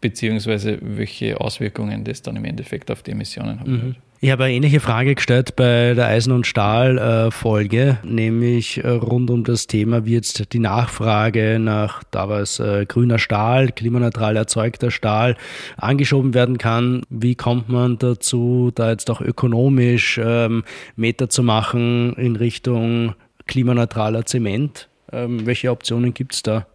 beziehungsweise 0.00 0.78
welche 0.80 1.40
Auswirkungen 1.40 2.04
das 2.04 2.22
dann 2.22 2.36
im 2.36 2.44
Endeffekt 2.44 2.90
auf 2.90 3.02
die 3.02 3.12
Emissionen 3.12 3.60
haben 3.60 3.72
mhm. 3.72 3.96
Ich 4.22 4.30
habe 4.30 4.44
eine 4.44 4.52
ähnliche 4.52 4.80
Frage 4.80 5.14
gestellt 5.14 5.56
bei 5.56 5.94
der 5.94 6.08
Eisen- 6.08 6.32
und 6.32 6.46
Stahl-Folge, 6.46 8.00
nämlich 8.04 8.84
äh, 8.84 8.88
rund 8.90 9.30
um 9.30 9.44
das 9.44 9.66
Thema, 9.66 10.04
wie 10.04 10.12
jetzt 10.12 10.52
die 10.52 10.58
Nachfrage 10.58 11.58
nach, 11.58 12.04
da 12.10 12.28
war 12.28 12.40
es 12.40 12.60
äh, 12.60 12.84
grüner 12.84 13.18
Stahl, 13.18 13.72
klimaneutral 13.72 14.36
erzeugter 14.36 14.90
Stahl, 14.90 15.38
angeschoben 15.78 16.34
werden 16.34 16.58
kann. 16.58 17.00
Wie 17.08 17.34
kommt 17.34 17.70
man 17.70 17.96
dazu, 17.96 18.70
da 18.74 18.90
jetzt 18.90 19.10
auch 19.10 19.22
ökonomisch 19.22 20.20
ähm, 20.22 20.64
Meter 20.96 21.30
zu 21.30 21.42
machen 21.42 22.12
in 22.12 22.36
Richtung 22.36 23.14
klimaneutraler 23.50 24.24
Zement. 24.24 24.88
Ähm, 25.12 25.44
welche 25.44 25.70
Optionen 25.70 26.14
gibt 26.14 26.34
es 26.34 26.42
da? 26.42 26.66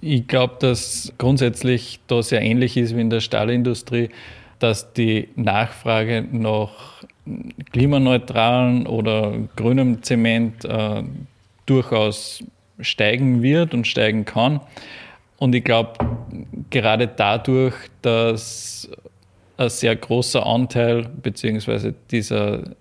Ich 0.00 0.26
glaube, 0.26 0.54
dass 0.60 1.12
grundsätzlich 1.18 2.00
da 2.06 2.22
sehr 2.22 2.40
ähnlich 2.40 2.76
ist 2.76 2.96
wie 2.96 3.00
in 3.00 3.10
der 3.10 3.20
Stahlindustrie, 3.20 4.10
dass 4.60 4.92
die 4.92 5.28
Nachfrage 5.34 6.26
nach 6.30 7.04
klimaneutralen 7.72 8.86
oder 8.86 9.32
grünem 9.56 10.02
Zement 10.02 10.64
äh, 10.64 11.02
durchaus 11.66 12.44
steigen 12.78 13.42
wird 13.42 13.74
und 13.74 13.86
steigen 13.86 14.24
kann. 14.24 14.60
Und 15.38 15.54
ich 15.54 15.64
glaube, 15.64 15.92
gerade 16.70 17.08
dadurch, 17.08 17.74
dass 18.02 18.88
ein 19.56 19.68
sehr 19.68 19.96
großer 19.96 20.44
Anteil 20.46 21.08
beziehungsweise 21.22 21.94
dieser 22.10 22.74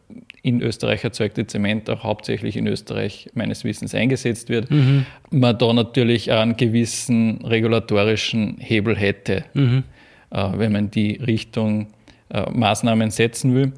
in 0.43 0.61
Österreich 0.61 1.03
erzeugte 1.05 1.47
Zement 1.47 1.89
auch 1.89 2.03
hauptsächlich 2.03 2.57
in 2.57 2.67
Österreich 2.67 3.29
meines 3.33 3.63
Wissens 3.63 3.95
eingesetzt 3.95 4.49
wird, 4.49 4.69
mhm. 4.69 5.05
man 5.31 5.57
da 5.57 5.71
natürlich 5.71 6.31
einen 6.31 6.57
gewissen 6.57 7.39
regulatorischen 7.45 8.57
Hebel 8.59 8.95
hätte, 8.95 9.45
mhm. 9.53 9.85
äh, 10.31 10.49
wenn 10.57 10.73
man 10.73 10.91
die 10.91 11.13
Richtung 11.15 11.87
äh, 12.29 12.49
Maßnahmen 12.51 13.09
setzen 13.09 13.55
will. 13.55 13.71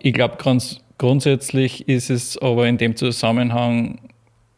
Ich 0.00 0.12
glaube, 0.12 0.36
ganz 0.42 0.80
grundsätzlich 0.98 1.88
ist 1.88 2.10
es 2.10 2.36
aber 2.36 2.66
in 2.66 2.76
dem 2.76 2.96
Zusammenhang 2.96 4.00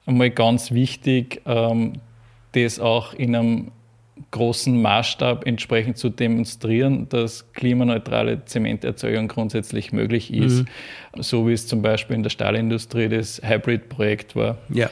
einmal 0.06 0.30
ganz 0.30 0.72
wichtig, 0.72 1.42
ähm, 1.44 1.92
das 2.52 2.80
auch 2.80 3.12
in 3.12 3.36
einem 3.36 3.72
großen 4.30 4.80
Maßstab 4.80 5.46
entsprechend 5.46 5.96
zu 5.98 6.08
demonstrieren, 6.08 7.08
dass 7.08 7.52
klimaneutrale 7.52 8.44
Zementerzeugung 8.44 9.28
grundsätzlich 9.28 9.92
möglich 9.92 10.32
ist, 10.32 10.64
mhm. 11.14 11.22
so 11.22 11.48
wie 11.48 11.52
es 11.52 11.66
zum 11.66 11.82
Beispiel 11.82 12.16
in 12.16 12.22
der 12.22 12.30
Stahlindustrie 12.30 13.08
das 13.08 13.40
Hybrid-Projekt 13.42 14.36
war. 14.36 14.58
Ja. 14.68 14.90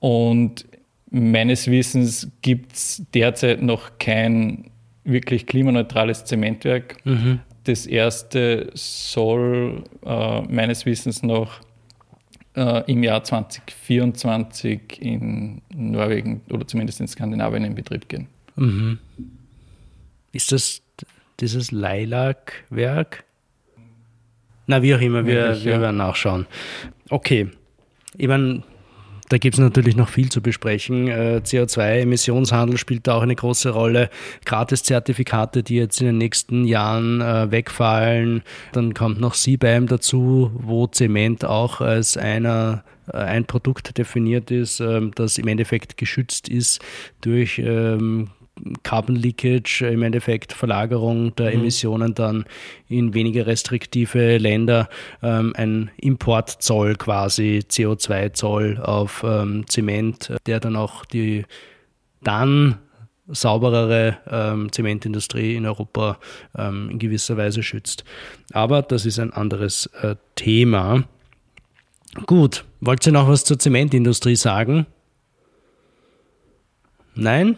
Und 0.00 0.66
meines 1.10 1.70
Wissens 1.70 2.28
gibt 2.42 2.72
es 2.72 3.02
derzeit 3.14 3.62
noch 3.62 3.98
kein 3.98 4.70
wirklich 5.04 5.46
klimaneutrales 5.46 6.24
Zementwerk. 6.24 6.96
Mhm. 7.04 7.40
Das 7.64 7.86
erste 7.86 8.70
soll 8.74 9.84
äh, 10.04 10.40
meines 10.42 10.86
Wissens 10.86 11.22
noch 11.22 11.60
äh, 12.56 12.90
im 12.90 13.02
Jahr 13.02 13.22
2024 13.22 15.02
in 15.02 15.60
Norwegen 15.74 16.40
oder 16.50 16.66
zumindest 16.66 17.00
in 17.00 17.08
Skandinavien 17.08 17.64
in 17.64 17.74
Betrieb 17.74 18.08
gehen. 18.08 18.28
Mhm. 18.56 18.98
Ist 20.32 20.52
das 20.52 20.82
dieses 21.40 21.72
Lilac-Werk? 21.72 23.24
Na, 24.66 24.82
wie 24.82 24.94
auch 24.94 25.00
immer, 25.00 25.26
wir, 25.26 25.34
Wirklich, 25.34 25.64
wir 25.64 25.72
ja. 25.72 25.80
werden 25.80 25.96
nachschauen. 25.96 26.46
Okay. 27.08 27.48
Ich 28.16 28.28
meine, 28.28 28.62
da 29.30 29.38
gibt 29.38 29.54
es 29.54 29.60
natürlich 29.60 29.96
noch 29.96 30.08
viel 30.08 30.28
zu 30.28 30.42
besprechen. 30.42 31.06
Äh, 31.08 31.40
CO2-Emissionshandel 31.44 32.78
spielt 32.78 33.06
da 33.06 33.14
auch 33.14 33.22
eine 33.22 33.36
große 33.36 33.70
Rolle. 33.70 34.10
Gratiszertifikate, 34.44 35.62
die 35.62 35.76
jetzt 35.76 36.00
in 36.00 36.06
den 36.08 36.18
nächsten 36.18 36.64
Jahren 36.64 37.20
äh, 37.20 37.50
wegfallen. 37.50 38.42
Dann 38.72 38.92
kommt 38.92 39.20
noch 39.20 39.34
CBAM 39.34 39.86
dazu, 39.86 40.50
wo 40.54 40.88
Zement 40.88 41.44
auch 41.44 41.80
als 41.80 42.16
einer 42.16 42.82
äh, 43.06 43.18
ein 43.18 43.44
Produkt 43.44 43.96
definiert 43.98 44.50
ist, 44.50 44.80
ähm, 44.80 45.12
das 45.14 45.38
im 45.38 45.46
Endeffekt 45.46 45.96
geschützt 45.96 46.48
ist 46.48 46.80
durch 47.20 47.60
ähm, 47.60 48.30
Carbon 48.82 49.16
Leakage, 49.16 49.82
im 49.82 50.02
Endeffekt 50.02 50.52
Verlagerung 50.52 51.34
der 51.36 51.50
mhm. 51.50 51.60
Emissionen 51.60 52.14
dann 52.14 52.44
in 52.88 53.14
weniger 53.14 53.46
restriktive 53.46 54.38
Länder, 54.38 54.88
ähm, 55.22 55.52
ein 55.56 55.90
Importzoll 55.96 56.96
quasi, 56.96 57.62
CO2-Zoll 57.68 58.78
auf 58.78 59.24
ähm, 59.26 59.64
Zement, 59.68 60.32
der 60.46 60.60
dann 60.60 60.76
auch 60.76 61.04
die 61.04 61.44
dann 62.22 62.78
sauberere 63.28 64.18
ähm, 64.28 64.72
Zementindustrie 64.72 65.54
in 65.54 65.66
Europa 65.66 66.18
ähm, 66.56 66.90
in 66.90 66.98
gewisser 66.98 67.36
Weise 67.36 67.62
schützt. 67.62 68.04
Aber 68.52 68.82
das 68.82 69.06
ist 69.06 69.18
ein 69.18 69.32
anderes 69.32 69.86
äh, 70.02 70.16
Thema. 70.34 71.04
Gut, 72.26 72.64
wollt 72.80 73.06
ihr 73.06 73.12
noch 73.12 73.28
was 73.28 73.44
zur 73.44 73.58
Zementindustrie 73.58 74.36
sagen? 74.36 74.86
Nein? 77.14 77.56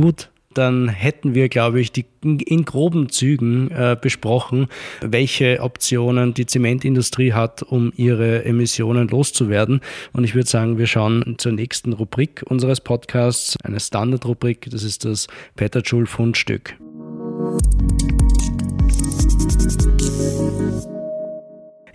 Gut, 0.00 0.30
dann 0.54 0.88
hätten 0.88 1.34
wir, 1.34 1.50
glaube 1.50 1.78
ich, 1.78 1.92
die, 1.92 2.06
in 2.22 2.64
groben 2.64 3.10
Zügen 3.10 3.70
äh, 3.70 3.98
besprochen, 4.00 4.68
welche 5.02 5.60
Optionen 5.60 6.32
die 6.32 6.46
Zementindustrie 6.46 7.34
hat, 7.34 7.62
um 7.62 7.92
ihre 7.96 8.46
Emissionen 8.46 9.08
loszuwerden. 9.08 9.80
Und 10.14 10.24
ich 10.24 10.34
würde 10.34 10.48
sagen, 10.48 10.78
wir 10.78 10.86
schauen 10.86 11.34
zur 11.36 11.52
nächsten 11.52 11.92
Rubrik 11.92 12.42
unseres 12.46 12.80
Podcasts, 12.80 13.58
eine 13.62 13.78
Standardrubrik, 13.78 14.68
das 14.70 14.84
ist 14.84 15.04
das 15.04 15.26
Petterschul 15.54 16.06
Fundstück. 16.06 16.76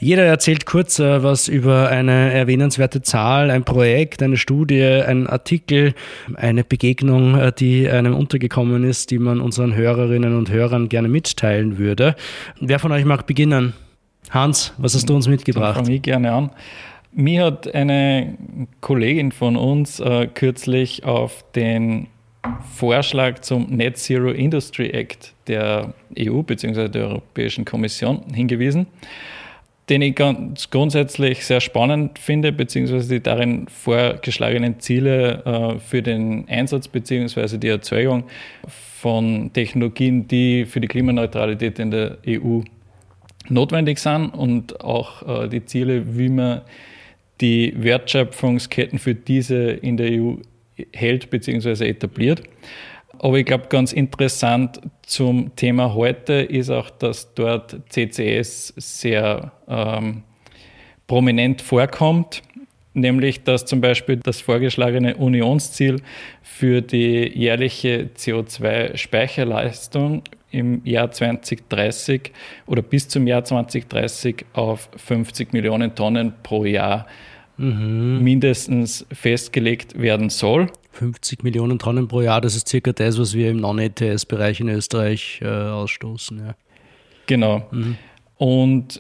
Jeder 0.05 0.25
erzählt 0.25 0.67
kurz 0.67 0.99
äh, 0.99 1.23
was 1.23 1.47
über 1.47 1.89
eine 1.89 2.31
erwähnenswerte 2.31 3.01
Zahl, 3.01 3.49
ein 3.49 3.63
Projekt, 3.63 4.21
eine 4.21 4.37
Studie, 4.37 4.83
ein 4.83 5.25
Artikel, 5.25 5.95
eine 6.35 6.63
Begegnung, 6.63 7.35
äh, 7.35 7.51
die 7.51 7.89
einem 7.89 8.13
untergekommen 8.15 8.83
ist, 8.83 9.09
die 9.09 9.17
man 9.17 9.41
unseren 9.41 9.73
Hörerinnen 9.73 10.37
und 10.37 10.51
Hörern 10.51 10.89
gerne 10.89 11.07
mitteilen 11.07 11.79
würde. 11.79 12.15
Wer 12.59 12.77
von 12.77 12.91
euch 12.91 13.03
mag 13.03 13.25
beginnen? 13.25 13.73
Hans, 14.29 14.75
was 14.77 14.93
hast 14.93 15.09
du 15.09 15.15
uns 15.15 15.27
mitgebracht? 15.27 15.77
Fange 15.77 15.95
ich 15.95 16.03
gerne 16.03 16.31
an. 16.31 16.51
Mir 17.11 17.45
hat 17.45 17.73
eine 17.73 18.37
Kollegin 18.81 19.31
von 19.31 19.55
uns 19.55 19.99
äh, 19.99 20.27
kürzlich 20.31 21.03
auf 21.03 21.43
den 21.55 22.09
Vorschlag 22.75 23.39
zum 23.39 23.75
Net 23.75 23.97
Zero 23.97 24.29
Industry 24.29 24.91
Act 24.91 25.33
der 25.47 25.95
EU 26.19 26.43
bzw. 26.43 26.89
der 26.89 27.07
Europäischen 27.07 27.65
Kommission 27.65 28.21
hingewiesen 28.31 28.85
den 29.89 30.01
ich 30.01 30.15
ganz 30.15 30.69
grundsätzlich 30.69 31.45
sehr 31.45 31.61
spannend 31.61 32.17
finde, 32.17 32.51
beziehungsweise 32.51 33.07
die 33.07 33.21
darin 33.21 33.67
vorgeschlagenen 33.67 34.79
Ziele 34.79 35.43
äh, 35.45 35.79
für 35.79 36.01
den 36.01 36.47
Einsatz 36.49 36.87
beziehungsweise 36.87 37.59
die 37.59 37.67
Erzeugung 37.67 38.23
von 38.67 39.51
Technologien, 39.53 40.27
die 40.27 40.65
für 40.65 40.81
die 40.81 40.87
Klimaneutralität 40.87 41.77
in 41.77 41.91
der 41.91 42.17
EU 42.27 42.61
notwendig 43.47 43.99
sind 43.99 44.29
und 44.29 44.81
auch 44.81 45.43
äh, 45.43 45.47
die 45.47 45.63
Ziele, 45.65 46.17
wie 46.17 46.29
man 46.29 46.61
die 47.41 47.73
Wertschöpfungsketten 47.75 48.97
für 48.97 49.13
diese 49.13 49.55
in 49.55 49.97
der 49.97 50.21
EU 50.21 50.35
hält 50.93 51.29
bzw. 51.29 51.87
etabliert. 51.87 52.41
Aber 53.19 53.37
ich 53.37 53.45
glaube, 53.45 53.67
ganz 53.69 53.93
interessant 53.93 54.81
zum 55.03 55.55
Thema 55.55 55.93
heute 55.93 56.33
ist 56.33 56.69
auch, 56.69 56.89
dass 56.89 57.33
dort 57.33 57.77
CCS 57.89 58.73
sehr 58.77 59.51
ähm, 59.67 60.23
prominent 61.07 61.61
vorkommt, 61.61 62.41
nämlich 62.93 63.43
dass 63.43 63.65
zum 63.65 63.81
Beispiel 63.81 64.17
das 64.17 64.41
vorgeschlagene 64.41 65.17
Unionsziel 65.17 66.01
für 66.41 66.81
die 66.81 67.31
jährliche 67.33 68.09
CO2-Speicherleistung 68.17 70.23
im 70.51 70.81
Jahr 70.85 71.11
2030 71.11 72.31
oder 72.65 72.81
bis 72.81 73.09
zum 73.09 73.27
Jahr 73.27 73.43
2030 73.43 74.45
auf 74.53 74.89
50 74.95 75.53
Millionen 75.53 75.93
Tonnen 75.95 76.33
pro 76.43 76.63
Jahr 76.63 77.07
mhm. 77.57 78.23
mindestens 78.23 79.05
festgelegt 79.11 79.99
werden 79.99 80.29
soll. 80.29 80.67
50 80.95 81.43
Millionen 81.43 81.79
Tonnen 81.79 82.07
pro 82.07 82.21
Jahr, 82.21 82.41
das 82.41 82.55
ist 82.55 82.67
circa 82.67 82.93
das, 82.93 83.19
was 83.19 83.33
wir 83.33 83.51
im 83.51 83.57
Non-ETS-Bereich 83.57 84.59
in 84.59 84.69
Österreich 84.69 85.39
äh, 85.41 85.47
ausstoßen. 85.47 86.39
Ja. 86.39 86.55
Genau. 87.27 87.65
Mhm. 87.71 87.97
Und 88.37 88.99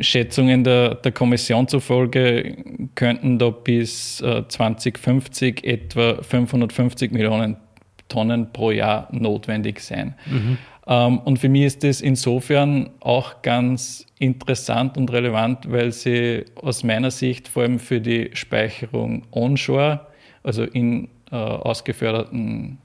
Schätzungen 0.00 0.64
der, 0.64 0.96
der 0.96 1.12
Kommission 1.12 1.68
zufolge 1.68 2.56
könnten 2.96 3.38
da 3.38 3.50
bis 3.50 4.20
äh, 4.20 4.42
2050 4.48 5.64
etwa 5.64 6.22
550 6.22 7.12
Millionen 7.12 7.56
Tonnen 8.08 8.52
pro 8.52 8.70
Jahr 8.70 9.08
notwendig 9.12 9.80
sein. 9.80 10.14
Mhm. 10.26 10.58
Ähm, 10.86 11.18
und 11.20 11.38
für 11.38 11.48
mich 11.48 11.64
ist 11.64 11.84
das 11.84 12.00
insofern 12.00 12.90
auch 13.00 13.42
ganz 13.42 14.06
interessant 14.18 14.96
und 14.96 15.12
relevant, 15.12 15.70
weil 15.70 15.92
sie 15.92 16.44
aus 16.56 16.82
meiner 16.82 17.10
Sicht 17.10 17.48
vor 17.48 17.62
allem 17.62 17.78
für 17.78 18.00
die 18.00 18.30
Speicherung 18.34 19.22
onshore, 19.30 20.00
also 20.42 20.64
in 20.64 21.08
äh, 21.30 21.36
ausgeförderten 21.36 22.78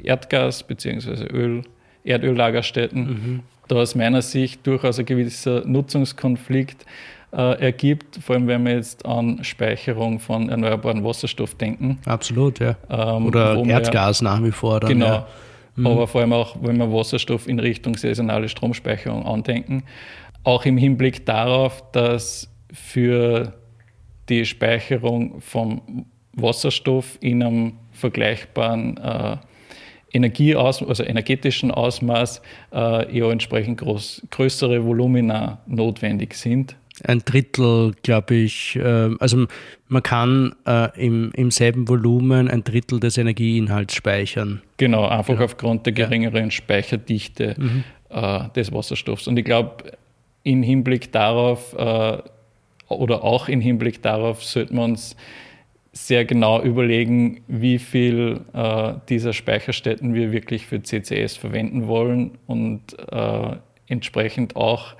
äh, 0.00 0.08
Erdgas- 0.08 0.64
bzw. 0.66 1.26
Öl, 1.32 1.62
Erdöllagerstätten, 2.04 3.04
mhm. 3.04 3.40
da 3.68 3.76
aus 3.76 3.94
meiner 3.94 4.22
Sicht 4.22 4.66
durchaus 4.66 4.98
ein 4.98 5.06
gewisser 5.06 5.66
Nutzungskonflikt 5.66 6.86
äh, 7.32 7.60
ergibt, 7.60 8.18
vor 8.22 8.36
allem 8.36 8.46
wenn 8.46 8.64
wir 8.64 8.74
jetzt 8.74 9.04
an 9.04 9.42
Speicherung 9.42 10.20
von 10.20 10.48
erneuerbaren 10.48 11.04
Wasserstoff 11.04 11.54
denken. 11.54 11.98
Absolut, 12.06 12.60
ja. 12.60 12.76
Ähm, 12.88 13.26
Oder 13.26 13.56
Erdgas 13.64 14.22
wir, 14.22 14.30
nach 14.30 14.42
wie 14.42 14.52
vor. 14.52 14.80
Dann, 14.80 14.90
genau. 14.90 15.06
Ja. 15.06 15.26
Mhm. 15.76 15.86
Aber 15.86 16.06
vor 16.06 16.22
allem 16.22 16.32
auch, 16.32 16.56
wenn 16.62 16.78
wir 16.78 16.90
Wasserstoff 16.90 17.46
in 17.46 17.58
Richtung 17.58 17.96
saisonale 17.96 18.48
Stromspeicherung 18.48 19.26
andenken, 19.26 19.82
auch 20.44 20.64
im 20.64 20.78
Hinblick 20.78 21.26
darauf, 21.26 21.82
dass 21.92 22.48
für 22.72 23.52
die 24.28 24.44
Speicherung 24.44 25.40
vom 25.40 26.06
Wasserstoff 26.36 27.18
in 27.20 27.42
einem 27.42 27.72
vergleichbaren 27.92 28.96
äh, 28.98 29.36
Energieaus 30.12 30.82
also 30.82 31.02
energetischen 31.02 31.70
Ausmaß 31.70 32.40
äh, 32.72 33.18
ja 33.18 33.30
entsprechend 33.30 33.78
groß, 33.78 34.22
größere 34.30 34.84
Volumina 34.84 35.58
notwendig 35.66 36.34
sind. 36.34 36.76
Ein 37.04 37.20
Drittel, 37.24 37.92
glaube 38.02 38.34
ich, 38.36 38.76
äh, 38.76 39.10
also 39.18 39.46
man 39.88 40.02
kann 40.02 40.54
äh, 40.66 40.88
im, 40.98 41.30
im 41.34 41.50
selben 41.50 41.88
Volumen 41.88 42.48
ein 42.48 42.64
Drittel 42.64 43.00
des 43.00 43.18
Energieinhalts 43.18 43.94
speichern. 43.94 44.62
Genau, 44.78 45.06
einfach 45.06 45.34
genau. 45.34 45.44
aufgrund 45.44 45.84
der 45.84 45.92
geringeren. 45.92 46.50
Speicherdichte 46.50 47.54
mhm. 47.58 47.84
Äh, 48.08 48.48
des 48.54 48.72
Wasserstoffs. 48.72 49.26
Und 49.26 49.36
ich 49.36 49.44
glaube, 49.44 49.92
im 50.42 50.62
Hinblick 50.62 51.12
darauf 51.12 51.74
äh, 51.74 52.18
oder 52.88 53.24
auch 53.24 53.48
im 53.48 53.60
Hinblick 53.60 54.00
darauf 54.00 54.44
sollten 54.44 54.76
wir 54.76 54.84
uns 54.84 55.16
sehr 55.96 56.26
genau 56.26 56.62
überlegen, 56.62 57.40
wie 57.48 57.78
viel 57.78 58.42
äh, 58.52 58.94
dieser 59.08 59.32
Speicherstätten 59.32 60.12
wir 60.12 60.30
wirklich 60.30 60.66
für 60.66 60.82
CCS 60.82 61.36
verwenden 61.36 61.86
wollen 61.86 62.32
und 62.46 62.82
äh, 63.10 63.56
entsprechend 63.86 64.56
auch 64.56 64.94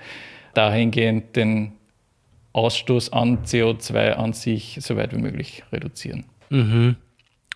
dahingehend 0.55 1.35
den 1.35 1.73
Ausstoß 2.53 3.13
an 3.13 3.43
CO2 3.43 4.13
an 4.13 4.33
sich 4.33 4.79
so 4.81 4.97
weit 4.97 5.15
wie 5.15 5.21
möglich 5.21 5.63
reduzieren. 5.71 6.25
Mhm. 6.49 6.95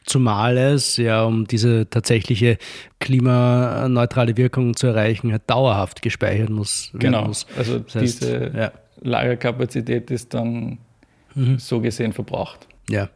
Zumal 0.06 0.58
es 0.58 0.98
ja, 0.98 1.24
um 1.24 1.48
diese 1.48 1.90
tatsächliche 1.90 2.60
klimaneutrale 3.00 4.38
Wirkung 4.38 4.76
zu 4.76 4.88
erreichen, 4.88 5.36
dauerhaft 5.48 6.04
gespeichert 6.04 6.50
muss. 6.52 6.92
Genau, 6.94 7.26
muss. 7.26 7.48
also 7.58 7.80
das 7.80 7.96
heißt, 7.96 8.22
diese 8.22 8.52
ja. 8.56 8.72
Lagerkapazität 9.02 10.12
ist 10.12 10.34
dann 10.36 10.78
mhm. 11.34 11.58
so 11.58 11.82
gesehen 11.82 12.14
verbraucht. 12.14 12.68
Ja. 12.90 13.10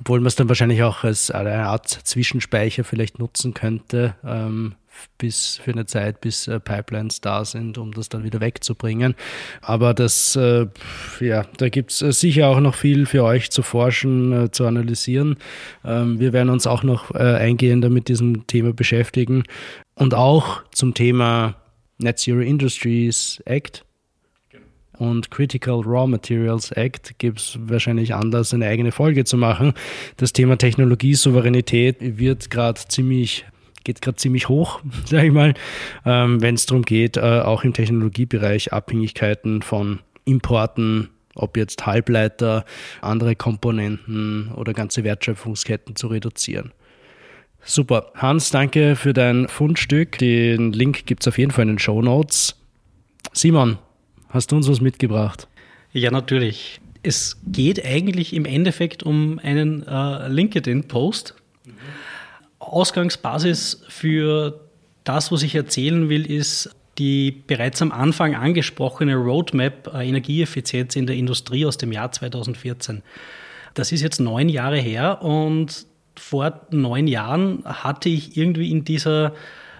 Obwohl 0.00 0.20
man 0.20 0.26
es 0.26 0.36
dann 0.36 0.48
wahrscheinlich 0.48 0.82
auch 0.82 1.04
als 1.04 1.30
eine 1.30 1.66
Art 1.66 1.88
Zwischenspeicher 1.88 2.84
vielleicht 2.84 3.18
nutzen 3.18 3.52
könnte, 3.54 4.14
ähm, 4.24 4.74
bis 5.18 5.56
für 5.56 5.72
eine 5.72 5.86
Zeit, 5.86 6.20
bis 6.20 6.48
äh, 6.48 6.58
Pipelines 6.58 7.20
da 7.20 7.44
sind, 7.44 7.78
um 7.78 7.92
das 7.92 8.08
dann 8.08 8.24
wieder 8.24 8.40
wegzubringen. 8.40 9.14
Aber 9.60 9.94
das, 9.94 10.36
äh, 10.36 10.66
ja, 11.20 11.44
da 11.58 11.68
gibt 11.68 11.92
es 11.92 12.02
äh, 12.02 12.12
sicher 12.12 12.48
auch 12.48 12.60
noch 12.60 12.74
viel 12.74 13.06
für 13.06 13.24
euch 13.24 13.50
zu 13.50 13.62
forschen, 13.62 14.32
äh, 14.32 14.50
zu 14.50 14.66
analysieren. 14.66 15.36
Ähm, 15.84 16.18
wir 16.18 16.32
werden 16.32 16.50
uns 16.50 16.66
auch 16.66 16.82
noch 16.82 17.14
äh, 17.14 17.18
eingehender 17.18 17.90
mit 17.90 18.08
diesem 18.08 18.46
Thema 18.46 18.72
beschäftigen 18.72 19.44
und 19.94 20.14
auch 20.14 20.62
zum 20.72 20.94
Thema 20.94 21.56
Net 21.98 22.18
Zero 22.18 22.40
Industries 22.40 23.42
Act 23.44 23.84
und 25.00 25.30
Critical 25.30 25.80
Raw 25.80 26.06
Materials 26.06 26.70
Act 26.72 27.18
gibt 27.18 27.40
es 27.40 27.58
wahrscheinlich 27.58 28.14
anders, 28.14 28.52
eine 28.52 28.66
eigene 28.66 28.92
Folge 28.92 29.24
zu 29.24 29.38
machen. 29.38 29.72
Das 30.18 30.34
Thema 30.34 30.58
Technologiesouveränität 30.58 31.96
wird 32.18 32.50
gerade 32.50 32.80
ziemlich 32.88 33.46
geht 33.82 34.02
gerade 34.02 34.16
ziemlich 34.16 34.50
hoch, 34.50 34.82
sage 35.06 35.28
ich 35.28 35.32
mal, 35.32 35.54
ähm, 36.04 36.42
wenn 36.42 36.54
es 36.54 36.66
darum 36.66 36.82
geht, 36.82 37.16
äh, 37.16 37.20
auch 37.20 37.64
im 37.64 37.72
Technologiebereich 37.72 38.74
Abhängigkeiten 38.74 39.62
von 39.62 40.00
Importen, 40.26 41.08
ob 41.34 41.56
jetzt 41.56 41.86
Halbleiter, 41.86 42.66
andere 43.00 43.36
Komponenten 43.36 44.52
oder 44.54 44.74
ganze 44.74 45.02
Wertschöpfungsketten 45.02 45.96
zu 45.96 46.08
reduzieren. 46.08 46.72
Super. 47.62 48.12
Hans, 48.14 48.50
danke 48.50 48.96
für 48.96 49.14
dein 49.14 49.48
Fundstück. 49.48 50.18
Den 50.18 50.72
Link 50.72 51.06
gibt 51.06 51.22
es 51.22 51.28
auf 51.28 51.38
jeden 51.38 51.50
Fall 51.50 51.62
in 51.62 51.68
den 51.68 51.78
Show 51.78 52.02
Notes. 52.02 52.56
Simon, 53.32 53.78
Hast 54.30 54.52
du 54.52 54.56
uns 54.56 54.68
was 54.68 54.80
mitgebracht? 54.80 55.48
Ja, 55.92 56.10
natürlich. 56.10 56.80
Es 57.02 57.38
geht 57.46 57.84
eigentlich 57.84 58.32
im 58.34 58.44
Endeffekt 58.44 59.02
um 59.02 59.40
einen 59.42 59.86
äh, 59.86 60.28
LinkedIn-Post. 60.28 61.34
Ausgangsbasis 62.58 63.82
für 63.88 64.60
das, 65.04 65.32
was 65.32 65.42
ich 65.42 65.54
erzählen 65.54 66.08
will, 66.08 66.30
ist 66.30 66.74
die 66.98 67.32
bereits 67.46 67.80
am 67.82 67.90
Anfang 67.90 68.34
angesprochene 68.34 69.16
Roadmap 69.16 69.92
äh, 69.94 70.06
Energieeffizienz 70.06 70.94
in 70.94 71.06
der 71.06 71.16
Industrie 71.16 71.66
aus 71.66 71.78
dem 71.78 71.90
Jahr 71.90 72.12
2014. 72.12 73.02
Das 73.74 73.90
ist 73.90 74.02
jetzt 74.02 74.20
neun 74.20 74.48
Jahre 74.48 74.78
her 74.78 75.22
und 75.22 75.86
vor 76.16 76.60
neun 76.70 77.06
Jahren 77.08 77.64
hatte 77.64 78.08
ich 78.08 78.36
irgendwie 78.36 78.70
in 78.70 78.84
dieser 78.84 79.32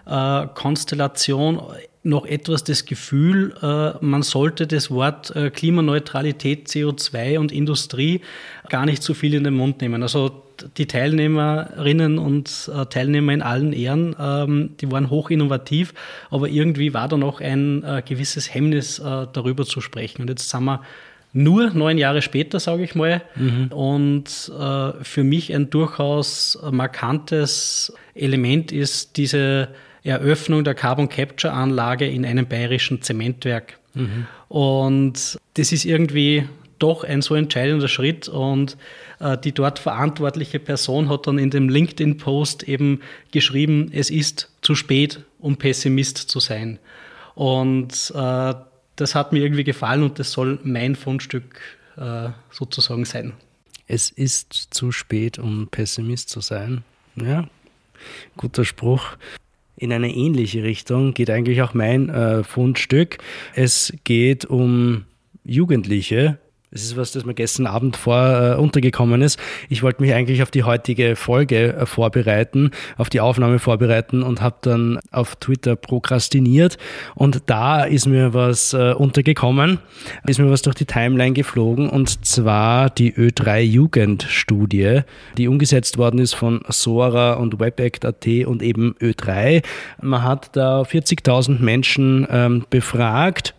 äh, 0.07 0.47
Konstellation 0.55 1.61
noch 2.03 2.25
etwas 2.25 2.65
das 2.65 2.87
Gefühl, 2.87 3.55
äh, 3.63 4.05
man 4.05 4.23
sollte 4.23 4.67
das 4.67 4.91
Wort 4.91 5.35
äh, 5.37 5.51
Klimaneutralität, 5.51 6.69
CO2 6.69 7.39
und 7.39 7.53
Industrie 7.53 8.23
gar 8.69 8.87
nicht 8.87 9.03
zu 9.03 9.13
viel 9.13 9.35
in 9.35 9.45
den 9.45 9.55
Mund 9.55 9.83
nehmen. 9.83 10.03
Also 10.03 10.43
die 10.77 10.87
Teilnehmerinnen 10.87 12.19
und 12.19 12.71
äh, 12.75 12.87
Teilnehmer 12.87 13.33
in 13.33 13.43
allen 13.43 13.73
Ehren, 13.73 14.17
ähm, 14.19 14.71
die 14.81 14.91
waren 14.91 15.11
hoch 15.11 15.31
innovativ, 15.31 15.93
aber 16.31 16.49
irgendwie 16.49 16.95
war 16.95 17.09
da 17.09 17.17
noch 17.17 17.41
ein 17.41 17.85
gewisses 18.07 18.53
Hemmnis, 18.53 18.97
darüber 18.97 19.65
zu 19.65 19.81
sprechen. 19.81 20.23
Und 20.23 20.29
jetzt 20.29 20.49
sind 20.49 20.65
wir 20.65 20.83
nur 21.33 21.71
neun 21.71 21.99
Jahre 21.99 22.23
später, 22.23 22.61
sage 22.61 22.83
ich 22.83 22.95
mal. 22.95 23.23
Mhm. 23.37 23.69
Und 23.69 24.29
für 24.29 25.25
mich 25.25 25.55
ein 25.55 25.71
durchaus 25.71 26.59
markantes 26.71 27.93
Element 28.15 28.73
ist 28.73 29.17
diese 29.17 29.69
Eröffnung 30.03 30.65
der 30.65 30.75
Carbon 30.75 31.09
Capture 31.09 31.53
Anlage 31.53 32.07
in 32.07 32.25
einem 32.25 32.47
bayerischen 32.47 33.03
Zementwerk. 33.03 33.79
Mhm. 33.95 34.27
Und 34.49 35.39
das 35.55 35.73
ist 35.73 35.85
irgendwie 35.85 36.47
doch 36.79 37.05
ein 37.05 37.23
so 37.23 37.35
entscheidender 37.35 37.89
Schritt 37.89 38.29
und 38.29 38.77
äh, 39.21 39.37
die 39.39 39.53
dort 39.53 39.79
verantwortliche 39.79 40.59
Person 40.59 41.09
hat 41.09 41.27
dann 41.27 41.39
in 41.39 41.51
dem 41.51 41.69
LinkedIn-Post 41.69 42.65
eben 42.65 43.01
geschrieben, 43.31 43.91
es 43.93 44.11
ist 44.11 44.51
zu 44.63 44.75
spät, 44.75 45.25
um 45.39 45.57
Pessimist 45.57 46.17
zu 46.17 46.41
sein. 46.41 46.79
Und 47.35 48.13
äh, 48.15 48.55
das 48.97 49.15
hat 49.15 49.33
mir 49.33 49.41
irgendwie 49.41 49.65
gefallen 49.65 50.03
und 50.03 50.19
das 50.19 50.33
soll 50.33 50.59
mein 50.63 50.97
Fundstück 50.97 51.61
äh, 51.97 52.31
sozusagen 52.51 53.05
sein. 53.05 53.35
Es 53.87 54.11
ist 54.11 54.53
zu 54.71 54.93
spät, 54.93 55.39
um 55.39 55.69
Pessimist 55.69 56.31
zu 56.31 56.41
sein. 56.41 56.83
Ja, 57.17 57.49
guter 58.37 58.65
Spruch. 58.65 59.17
In 59.81 59.95
eine 59.95 60.15
ähnliche 60.15 60.63
Richtung 60.63 61.15
geht 61.15 61.31
eigentlich 61.31 61.63
auch 61.63 61.73
mein 61.73 62.11
äh, 62.11 62.45
Fundstück. 62.45 63.17
Es 63.55 63.95
geht 64.05 64.45
um 64.45 65.07
Jugendliche, 65.43 66.39
das 66.73 66.83
ist 66.83 66.97
was, 66.97 67.11
das 67.11 67.25
mir 67.25 67.35
gestern 67.35 67.67
Abend 67.67 67.97
vor 67.97 68.17
äh, 68.17 68.55
untergekommen 68.55 69.23
ist. 69.23 69.41
Ich 69.69 69.83
wollte 69.83 70.03
mich 70.03 70.15
eigentlich 70.15 70.41
auf 70.41 70.53
die 70.53 70.63
heutige 70.63 71.17
Folge 71.17 71.75
äh, 71.75 71.87
vorbereiten, 71.87 72.71
auf 72.97 73.09
die 73.09 73.21
Aufnahme 73.21 73.59
vorbereiten 73.59 74.23
und 74.23 74.41
habe 74.41 74.57
dann 74.61 75.01
auf 75.11 75.35
Twitter 75.37 75.75
prokrastiniert. 75.75 76.79
Und 77.17 77.43
da 77.47 77.83
ist 77.83 78.07
mir 78.07 78.35
was 78.35 78.73
äh, 78.73 78.93
untergekommen, 78.93 79.79
ist 80.27 80.39
mir 80.39 80.49
was 80.49 80.63
durch 80.63 80.77
die 80.77 80.85
Timeline 80.85 81.33
geflogen 81.33 81.91
und 81.91 82.25
zwar 82.25 82.89
die 82.89 83.15
Ö3 83.15 83.61
Jugendstudie, 83.61 85.01
die 85.37 85.49
umgesetzt 85.49 85.99
worden 85.99 86.21
ist 86.21 86.35
von 86.35 86.61
Sora 86.69 87.33
und 87.33 87.59
WebAct.at 87.59 88.27
und 88.47 88.63
eben 88.63 88.95
Ö3. 89.01 89.65
Man 90.01 90.23
hat 90.23 90.51
da 90.53 90.83
40.000 90.83 91.61
Menschen 91.61 92.29
ähm, 92.31 92.65
befragt 92.71 93.55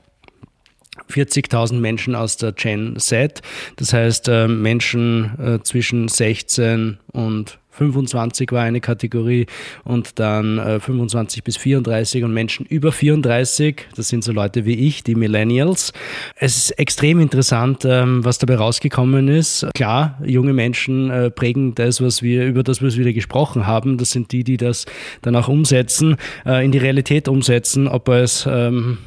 40.000 1.12 1.76
Menschen 1.76 2.16
aus 2.16 2.38
der 2.38 2.51
Gen 2.53 2.97
Z, 2.97 3.41
das 3.76 3.93
heißt 3.93 4.28
äh, 4.28 4.47
Menschen 4.47 5.39
äh, 5.39 5.64
zwischen 5.64 6.07
16 6.07 6.97
und 7.12 7.59
25 7.72 8.51
war 8.51 8.64
eine 8.64 8.82
Kategorie 8.82 9.47
und 9.84 10.20
dann 10.20 10.59
äh, 10.59 10.80
25 10.80 11.43
bis 11.43 11.57
34 11.57 12.24
und 12.24 12.34
Menschen 12.34 12.66
über 12.66 12.91
34, 12.91 13.88
das 13.95 14.09
sind 14.09 14.24
so 14.24 14.32
Leute 14.32 14.66
wie 14.66 14.88
ich, 14.88 15.03
die 15.03 15.16
Millennials. 15.16 15.93
Es 16.36 16.57
ist 16.57 16.72
extrem 16.72 17.20
interessant, 17.20 17.86
ähm, 17.86 18.24
was 18.24 18.38
dabei 18.39 18.57
rausgekommen 18.57 19.30
ist. 19.30 19.66
Klar, 19.74 20.20
junge 20.24 20.53
Menschen 20.53 21.09
äh, 21.09 21.32
prägen 21.32 21.74
das, 21.74 22.01
was 22.01 22.22
wir 22.22 22.45
über 22.45 22.62
das, 22.64 22.84
was 22.84 22.97
wir 22.97 23.05
da 23.05 23.14
gesprochen 23.14 23.66
haben. 23.66 23.97
Das 23.97 24.12
sind 24.12 24.32
die, 24.32 24.43
die 24.43 24.57
das 24.57 24.86
dann 25.22 25.36
auch 25.36 25.47
umsetzen, 25.47 26.18
äh, 26.45 26.64
in 26.64 26.72
die 26.72 26.78
Realität 26.78 27.28
umsetzen, 27.28 27.88
ob 27.88 28.09
es 28.09 28.45
ähm, 28.49 28.97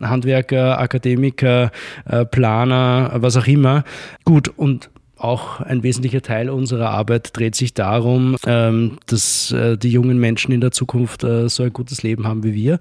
Handwerker, 0.00 0.78
Akademiker, 0.78 1.70
äh, 2.06 2.24
Planer, 2.24 3.12
was 3.16 3.36
auch 3.36 3.46
immer. 3.46 3.84
Gut, 4.24 4.48
und 4.48 4.90
auch 5.16 5.60
ein 5.60 5.82
wesentlicher 5.82 6.22
Teil 6.22 6.48
unserer 6.48 6.90
Arbeit 6.90 7.36
dreht 7.36 7.56
sich 7.56 7.74
darum, 7.74 8.36
ähm, 8.46 8.98
dass 9.06 9.50
äh, 9.50 9.76
die 9.76 9.90
jungen 9.90 10.18
Menschen 10.18 10.52
in 10.52 10.60
der 10.60 10.70
Zukunft 10.70 11.24
äh, 11.24 11.48
so 11.48 11.64
ein 11.64 11.72
gutes 11.72 12.04
Leben 12.04 12.26
haben 12.26 12.44
wie 12.44 12.54
wir. 12.54 12.78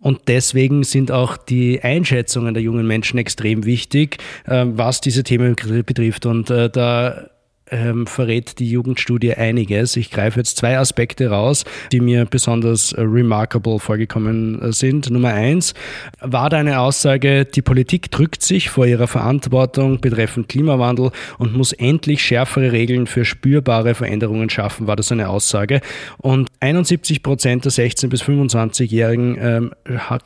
Und 0.00 0.22
deswegen 0.28 0.84
sind 0.84 1.10
auch 1.10 1.36
die 1.36 1.82
Einschätzungen 1.82 2.54
der 2.54 2.62
jungen 2.62 2.86
Menschen 2.86 3.18
extrem 3.18 3.64
wichtig, 3.64 4.18
was 4.46 5.00
diese 5.00 5.24
Themen 5.24 5.56
betrifft. 5.56 6.24
Und 6.24 6.50
da 6.50 7.28
ähm, 7.70 8.06
verrät 8.06 8.58
die 8.58 8.70
Jugendstudie 8.70 9.34
einiges. 9.34 9.96
Ich 9.96 10.10
greife 10.10 10.40
jetzt 10.40 10.56
zwei 10.56 10.78
Aspekte 10.78 11.28
raus, 11.28 11.64
die 11.92 12.00
mir 12.00 12.24
besonders 12.24 12.94
remarkable 12.96 13.78
vorgekommen 13.78 14.60
äh, 14.60 14.72
sind. 14.72 15.10
Nummer 15.10 15.34
eins 15.34 15.74
war 16.20 16.50
da 16.50 16.58
eine 16.58 16.80
Aussage, 16.80 17.44
die 17.44 17.62
Politik 17.62 18.10
drückt 18.10 18.42
sich 18.42 18.70
vor 18.70 18.86
ihrer 18.86 19.06
Verantwortung 19.06 20.00
betreffend 20.00 20.48
Klimawandel 20.48 21.10
und 21.38 21.56
muss 21.56 21.72
endlich 21.72 22.22
schärfere 22.22 22.72
Regeln 22.72 23.06
für 23.06 23.24
spürbare 23.24 23.94
Veränderungen 23.94 24.50
schaffen, 24.50 24.86
war 24.86 24.96
das 24.96 25.12
eine 25.12 25.28
Aussage. 25.28 25.80
Und 26.18 26.48
71 26.60 27.22
Prozent 27.22 27.64
der 27.64 27.72
16- 27.72 28.08
bis 28.08 28.22
25-Jährigen 28.22 29.38
ähm, 29.40 29.70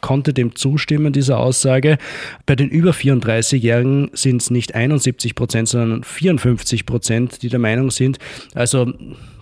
konnte 0.01 0.33
dem 0.33 0.55
zustimmen, 0.55 1.13
dieser 1.13 1.39
Aussage. 1.39 1.99
Bei 2.47 2.57
den 2.57 2.69
über 2.69 2.93
34-Jährigen 2.93 4.11
sind 4.13 4.43
es 4.43 4.51
nicht 4.51 4.75
71 4.75 5.35
Prozent, 5.35 5.69
sondern 5.69 6.05
54 6.05 6.87
Prozent 6.87 7.32
die 7.39 7.49
der 7.49 7.59
Meinung 7.59 7.91
sind, 7.91 8.19
also 8.55 8.93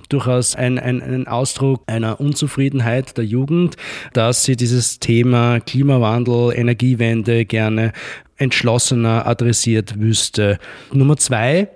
durchaus 0.09 0.57
ein, 0.57 0.79
ein, 0.79 1.03
ein 1.03 1.27
Ausdruck 1.27 1.83
einer 1.87 2.21
Unzufriedenheit 2.21 3.17
der 3.17 3.25
Jugend, 3.25 3.77
dass 4.13 4.45
sie 4.45 4.57
dieses 4.57 4.99
Thema 4.99 5.61
Klimawandel, 5.61 6.53
Energiewende 6.55 7.45
gerne 7.45 7.93
entschlossener 8.37 9.27
adressiert 9.27 10.01
wüsste. 10.01 10.59
Nummer 10.93 11.17
zwei, 11.17 11.69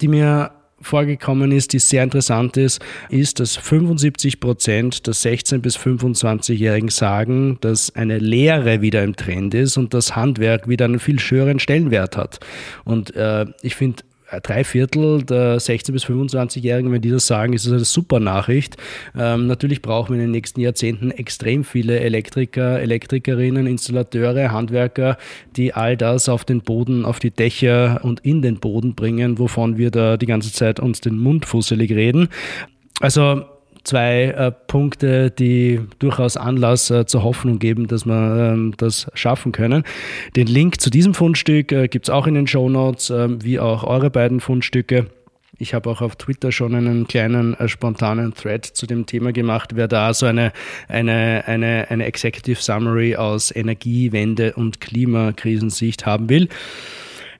die 0.00 0.08
mir 0.08 0.52
vorgekommen 0.80 1.50
ist, 1.50 1.72
die 1.72 1.78
sehr 1.78 2.04
interessant 2.04 2.56
ist, 2.56 2.80
ist, 3.08 3.40
dass 3.40 3.56
75 3.56 4.38
Prozent 4.38 5.06
der 5.06 5.14
16- 5.14 5.58
bis 5.58 5.76
25-Jährigen 5.76 6.88
sagen, 6.88 7.58
dass 7.60 7.94
eine 7.96 8.18
Lehre 8.18 8.80
wieder 8.80 9.02
im 9.02 9.16
Trend 9.16 9.54
ist 9.54 9.76
und 9.76 9.92
das 9.92 10.14
Handwerk 10.14 10.68
wieder 10.68 10.84
einen 10.84 11.00
viel 11.00 11.18
höheren 11.18 11.58
Stellenwert 11.58 12.16
hat. 12.16 12.38
Und 12.84 13.14
äh, 13.16 13.46
ich 13.62 13.74
finde, 13.74 14.04
drei 14.42 14.64
Viertel 14.64 15.22
der 15.22 15.58
16- 15.58 15.92
bis 15.92 16.04
25-Jährigen, 16.04 16.92
wenn 16.92 17.00
die 17.00 17.10
das 17.10 17.26
sagen, 17.26 17.52
ist 17.52 17.66
das 17.66 17.72
eine 17.72 17.84
super 17.84 18.20
Nachricht. 18.20 18.76
Ähm, 19.16 19.46
natürlich 19.46 19.82
brauchen 19.82 20.10
wir 20.10 20.16
in 20.16 20.26
den 20.26 20.30
nächsten 20.32 20.60
Jahrzehnten 20.60 21.10
extrem 21.10 21.64
viele 21.64 22.00
Elektriker, 22.00 22.80
Elektrikerinnen, 22.80 23.66
Installateure, 23.66 24.52
Handwerker, 24.52 25.16
die 25.56 25.72
all 25.74 25.96
das 25.96 26.28
auf 26.28 26.44
den 26.44 26.60
Boden, 26.60 27.04
auf 27.04 27.18
die 27.18 27.30
Dächer 27.30 28.00
und 28.02 28.20
in 28.20 28.42
den 28.42 28.60
Boden 28.60 28.94
bringen, 28.94 29.38
wovon 29.38 29.78
wir 29.78 29.90
da 29.90 30.16
die 30.16 30.26
ganze 30.26 30.52
Zeit 30.52 30.80
uns 30.80 31.00
den 31.00 31.18
Mund 31.18 31.46
fusselig 31.46 31.90
reden. 31.92 32.28
Also 33.00 33.44
zwei 33.88 34.24
äh, 34.26 34.52
Punkte, 34.52 35.30
die 35.30 35.80
durchaus 35.98 36.36
Anlass 36.36 36.90
äh, 36.90 37.06
zur 37.06 37.22
Hoffnung 37.22 37.58
geben, 37.58 37.86
dass 37.86 38.04
wir 38.04 38.52
ähm, 38.52 38.74
das 38.76 39.10
schaffen 39.14 39.52
können. 39.52 39.82
Den 40.36 40.46
Link 40.46 40.80
zu 40.80 40.90
diesem 40.90 41.14
Fundstück 41.14 41.72
äh, 41.72 41.88
gibt 41.88 42.06
es 42.06 42.10
auch 42.10 42.26
in 42.26 42.34
den 42.34 42.46
Show 42.46 42.68
Notes, 42.68 43.10
ähm, 43.10 43.42
wie 43.42 43.58
auch 43.58 43.84
eure 43.84 44.10
beiden 44.10 44.40
Fundstücke. 44.40 45.06
Ich 45.60 45.74
habe 45.74 45.90
auch 45.90 46.02
auf 46.02 46.16
Twitter 46.16 46.52
schon 46.52 46.74
einen 46.74 47.08
kleinen 47.08 47.54
äh, 47.54 47.66
spontanen 47.66 48.34
Thread 48.34 48.64
zu 48.64 48.86
dem 48.86 49.06
Thema 49.06 49.32
gemacht. 49.32 49.70
Wer 49.74 49.88
da 49.88 50.12
so 50.12 50.26
eine, 50.26 50.52
eine, 50.86 51.44
eine, 51.46 51.86
eine 51.88 52.04
Executive 52.04 52.62
Summary 52.62 53.16
aus 53.16 53.54
Energiewende 53.54 54.52
und 54.52 54.80
Klimakrisensicht 54.80 56.06
haben 56.06 56.28
will. 56.28 56.48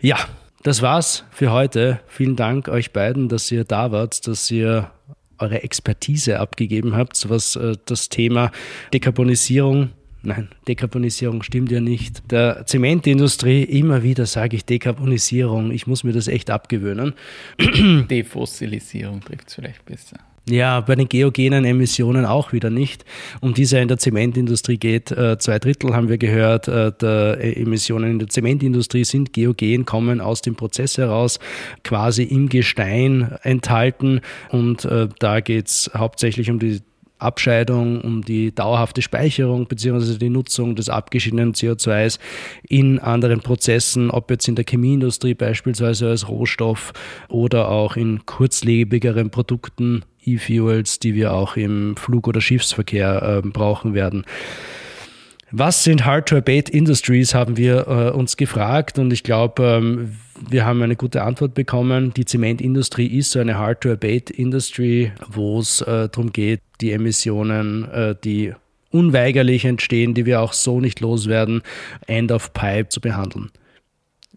Ja, 0.01 0.17
das 0.63 0.83
war's 0.83 1.25
für 1.31 1.53
heute. 1.53 2.01
Vielen 2.09 2.35
Dank 2.35 2.69
euch 2.69 2.93
beiden, 2.93 3.29
dass 3.29 3.53
ihr 3.53 3.65
da 3.65 3.93
wart, 3.93 4.27
dass 4.27 4.51
ihr 4.51 4.91
eure 5.39 5.63
Expertise 5.63 6.41
abgegeben 6.41 6.97
habt, 6.97 7.29
was 7.29 7.57
äh, 7.57 7.77
das 7.87 8.09
Thema 8.09 8.51
Dekarbonisierung 8.93 9.91
Nein, 10.21 10.49
Dekarbonisierung 10.67 11.43
stimmt 11.45 11.71
ja 11.71 11.81
nicht. 11.81 12.31
Der 12.31 12.67
Zementindustrie, 12.67 13.63
immer 13.63 14.03
wieder 14.03 14.27
sage 14.27 14.57
ich 14.57 14.65
Dekarbonisierung. 14.65 15.71
Ich 15.71 15.87
muss 15.87 16.03
mir 16.03 16.13
das 16.13 16.27
echt 16.27 16.51
abgewöhnen. 16.51 17.15
Defossilisierung 18.11 19.21
trifft 19.21 19.49
es 19.49 19.55
vielleicht 19.55 19.85
besser. 19.85 20.19
Ja, 20.49 20.81
bei 20.81 20.95
den 20.95 21.09
geogenen 21.09 21.65
Emissionen 21.65 22.25
auch 22.25 22.53
wieder 22.53 22.71
nicht. 22.71 23.05
Um 23.41 23.53
die 23.53 23.63
es 23.63 23.73
ja 23.73 23.81
in 23.81 23.89
der 23.89 23.99
Zementindustrie 23.99 24.79
geht, 24.79 25.11
äh, 25.11 25.39
zwei 25.39 25.59
Drittel 25.59 25.95
haben 25.95 26.09
wir 26.09 26.17
gehört, 26.17 26.69
äh, 26.69 26.91
der 26.93 27.39
Emissionen 27.59 28.13
in 28.13 28.19
der 28.19 28.29
Zementindustrie 28.29 29.05
sind 29.05 29.35
geogen, 29.35 29.85
kommen 29.85 30.23
aus 30.23 30.41
dem 30.41 30.57
Prozess 30.57 30.97
heraus, 30.97 31.39
quasi 31.85 32.23
im 32.23 32.49
Gestein 32.49 33.37
enthalten. 33.43 34.21
Und 34.51 34.87
äh, 34.87 35.09
da 35.19 35.41
geht 35.41 35.67
es 35.67 35.91
hauptsächlich 35.95 36.51
um 36.51 36.59
die 36.59 36.81
Abscheidung, 37.19 38.01
um 38.01 38.23
die 38.23 38.55
dauerhafte 38.55 39.03
Speicherung 39.03 39.67
bzw. 39.67 40.19
die 40.19 40.31
Nutzung 40.31 40.77
des 40.77 40.89
abgeschiedenen 40.89 41.53
CO2s 41.53 42.19
in 42.69 42.99
anderen 42.99 43.41
Prozessen, 43.41 44.11
ob 44.11 44.31
jetzt 44.31 44.49
in 44.49 44.55
der 44.55 44.65
Chemieindustrie 44.65 45.35
beispielsweise 45.35 46.09
als 46.09 46.29
Rohstoff 46.29 46.93
oder 47.29 47.71
auch 47.71 47.97
in 47.97 48.25
kurzlebigeren 48.27 49.31
Produkten, 49.31 50.05
E-Fuels, 50.25 50.99
die 50.99 51.15
wir 51.15 51.33
auch 51.33 51.57
im 51.57 51.97
Flug- 51.97 52.29
oder 52.29 52.41
Schiffsverkehr 52.41 53.43
äh, 53.45 53.49
brauchen 53.49 53.95
werden. 53.95 54.25
Was 55.51 55.83
sind 55.83 56.05
Hard-to-Abate 56.05 56.71
Industries, 56.71 57.35
haben 57.35 57.57
wir 57.57 57.89
äh, 57.89 58.11
uns 58.11 58.37
gefragt 58.37 58.99
und 58.99 59.13
ich 59.13 59.23
glaube, 59.23 59.63
ähm, 59.63 60.17
wir 60.49 60.67
haben 60.67 60.83
eine 60.83 60.95
gute 60.95 61.23
Antwort 61.23 61.55
bekommen. 61.55 62.13
Die 62.15 62.27
Zementindustrie 62.27 63.07
ist 63.07 63.31
so 63.31 63.41
eine 63.41 63.57
Hard-to-Abate 63.57 64.33
Industry, 64.33 65.13
wo 65.27 65.61
es 65.61 65.81
äh, 65.81 66.09
darum 66.11 66.33
geht, 66.33 66.61
die 66.83 66.93
Emissionen, 66.93 67.91
äh, 67.91 68.15
die 68.23 68.53
unweigerlich 68.91 69.65
entstehen, 69.65 70.13
die 70.13 70.27
wir 70.27 70.43
auch 70.43 70.53
so 70.53 70.81
nicht 70.81 71.01
loswerden, 71.01 71.63
End 72.07 72.31
of 72.31 72.53
Pipe 72.53 72.89
zu 72.89 73.01
behandeln. 73.01 73.51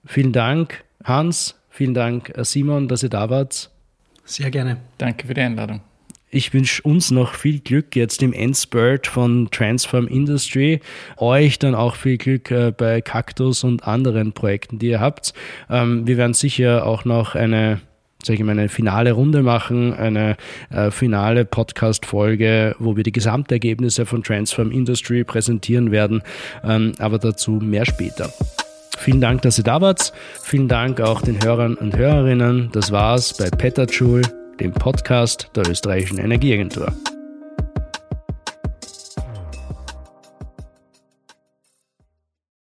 Vielen 0.06 0.32
Dank, 0.32 0.84
Hans. 1.04 1.56
Vielen 1.70 1.94
Dank, 1.94 2.32
äh, 2.38 2.46
Simon, 2.46 2.88
dass 2.88 3.04
ihr 3.04 3.10
da 3.10 3.30
wart. 3.30 3.70
Sehr 4.24 4.50
gerne. 4.50 4.78
Danke 4.98 5.28
für 5.28 5.34
die 5.34 5.42
Einladung. 5.42 5.82
Ich 6.34 6.54
wünsche 6.54 6.82
uns 6.84 7.12
noch 7.12 7.34
viel 7.34 7.60
Glück 7.60 7.94
jetzt 7.94 8.24
im 8.24 8.32
Endspurt 8.32 9.06
von 9.06 9.50
Transform 9.52 10.08
Industry. 10.08 10.80
Euch 11.18 11.60
dann 11.60 11.76
auch 11.76 11.96
viel 11.96 12.18
Glück 12.18 12.50
äh, 12.52 12.72
bei 12.72 13.02
Cactus 13.02 13.66
und 13.66 13.86
anderen 13.86 14.32
Projekten, 14.32 14.80
die 14.80 14.88
ihr 14.88 15.02
habt. 15.02 15.34
Ähm, 15.70 16.08
wir 16.08 16.16
werden 16.16 16.34
sicher 16.34 16.86
auch 16.86 17.04
noch 17.04 17.36
eine 17.36 17.82
sage 18.24 18.38
ich 18.38 18.46
mal, 18.46 18.52
eine 18.52 18.70
finale 18.70 19.14
Runde 19.14 19.42
machen, 19.42 19.96
eine 19.96 20.38
äh, 20.70 20.92
finale 20.92 21.44
Podcast-Folge, 21.44 22.76
wo 22.78 22.96
wir 22.96 23.04
die 23.04 23.12
Gesamtergebnisse 23.12 24.06
von 24.06 24.22
Transform 24.22 24.70
Industry 24.70 25.24
präsentieren 25.24 25.90
werden, 25.90 26.22
ähm, 26.64 26.94
aber 27.00 27.18
dazu 27.18 27.54
mehr 27.54 27.84
später. 27.84 28.32
Vielen 29.00 29.22
Dank, 29.22 29.42
dass 29.42 29.58
ihr 29.58 29.64
da 29.64 29.82
wart. 29.82 30.14
Vielen 30.44 30.68
Dank 30.68 31.02
auch 31.02 31.22
den 31.22 31.44
Hörern 31.44 31.74
und 31.74 31.98
Hörerinnen. 31.98 32.70
Das 32.74 32.92
war's 32.92 33.36
bei 33.36 33.50
Petajoule 33.50 34.41
dem 34.62 34.72
Podcast 34.72 35.50
der 35.56 35.68
österreichischen 35.68 36.20
Energieagentur. 36.20 36.94